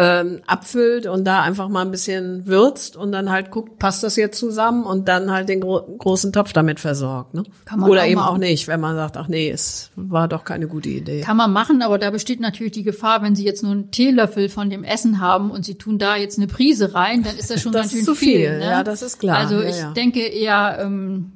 ähm, 0.00 0.42
abfüllt 0.46 1.06
und 1.06 1.24
da 1.24 1.42
einfach 1.42 1.68
mal 1.68 1.82
ein 1.82 1.90
bisschen 1.90 2.46
würzt 2.46 2.96
und 2.96 3.10
dann 3.10 3.30
halt 3.30 3.50
guckt, 3.50 3.80
passt 3.80 4.04
das 4.04 4.14
jetzt 4.14 4.38
zusammen 4.38 4.84
und 4.84 5.08
dann 5.08 5.32
halt 5.32 5.48
den 5.48 5.60
gro 5.60 5.80
großen 5.80 6.32
Topf 6.32 6.52
damit 6.52 6.78
versorgt. 6.78 7.34
Ne? 7.34 7.42
Kann 7.64 7.80
man 7.80 7.90
Oder 7.90 8.02
auch 8.02 8.06
eben 8.06 8.20
machen. 8.20 8.34
auch 8.34 8.38
nicht, 8.38 8.68
wenn 8.68 8.78
man 8.78 8.94
sagt, 8.94 9.16
ach 9.16 9.26
nee, 9.26 9.50
es 9.50 9.90
war 9.96 10.28
doch 10.28 10.44
keine 10.44 10.68
gute 10.68 10.88
Idee. 10.88 11.22
Kann 11.22 11.36
man 11.36 11.52
machen, 11.52 11.82
aber 11.82 11.98
da 11.98 12.10
besteht 12.10 12.38
natürlich 12.38 12.72
die 12.72 12.84
Gefahr, 12.84 13.22
wenn 13.22 13.34
Sie 13.34 13.44
jetzt 13.44 13.64
nur 13.64 13.72
einen 13.72 13.90
Teelöffel 13.90 14.48
von 14.48 14.70
dem 14.70 14.84
Essen 14.84 15.20
haben 15.20 15.50
und 15.50 15.64
Sie 15.64 15.74
tun 15.74 15.98
da 15.98 16.14
jetzt 16.14 16.38
eine 16.38 16.46
Prise 16.46 16.94
rein, 16.94 17.24
dann 17.24 17.36
ist 17.36 17.50
das 17.50 17.60
schon 17.60 17.72
das 17.72 17.82
ganz 17.82 17.92
schön 17.92 18.04
zu 18.04 18.14
viel. 18.14 18.38
viel 18.38 18.58
ne? 18.58 18.66
Ja, 18.66 18.84
das 18.84 19.02
ist 19.02 19.18
klar. 19.18 19.38
Also 19.38 19.56
ja, 19.56 19.68
ich 19.68 19.78
ja. 19.78 19.90
denke 19.94 20.20
eher 20.20 20.78
ähm, 20.80 21.32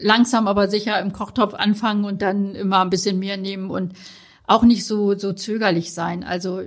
langsam, 0.00 0.48
aber 0.48 0.68
sicher 0.68 0.98
im 0.98 1.12
Kochtopf 1.12 1.52
anfangen 1.52 2.06
und 2.06 2.22
dann 2.22 2.54
immer 2.54 2.80
ein 2.80 2.88
bisschen 2.88 3.18
mehr 3.18 3.36
nehmen 3.36 3.68
und 3.68 3.92
auch 4.46 4.62
nicht 4.62 4.86
so 4.86 5.14
so 5.18 5.34
zögerlich 5.34 5.92
sein. 5.92 6.24
Also 6.24 6.62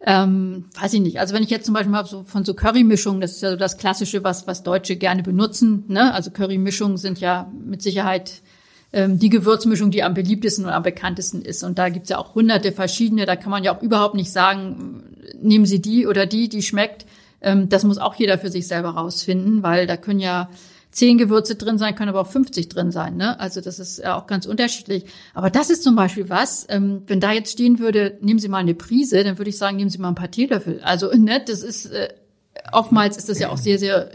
ähm, 0.00 0.66
weiß 0.80 0.94
ich 0.94 1.00
nicht. 1.00 1.18
Also 1.18 1.34
wenn 1.34 1.42
ich 1.42 1.50
jetzt 1.50 1.66
zum 1.66 1.74
Beispiel 1.74 1.90
mal 1.90 2.06
so 2.06 2.22
von 2.22 2.44
so 2.44 2.54
Currymischungen, 2.54 3.20
das 3.20 3.32
ist 3.32 3.42
ja 3.42 3.50
so 3.50 3.56
das 3.56 3.78
Klassische, 3.78 4.22
was, 4.22 4.46
was 4.46 4.62
Deutsche 4.62 4.96
gerne 4.96 5.22
benutzen. 5.22 5.84
Ne? 5.88 6.14
Also 6.14 6.30
Currymischungen 6.30 6.96
sind 6.96 7.18
ja 7.20 7.50
mit 7.64 7.82
Sicherheit 7.82 8.42
ähm, 8.92 9.18
die 9.18 9.28
Gewürzmischung, 9.28 9.90
die 9.90 10.04
am 10.04 10.14
beliebtesten 10.14 10.64
und 10.64 10.70
am 10.70 10.84
bekanntesten 10.84 11.42
ist. 11.42 11.64
Und 11.64 11.78
da 11.78 11.88
gibt's 11.88 12.10
ja 12.10 12.18
auch 12.18 12.34
hunderte 12.34 12.70
verschiedene. 12.70 13.26
Da 13.26 13.34
kann 13.34 13.50
man 13.50 13.64
ja 13.64 13.76
auch 13.76 13.82
überhaupt 13.82 14.14
nicht 14.14 14.30
sagen, 14.30 15.02
nehmen 15.40 15.66
Sie 15.66 15.82
die 15.82 16.06
oder 16.06 16.26
die, 16.26 16.48
die 16.48 16.62
schmeckt. 16.62 17.04
Ähm, 17.40 17.68
das 17.68 17.82
muss 17.82 17.98
auch 17.98 18.14
jeder 18.14 18.38
für 18.38 18.50
sich 18.50 18.68
selber 18.68 18.90
rausfinden, 18.90 19.64
weil 19.64 19.86
da 19.86 19.96
können 19.96 20.20
ja 20.20 20.48
zehn 20.90 21.18
Gewürze 21.18 21.54
drin 21.54 21.78
sein, 21.78 21.94
können 21.94 22.08
aber 22.08 22.20
auch 22.20 22.30
50 22.30 22.68
drin 22.68 22.90
sein. 22.90 23.16
Ne? 23.16 23.38
Also 23.38 23.60
das 23.60 23.78
ist 23.78 23.98
ja 23.98 24.16
auch 24.16 24.26
ganz 24.26 24.46
unterschiedlich. 24.46 25.04
Aber 25.34 25.50
das 25.50 25.70
ist 25.70 25.82
zum 25.82 25.96
Beispiel 25.96 26.28
was, 26.28 26.66
ähm, 26.68 27.02
wenn 27.06 27.20
da 27.20 27.32
jetzt 27.32 27.52
stehen 27.52 27.78
würde, 27.78 28.18
nehmen 28.20 28.38
Sie 28.38 28.48
mal 28.48 28.58
eine 28.58 28.74
Prise, 28.74 29.22
dann 29.22 29.38
würde 29.38 29.50
ich 29.50 29.58
sagen, 29.58 29.76
nehmen 29.76 29.90
Sie 29.90 29.98
mal 29.98 30.08
ein 30.08 30.14
paar 30.14 30.30
Teelöffel. 30.30 30.80
Also 30.82 31.10
ne, 31.14 31.42
das 31.44 31.62
ist 31.62 31.86
äh, 31.86 32.08
oftmals 32.72 33.16
ist 33.16 33.28
das 33.28 33.38
ja 33.38 33.50
auch 33.50 33.58
sehr, 33.58 33.78
sehr 33.78 34.10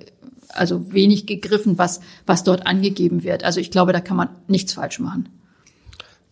also 0.50 0.94
wenig 0.94 1.26
gegriffen, 1.26 1.78
was, 1.78 2.02
was 2.26 2.44
dort 2.44 2.68
angegeben 2.68 3.24
wird. 3.24 3.44
Also 3.44 3.60
ich 3.60 3.72
glaube, 3.72 3.94
da 3.94 4.02
kann 4.02 4.18
man 4.18 4.30
nichts 4.48 4.74
falsch 4.74 5.00
machen. 5.00 5.30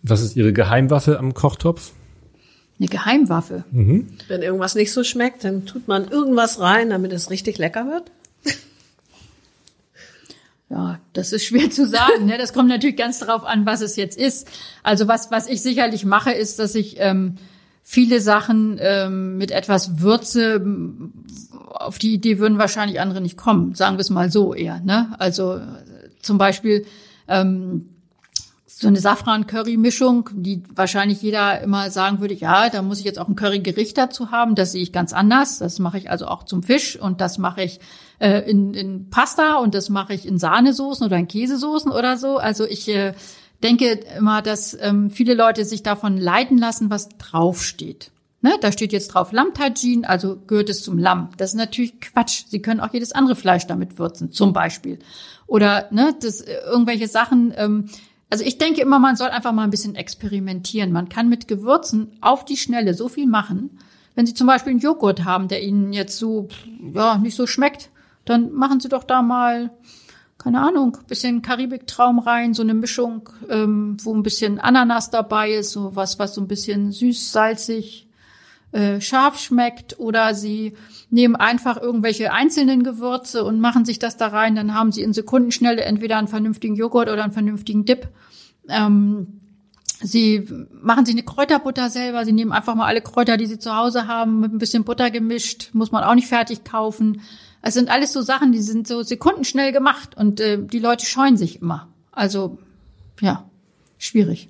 Was 0.04 0.22
ist 0.22 0.36
Ihre 0.36 0.54
Geheimwaffe 0.54 1.20
am 1.20 1.34
Kochtopf? 1.34 1.92
Eine 2.80 2.88
Geheimwaffe. 2.88 3.64
Mhm. 3.72 4.08
Wenn 4.28 4.42
irgendwas 4.42 4.76
nicht 4.76 4.92
so 4.92 5.04
schmeckt, 5.04 5.44
dann 5.44 5.66
tut 5.66 5.88
man 5.88 6.10
irgendwas 6.10 6.60
rein, 6.60 6.90
damit 6.90 7.14
es 7.14 7.30
richtig 7.30 7.58
lecker 7.58 7.86
wird. 7.86 8.12
Ja, 10.72 11.00
das 11.12 11.34
ist 11.34 11.44
schwer 11.44 11.70
zu 11.70 11.86
sagen. 11.86 12.26
Ne? 12.26 12.38
Das 12.38 12.54
kommt 12.54 12.70
natürlich 12.70 12.96
ganz 12.96 13.20
darauf 13.20 13.44
an, 13.44 13.66
was 13.66 13.82
es 13.82 13.98
jetzt 13.98 14.18
ist. 14.18 14.50
Also 14.84 15.10
was, 15.10 15.30
was 15.30 15.50
ich 15.50 15.62
sicherlich 15.62 16.06
mache, 16.06 16.32
ist, 16.32 16.60
dass 16.60 16.76
ich 16.76 16.96
ähm, 17.00 17.36
viele 17.84 18.22
Sachen 18.22 18.80
ähm, 18.80 19.38
mit 19.38 19.52
etwas 19.52 20.00
Würze, 20.00 20.66
auf 21.68 21.98
die 21.98 22.14
Idee 22.14 22.40
würden 22.40 22.58
wahrscheinlich 22.58 23.02
andere 23.02 23.20
nicht 23.20 23.36
kommen. 23.36 23.76
Sagen 23.76 23.98
wir 23.98 24.02
es 24.02 24.10
mal 24.10 24.32
so 24.32 24.54
eher. 24.54 24.80
Ne? 24.80 25.14
Also 25.20 25.60
zum 26.22 26.38
Beispiel 26.38 26.86
ähm, 27.28 27.90
so 28.82 28.88
eine 28.88 29.00
Safran-Curry-Mischung, 29.00 30.32
die 30.34 30.64
wahrscheinlich 30.74 31.22
jeder 31.22 31.62
immer 31.62 31.92
sagen 31.92 32.20
würde, 32.20 32.34
ja, 32.34 32.70
da 32.70 32.82
muss 32.82 32.98
ich 32.98 33.06
jetzt 33.06 33.20
auch 33.20 33.28
ein 33.28 33.36
Curry-Gericht 33.36 33.96
dazu 33.96 34.32
haben. 34.32 34.56
Das 34.56 34.72
sehe 34.72 34.82
ich 34.82 34.92
ganz 34.92 35.14
anders. 35.14 35.60
Das 35.60 35.78
mache 35.78 36.00
ich 36.00 36.10
also 36.10 36.26
auch 36.26 36.44
zum 36.44 36.64
Fisch 36.64 36.96
und 36.96 37.22
das 37.22 37.38
mache 37.38 37.62
ich 37.62 37.80
äh, 38.18 38.40
in, 38.50 38.74
in 38.74 39.12
Pasta 39.12 39.58
und 39.58 39.76
das 39.76 39.90
mache 39.90 40.16
ich 40.16 40.26
in 40.26 40.40
Sahnesoßen 40.40 41.06
oder 41.06 41.18
in 41.18 41.28
Käsesoßen 41.28 41.92
oder 41.92 42.18
so. 42.18 42.38
Also 42.38 42.66
ich 42.66 42.88
äh, 42.88 43.14
denke 43.62 44.00
immer, 44.18 44.42
dass 44.42 44.76
ähm, 44.82 45.12
viele 45.12 45.36
Leute 45.36 45.64
sich 45.64 45.84
davon 45.84 46.18
leiten 46.18 46.58
lassen, 46.58 46.90
was 46.90 47.10
draufsteht. 47.10 48.10
Ne, 48.42 48.56
da 48.62 48.72
steht 48.72 48.92
jetzt 48.92 49.10
drauf 49.10 49.32
Lammtagin, 49.32 50.06
also 50.06 50.38
gehört 50.48 50.72
es 50.72 50.82
zum 50.82 50.98
Lamm. 50.98 51.30
Das 51.38 51.52
ist 51.52 51.58
natürlich 51.58 52.02
Quatsch. 52.02 52.46
Sie 52.48 52.64
können 52.64 52.80
auch 52.80 52.92
jedes 52.92 53.12
andere 53.12 53.36
Fleisch 53.36 53.68
damit 53.68 54.00
würzen, 54.00 54.32
zum 54.32 54.54
Beispiel. 54.54 54.98
Oder 55.46 55.88
ne, 55.92 56.16
das, 56.20 56.42
äh, 56.42 56.56
irgendwelche 56.66 57.08
Sachen. 57.08 57.54
Ähm, 57.56 57.86
also 58.32 58.46
ich 58.46 58.58
denke 58.58 58.82
immer, 58.82 58.98
man 58.98 59.18
soll 59.18 59.28
einfach 59.28 59.52
mal 59.52 59.66
ein 59.66 59.72
bisschen 59.72 59.96
experimentieren. 59.96 60.94
Man 60.94 61.10
kann 61.10 61.28
mit 61.28 61.50
Gewürzen 61.50 62.14
auf 62.22 62.46
die 62.46 62.56
Schnelle 62.56 62.94
so 62.94 63.10
viel 63.10 63.28
machen. 63.28 63.78
Wenn 64.16 64.26
Sie 64.26 64.34
zum 64.34 64.48
Beispiel 64.48 64.72
einen 64.72 64.80
Joghurt 64.80 65.26
haben, 65.26 65.50
der 65.50 65.62
Ihnen 65.62 65.92
jetzt 65.92 66.18
so 66.18 66.48
ja 66.94 67.18
nicht 67.18 67.36
so 67.36 67.46
schmeckt, 67.46 67.90
dann 68.24 68.54
machen 68.54 68.80
Sie 68.80 68.88
doch 68.88 69.04
da 69.04 69.22
mal, 69.22 69.70
keine 70.38 70.62
Ahnung, 70.62 70.98
bisschen 71.10 71.42
Karibiktraum 71.42 72.20
rein, 72.20 72.54
so 72.54 72.62
eine 72.64 72.74
Mischung, 72.74 73.30
ähm, 73.50 73.98
wo 74.02 74.16
ein 74.16 74.24
bisschen 74.24 74.60
Ananas 74.60 75.10
dabei 75.10 75.52
ist, 75.52 75.72
so 75.72 75.94
was, 75.98 76.18
was 76.18 76.34
so 76.34 76.40
ein 76.40 76.48
bisschen 76.48 76.94
süß, 76.94 77.34
salzig, 77.34 78.08
äh, 78.72 79.02
scharf 79.02 79.40
schmeckt. 79.40 80.00
Oder 80.00 80.36
Sie 80.36 80.78
nehmen 81.12 81.36
einfach 81.36 81.80
irgendwelche 81.80 82.34
einzelnen 82.34 82.84
Gewürze 82.84 83.44
und 83.44 83.60
machen 83.60 83.86
sich 83.86 84.00
das 84.00 84.18
da 84.18 84.28
rein. 84.28 84.56
Dann 84.56 84.74
haben 84.74 84.92
Sie 84.92 85.02
in 85.02 85.14
Sekundenschnelle 85.14 85.84
entweder 85.84 86.18
einen 86.18 86.28
vernünftigen 86.28 86.76
Joghurt 86.76 87.10
oder 87.10 87.24
einen 87.24 87.34
vernünftigen 87.34 87.86
Dip. 87.86 88.08
Ähm, 88.70 89.42
Sie 90.04 90.48
machen 90.82 91.06
sich 91.06 91.14
eine 91.14 91.24
Kräuterbutter 91.24 91.90
selber. 91.90 92.26
Sie 92.26 92.32
nehmen 92.32 92.52
einfach 92.52 92.74
mal 92.74 92.88
alle 92.88 93.02
Kräuter, 93.02 93.38
die 93.38 93.46
Sie 93.46 93.60
zu 93.60 93.76
Hause 93.76 94.08
haben, 94.08 94.40
mit 94.40 94.52
ein 94.52 94.58
bisschen 94.58 94.84
Butter 94.84 95.12
gemischt. 95.12 95.70
Muss 95.74 95.92
man 95.92 96.04
auch 96.04 96.16
nicht 96.16 96.28
fertig 96.28 96.64
kaufen. 96.64 97.22
Es 97.62 97.76
sind 97.76 97.90
alles 97.90 98.12
so 98.12 98.22
Sachen, 98.22 98.52
die 98.52 98.62
sind 98.62 98.88
so 98.88 99.04
sekundenschnell 99.04 99.72
gemacht 99.72 100.18
und 100.18 100.40
äh, 100.40 100.58
die 100.60 100.80
Leute 100.80 101.06
scheuen 101.06 101.38
sich 101.38 101.62
immer. 101.62 101.90
Also 102.12 102.58
ja, 103.20 103.46
schwierig. 104.00 104.50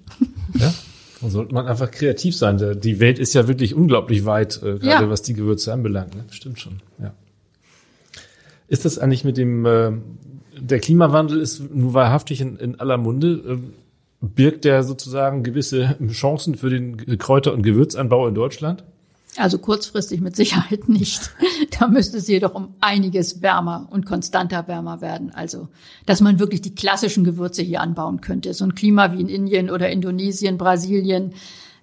Ja, 0.53 0.73
sollte 1.29 1.53
man 1.53 1.67
einfach 1.67 1.91
kreativ 1.91 2.35
sein. 2.35 2.79
Die 2.81 2.99
Welt 2.99 3.19
ist 3.19 3.33
ja 3.33 3.47
wirklich 3.47 3.75
unglaublich 3.75 4.25
weit, 4.25 4.57
äh, 4.57 4.79
gerade 4.79 5.05
ja. 5.05 5.09
was 5.09 5.21
die 5.21 5.33
Gewürze 5.33 5.71
anbelangt. 5.73 6.15
Ne? 6.15 6.25
Stimmt 6.31 6.59
schon. 6.59 6.81
Ja. 6.99 7.13
Ist 8.67 8.85
das 8.85 8.97
eigentlich 8.97 9.23
mit 9.23 9.37
dem 9.37 9.65
äh, 9.65 9.91
der 10.59 10.79
Klimawandel 10.79 11.39
ist 11.39 11.73
nun 11.73 11.93
wahrhaftig 11.93 12.41
in, 12.41 12.57
in 12.57 12.79
aller 12.79 12.97
Munde? 12.97 13.41
Äh, 13.45 13.57
birgt 14.21 14.65
der 14.65 14.83
sozusagen 14.83 15.43
gewisse 15.43 15.97
Chancen 16.11 16.55
für 16.55 16.69
den 16.69 17.17
Kräuter- 17.17 17.53
und 17.53 17.63
Gewürzanbau 17.63 18.27
in 18.27 18.35
Deutschland? 18.35 18.83
Also 19.37 19.59
kurzfristig 19.59 20.19
mit 20.19 20.35
Sicherheit 20.35 20.89
nicht. 20.89 21.31
Da 21.79 21.87
müsste 21.87 22.17
es 22.17 22.27
jedoch 22.27 22.53
um 22.53 22.75
einiges 22.79 23.41
wärmer 23.41 23.87
und 23.89 24.05
konstanter 24.05 24.67
wärmer 24.67 25.01
werden. 25.01 25.31
Also, 25.33 25.69
dass 26.05 26.21
man 26.21 26.37
wirklich 26.37 26.61
die 26.61 26.75
klassischen 26.75 27.23
Gewürze 27.23 27.63
hier 27.63 27.81
anbauen 27.81 28.21
könnte. 28.21 28.53
So 28.53 28.65
ein 28.65 28.75
Klima 28.75 29.13
wie 29.13 29.21
in 29.21 29.29
Indien 29.29 29.71
oder 29.71 29.89
Indonesien, 29.89 30.57
Brasilien, 30.57 31.33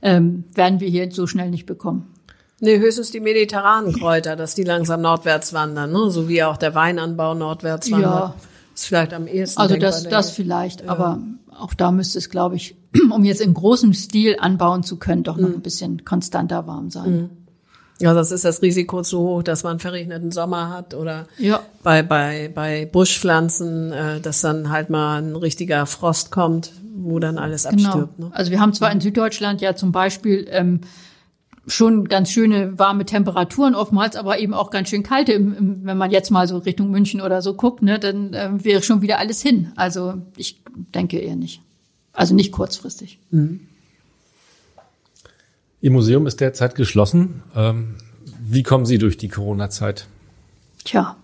ähm, 0.03 0.45
werden 0.55 0.79
wir 0.79 0.89
hier 0.89 1.11
so 1.11 1.27
schnell 1.27 1.51
nicht 1.51 1.67
bekommen. 1.67 2.15
Nee, 2.61 2.79
höchstens 2.79 3.11
die 3.11 3.21
mediterranen 3.21 3.93
Kräuter, 3.93 4.37
dass 4.37 4.55
die 4.55 4.65
langsam 4.65 5.01
nordwärts 5.01 5.53
wandern, 5.53 5.93
ne? 5.93 6.11
so 6.11 6.29
wie 6.29 6.43
auch 6.43 6.57
der 6.57 6.75
Weinanbau 6.75 7.35
nordwärts 7.35 7.91
wandert. 7.91 8.13
Ja. 8.13 8.35
Ist 8.75 8.87
vielleicht 8.87 9.15
am 9.15 9.27
ehesten. 9.27 9.61
Also 9.61 9.77
das, 9.77 10.05
das 10.05 10.31
vielleicht, 10.31 10.83
ja. 10.83 10.89
aber 10.89 11.21
auch 11.57 11.75
da 11.75 11.91
müsste 11.93 12.19
es, 12.19 12.31
glaube 12.31 12.57
ich, 12.57 12.77
um 13.11 13.25
jetzt 13.25 13.41
in 13.41 13.55
großem 13.55 13.95
Stil 13.95 14.37
anbauen 14.39 14.83
zu 14.83 14.97
können, 14.99 15.23
doch 15.23 15.37
noch 15.37 15.49
mhm. 15.49 15.55
ein 15.55 15.63
bisschen 15.63 16.05
konstanter 16.05 16.67
warm 16.67 16.91
sein. 16.91 17.11
Mhm. 17.11 17.31
Ja, 18.01 18.15
das 18.15 18.31
ist 18.31 18.45
das 18.45 18.63
Risiko 18.63 19.03
zu 19.03 19.19
hoch, 19.19 19.43
dass 19.43 19.65
man 19.65 19.81
verregneten 19.81 20.31
Sommer 20.31 20.71
hat 20.71 20.95
oder 20.95 21.27
ja. 21.37 21.61
bei, 21.83 22.03
bei, 22.03 22.51
bei 22.55 22.87
Buschpflanzen, 22.87 23.93
äh, 23.93 24.21
dass 24.21 24.41
dann 24.41 24.71
halt 24.71 24.89
mal 24.89 25.21
ein 25.21 25.35
richtiger 25.35 25.85
Frost 25.87 26.31
kommt, 26.31 26.71
wo 26.95 27.19
dann 27.19 27.39
alles 27.39 27.65
genau. 27.65 27.89
abstirbt. 27.89 28.19
Ne? 28.19 28.31
Also 28.33 28.53
wir 28.53 28.61
haben 28.61 28.73
zwar 28.73 28.93
in 28.93 29.01
Süddeutschland 29.01 29.61
ja 29.61 29.75
zum 29.75 29.91
Beispiel 29.91 30.47
ähm, 30.51 30.83
schon 31.67 32.09
ganz 32.09 32.31
schöne 32.31 32.79
warme 32.79 33.05
Temperaturen 33.05 33.75
oftmals, 33.75 34.15
aber 34.15 34.39
eben 34.39 34.55
auch 34.55 34.71
ganz 34.71 34.89
schön 34.91 35.03
kalte. 35.03 35.33
Im, 35.33 35.57
im, 35.57 35.85
wenn 35.85 35.99
man 35.99 36.11
jetzt 36.13 36.31
mal 36.31 36.47
so 36.47 36.59
Richtung 36.59 36.91
München 36.91 37.21
oder 37.21 37.43
so 37.43 37.55
guckt, 37.55 37.83
ne, 37.83 37.99
dann 37.99 38.33
äh, 38.33 38.65
wäre 38.65 38.83
schon 38.83 39.03
wieder 39.03 39.19
alles 39.19 39.43
hin. 39.43 39.73
Also 39.75 40.15
ich 40.37 40.61
denke 40.95 41.19
eher 41.19 41.37
nicht. 41.37 41.63
Also 42.13 42.35
nicht 42.35 42.53
kurzfristig. 42.53 43.19
Mhm. 43.31 43.68
Ihr 45.81 45.93
Museum 45.93 46.27
ist 46.27 46.41
derzeit 46.41 46.75
geschlossen. 46.75 47.43
Ähm, 47.55 47.95
wie 48.41 48.63
kommen 48.63 48.85
Sie 48.85 48.99
durch 48.99 49.17
die 49.17 49.29
Corona-Zeit? 49.29 50.07
Tja, 50.85 51.17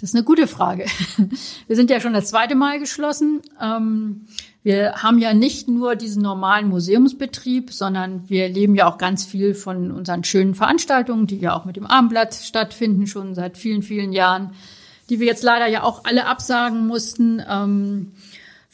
das 0.00 0.10
ist 0.10 0.14
eine 0.14 0.24
gute 0.24 0.46
Frage. 0.46 0.86
Wir 1.66 1.76
sind 1.76 1.90
ja 1.90 2.00
schon 2.00 2.12
das 2.12 2.28
zweite 2.28 2.54
Mal 2.54 2.78
geschlossen. 2.78 3.40
Ähm, 3.60 4.26
wir 4.64 4.94
haben 5.02 5.18
ja 5.18 5.34
nicht 5.34 5.66
nur 5.66 5.96
diesen 5.96 6.22
normalen 6.22 6.68
Museumsbetrieb, 6.68 7.72
sondern 7.72 8.28
wir 8.28 8.48
leben 8.48 8.76
ja 8.76 8.88
auch 8.88 8.96
ganz 8.96 9.24
viel 9.24 9.54
von 9.54 9.90
unseren 9.90 10.22
schönen 10.22 10.54
Veranstaltungen, 10.54 11.26
die 11.26 11.38
ja 11.38 11.56
auch 11.56 11.64
mit 11.64 11.74
dem 11.74 11.84
Abendblatt 11.84 12.34
stattfinden, 12.34 13.08
schon 13.08 13.34
seit 13.34 13.58
vielen, 13.58 13.82
vielen 13.82 14.12
Jahren, 14.12 14.52
die 15.10 15.18
wir 15.18 15.26
jetzt 15.26 15.42
leider 15.42 15.66
ja 15.66 15.82
auch 15.82 16.04
alle 16.04 16.26
absagen 16.26 16.86
mussten. 16.86 17.42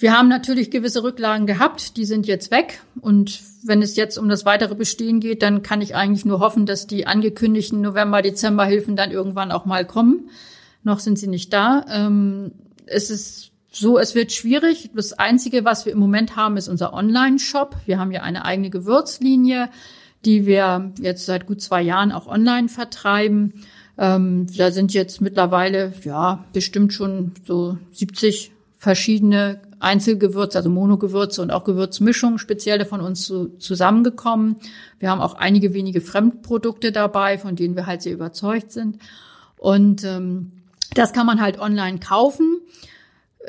Wir 0.01 0.16
haben 0.16 0.28
natürlich 0.28 0.70
gewisse 0.70 1.03
Rücklagen 1.03 1.49
gehabt, 1.49 1.96
die 1.96 2.05
sind 2.05 2.28
jetzt 2.28 2.53
weg. 2.53 2.82
Und 3.01 3.40
wenn 3.64 3.82
es 3.82 3.96
jetzt 3.96 4.16
um 4.16 4.28
das 4.28 4.44
weitere 4.44 4.76
Bestehen 4.76 5.18
geht, 5.18 5.42
dann 5.42 5.62
kann 5.62 5.80
ich 5.80 5.96
eigentlich 5.96 6.24
nur 6.24 6.38
hoffen, 6.38 6.66
dass 6.66 6.86
die 6.86 7.09
angekündigten 7.09 7.80
November-Dezember-Hilfen 7.80 8.94
dann 8.94 9.11
irgendwann 9.11 9.51
auch 9.51 9.64
mal 9.64 9.84
kommen. 9.84 10.30
Noch 10.84 11.01
sind 11.01 11.18
sie 11.18 11.26
nicht 11.26 11.53
da. 11.53 11.84
Ähm, 11.90 12.53
es 12.86 13.11
ist 13.11 13.51
so, 13.72 13.99
es 13.99 14.14
wird 14.14 14.30
schwierig. 14.30 14.90
Das 14.94 15.14
Einzige, 15.14 15.64
was 15.64 15.84
wir 15.84 15.92
im 15.92 15.99
Moment 15.99 16.36
haben, 16.36 16.57
ist 16.57 16.68
unser 16.68 16.94
Online-Shop. 16.94 17.74
Wir 17.84 17.99
haben 17.99 18.12
ja 18.12 18.22
eine 18.22 18.44
eigene 18.44 18.70
Gewürzlinie, 18.70 19.68
die 20.24 20.46
wir 20.46 20.92
jetzt 21.01 21.26
seit 21.26 21.46
gut 21.46 21.61
zwei 21.61 21.82
Jahren 21.82 22.12
auch 22.12 22.28
online 22.28 22.68
vertreiben. 22.68 23.64
Ähm, 23.99 24.46
da 24.57 24.70
sind 24.70 24.94
jetzt 24.94 25.20
mittlerweile, 25.20 25.92
ja, 26.05 26.44
bestimmt 26.53 26.92
schon 26.92 27.32
so 27.44 27.78
70 27.90 28.53
verschiedene 28.79 29.61
Einzelgewürze, 29.81 30.57
also 30.57 30.70
Monogewürze 30.70 31.43
und 31.43 31.51
auch 31.51 31.64
Gewürzmischungen 31.64 32.39
speziell 32.39 32.85
von 32.85 33.01
uns 33.01 33.24
zu, 33.24 33.57
zusammengekommen. 33.59 34.57
Wir 35.01 35.11
haben 35.11 35.20
auch 35.20 35.35
einige 35.35 35.74
wenige 35.74 36.01
Fremdprodukte 36.01 36.93
dabei, 36.93 37.39
von 37.39 37.57
denen 37.57 37.76
wir 37.76 37.87
halt 37.87 38.03
sehr 38.03 38.14
überzeugt 38.14 38.70
sind. 38.72 38.99
Und 39.57 40.05
ähm, 40.05 40.53
das 40.95 41.12
kann 41.12 41.26
man 41.26 41.41
halt 41.41 41.59
online 41.59 41.99
kaufen. 41.99 42.61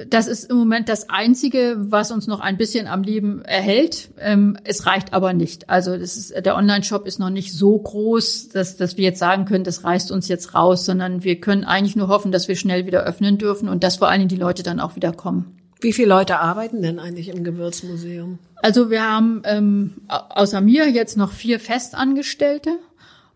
Das 0.08 0.28
ist 0.28 0.50
im 0.50 0.58
Moment 0.58 0.90
das 0.90 1.10
Einzige, 1.10 1.76
was 1.80 2.12
uns 2.12 2.28
noch 2.28 2.40
ein 2.40 2.58
bisschen 2.58 2.88
am 2.88 3.04
Leben 3.04 3.44
erhält. 3.44 4.10
Ähm, 4.20 4.58
es 4.64 4.86
reicht 4.86 5.14
aber 5.14 5.34
nicht. 5.34 5.70
Also 5.70 5.94
ist, 5.94 6.34
der 6.46 6.56
Online-Shop 6.56 7.06
ist 7.06 7.20
noch 7.20 7.30
nicht 7.30 7.54
so 7.54 7.78
groß, 7.78 8.50
dass, 8.50 8.78
dass 8.78 8.98
wir 8.98 9.04
jetzt 9.04 9.20
sagen 9.20 9.46
können, 9.46 9.64
das 9.64 9.84
reißt 9.84 10.12
uns 10.12 10.28
jetzt 10.28 10.54
raus, 10.54 10.86
sondern 10.86 11.24
wir 11.24 11.40
können 11.40 11.64
eigentlich 11.64 11.96
nur 11.96 12.08
hoffen, 12.08 12.32
dass 12.32 12.48
wir 12.48 12.56
schnell 12.56 12.86
wieder 12.86 13.04
öffnen 13.04 13.38
dürfen 13.38 13.70
und 13.70 13.84
dass 13.84 13.98
vor 13.98 14.10
allen 14.10 14.20
Dingen 14.20 14.30
die 14.30 14.36
Leute 14.36 14.64
dann 14.64 14.80
auch 14.80 14.96
wieder 14.96 15.12
kommen. 15.12 15.58
Wie 15.82 15.94
viele 15.94 16.10
Leute 16.10 16.40
arbeiten 16.40 16.82
denn 16.82 17.00
eigentlich 17.00 17.30
im 17.30 17.44
Gewürzmuseum? 17.44 18.40
Also 18.62 18.90
wir 18.90 19.04
haben 19.04 19.42
ähm, 19.46 19.94
außer 20.08 20.60
mir 20.60 20.90
jetzt 20.90 21.16
noch 21.16 21.32
vier 21.32 21.60
Festangestellte 21.60 22.72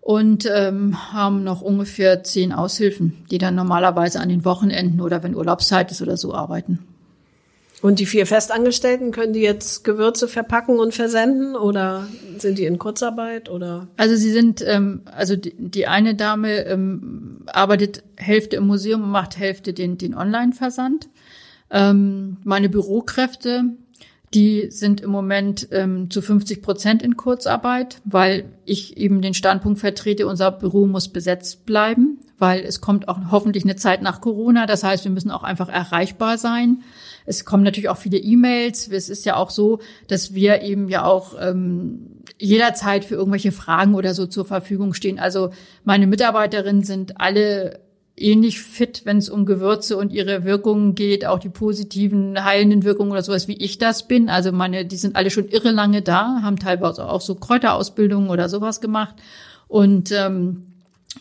und 0.04 0.46
ähm, 0.54 1.14
haben 1.14 1.46
noch 1.46 1.62
ungefähr 1.62 2.24
zehn 2.24 2.52
Aushilfen, 2.52 3.24
die 3.32 3.38
dann 3.38 3.56
normalerweise 3.56 4.20
an 4.20 4.28
den 4.28 4.44
Wochenenden 4.44 5.00
oder 5.00 5.24
wenn 5.24 5.34
Urlaubszeit 5.34 5.92
ist 5.92 6.02
oder 6.02 6.18
so 6.18 6.34
arbeiten. 6.34 6.80
Und 7.82 8.00
die 8.00 8.06
vier 8.06 8.26
Festangestellten 8.26 9.12
können 9.12 9.34
die 9.34 9.42
jetzt 9.42 9.84
Gewürze 9.84 10.28
verpacken 10.28 10.78
und 10.80 10.94
versenden 10.94 11.56
oder 11.56 12.08
sind 12.38 12.58
die 12.58 12.66
in 12.66 12.80
Kurzarbeit 12.80 13.50
oder? 13.50 13.88
Also 13.96 14.16
sie 14.16 14.32
sind, 14.32 14.62
ähm, 14.66 15.04
also 15.06 15.38
die, 15.38 15.54
die 15.58 15.88
eine 15.88 16.16
Dame 16.16 16.66
ähm, 16.66 17.44
arbeitet 17.48 18.04
Hälfte 18.18 18.58
im 18.58 18.68
Museum 18.68 19.04
und 19.04 19.10
macht 19.10 19.38
Hälfte 19.38 19.74
den, 19.74 19.98
den 19.98 20.16
Online-Versand. 20.16 21.10
Ähm, 21.72 22.38
meine 22.44 22.68
Bürokräfte, 22.68 23.66
die 24.34 24.68
sind 24.72 25.02
im 25.02 25.12
Moment 25.12 25.68
ähm, 25.72 26.10
zu 26.10 26.22
50 26.22 26.62
Prozent 26.62 27.04
in 27.04 27.18
Kurzarbeit, 27.18 28.02
weil 28.06 28.46
ich 28.66 28.98
eben 28.98 29.22
den 29.22 29.34
Standpunkt 29.34 29.80
vertrete, 29.80 30.28
unser 30.28 30.52
Büro 30.52 30.88
muss 30.88 31.08
besetzt 31.10 31.66
bleiben, 31.66 32.20
weil 32.40 32.62
es 32.62 32.82
kommt 32.82 33.08
auch 33.08 33.20
hoffentlich 33.32 33.64
eine 33.64 33.76
Zeit 33.76 34.02
nach 34.02 34.22
Corona. 34.22 34.66
Das 34.66 34.84
heißt, 34.84 35.04
wir 35.04 35.12
müssen 35.12 35.32
auch 35.32 35.44
einfach 35.44 35.70
erreichbar 35.70 36.38
sein. 36.38 36.84
Es 37.26 37.46
kommen 37.46 37.64
natürlich 37.64 37.90
auch 37.90 37.98
viele 37.98 38.18
E-Mails. 38.18 38.88
Es 38.88 39.10
ist 39.10 39.26
ja 39.26 39.36
auch 39.36 39.50
so, 39.50 39.80
dass 40.08 40.34
wir 40.34 40.62
eben 40.62 40.90
ja 40.90 41.06
auch 41.06 41.36
ähm, 41.40 42.22
jederzeit 42.40 43.06
für 43.06 43.16
irgendwelche 43.16 43.52
Fragen 43.52 43.94
oder 43.94 44.14
so 44.14 44.26
zur 44.26 44.46
Verfügung 44.46 44.94
stehen. 44.94 45.20
Also 45.20 45.52
meine 45.84 46.08
Mitarbeiterinnen 46.08 46.84
sind 46.84 47.22
alle 47.22 47.80
ähnlich 48.24 48.62
fit, 48.62 49.02
wenn 49.06 49.18
es 49.18 49.30
um 49.30 49.46
Gewürze 49.46 49.98
und 49.98 50.12
ihre 50.12 50.46
Wirkungen 50.46 50.96
geht, 50.96 51.26
auch 51.26 51.40
die 51.40 51.50
positiven 51.50 52.44
heilenden 52.44 52.84
Wirkungen 52.84 53.12
oder 53.12 53.22
sowas, 53.22 53.48
wie 53.48 53.58
ich 53.58 53.78
das 53.78 54.08
bin. 54.08 54.30
Also 54.30 54.52
meine, 54.52 54.86
die 54.86 54.96
sind 54.96 55.16
alle 55.16 55.30
schon 55.30 55.50
irre 55.50 55.72
lange 55.72 56.02
da, 56.02 56.40
haben 56.42 56.58
teilweise 56.58 57.08
auch 57.08 57.22
so 57.22 57.36
Kräuterausbildungen 57.36 58.30
oder 58.30 58.50
sowas 58.50 58.82
gemacht. 58.82 59.16
Und 59.68 60.12
ähm, 60.12 60.68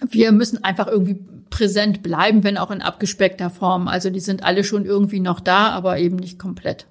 wir 0.09 0.33
müssen 0.33 0.63
einfach 0.65 0.87
irgendwie 0.87 1.19
präsent 1.51 2.03
bleiben, 2.03 2.45
wenn 2.45 2.57
auch 2.57 2.71
in 2.71 2.81
abgespeckter 2.81 3.51
Form. 3.51 3.89
Also 3.89 4.11
die 4.11 4.21
sind 4.21 4.43
alle 4.43 4.65
schon 4.65 4.87
irgendwie 4.87 5.21
noch 5.21 5.41
da, 5.41 5.71
aber 5.71 5.99
eben 5.99 6.17
nicht 6.17 6.39
komplett. 6.39 6.87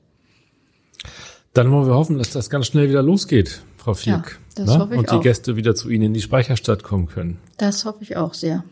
Dann 1.54 1.72
wollen 1.72 1.88
wir 1.88 1.96
hoffen, 1.96 2.18
dass 2.18 2.30
das 2.30 2.50
ganz 2.50 2.68
schnell 2.68 2.90
wieder 2.90 3.04
losgeht, 3.04 3.62
Frau 3.78 3.94
Fieck. 3.94 4.14
Ja, 4.14 4.24
das 4.56 4.68
ne? 4.68 4.80
hoffe 4.80 4.94
ich 4.94 5.00
Und 5.00 5.12
die 5.12 5.16
auch. 5.16 5.22
Gäste 5.22 5.56
wieder 5.56 5.76
zu 5.76 5.90
Ihnen 5.90 6.06
in 6.06 6.14
die 6.14 6.22
Speicherstadt 6.22 6.84
kommen 6.84 7.08
können. 7.08 7.40
Das 7.58 7.84
hoffe 7.86 8.04
ich 8.04 8.16
auch 8.16 8.34
sehr. 8.34 8.64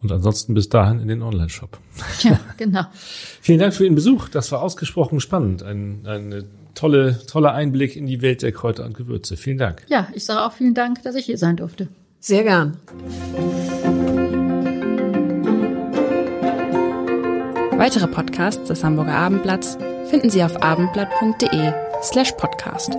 Und 0.00 0.12
ansonsten 0.12 0.54
bis 0.54 0.68
dahin 0.68 1.00
in 1.00 1.08
den 1.08 1.22
Online-Shop. 1.22 1.76
Ja, 2.20 2.38
genau. 2.56 2.84
Vielen 3.40 3.58
Dank 3.58 3.74
für 3.74 3.84
Ihren 3.84 3.96
Besuch. 3.96 4.28
Das 4.28 4.52
war 4.52 4.62
ausgesprochen 4.62 5.20
spannend. 5.20 5.62
Ein, 5.62 6.06
ein 6.06 6.44
tolle, 6.74 7.18
toller 7.26 7.52
Einblick 7.52 7.96
in 7.96 8.06
die 8.06 8.22
Welt 8.22 8.42
der 8.42 8.52
Kräuter 8.52 8.84
und 8.84 8.96
Gewürze. 8.96 9.36
Vielen 9.36 9.58
Dank. 9.58 9.84
Ja, 9.88 10.08
ich 10.14 10.24
sage 10.24 10.42
auch 10.42 10.52
vielen 10.52 10.74
Dank, 10.74 11.02
dass 11.02 11.16
ich 11.16 11.26
hier 11.26 11.38
sein 11.38 11.56
durfte. 11.56 11.88
Sehr 12.20 12.44
gern. 12.44 12.76
Weitere 17.76 18.08
Podcasts 18.08 18.66
des 18.68 18.82
Hamburger 18.82 19.14
Abendblatts 19.14 19.78
finden 20.10 20.30
Sie 20.30 20.42
auf 20.42 20.62
abendblatt.de 20.62 21.72
slash 22.02 22.32
podcast. 22.32 22.96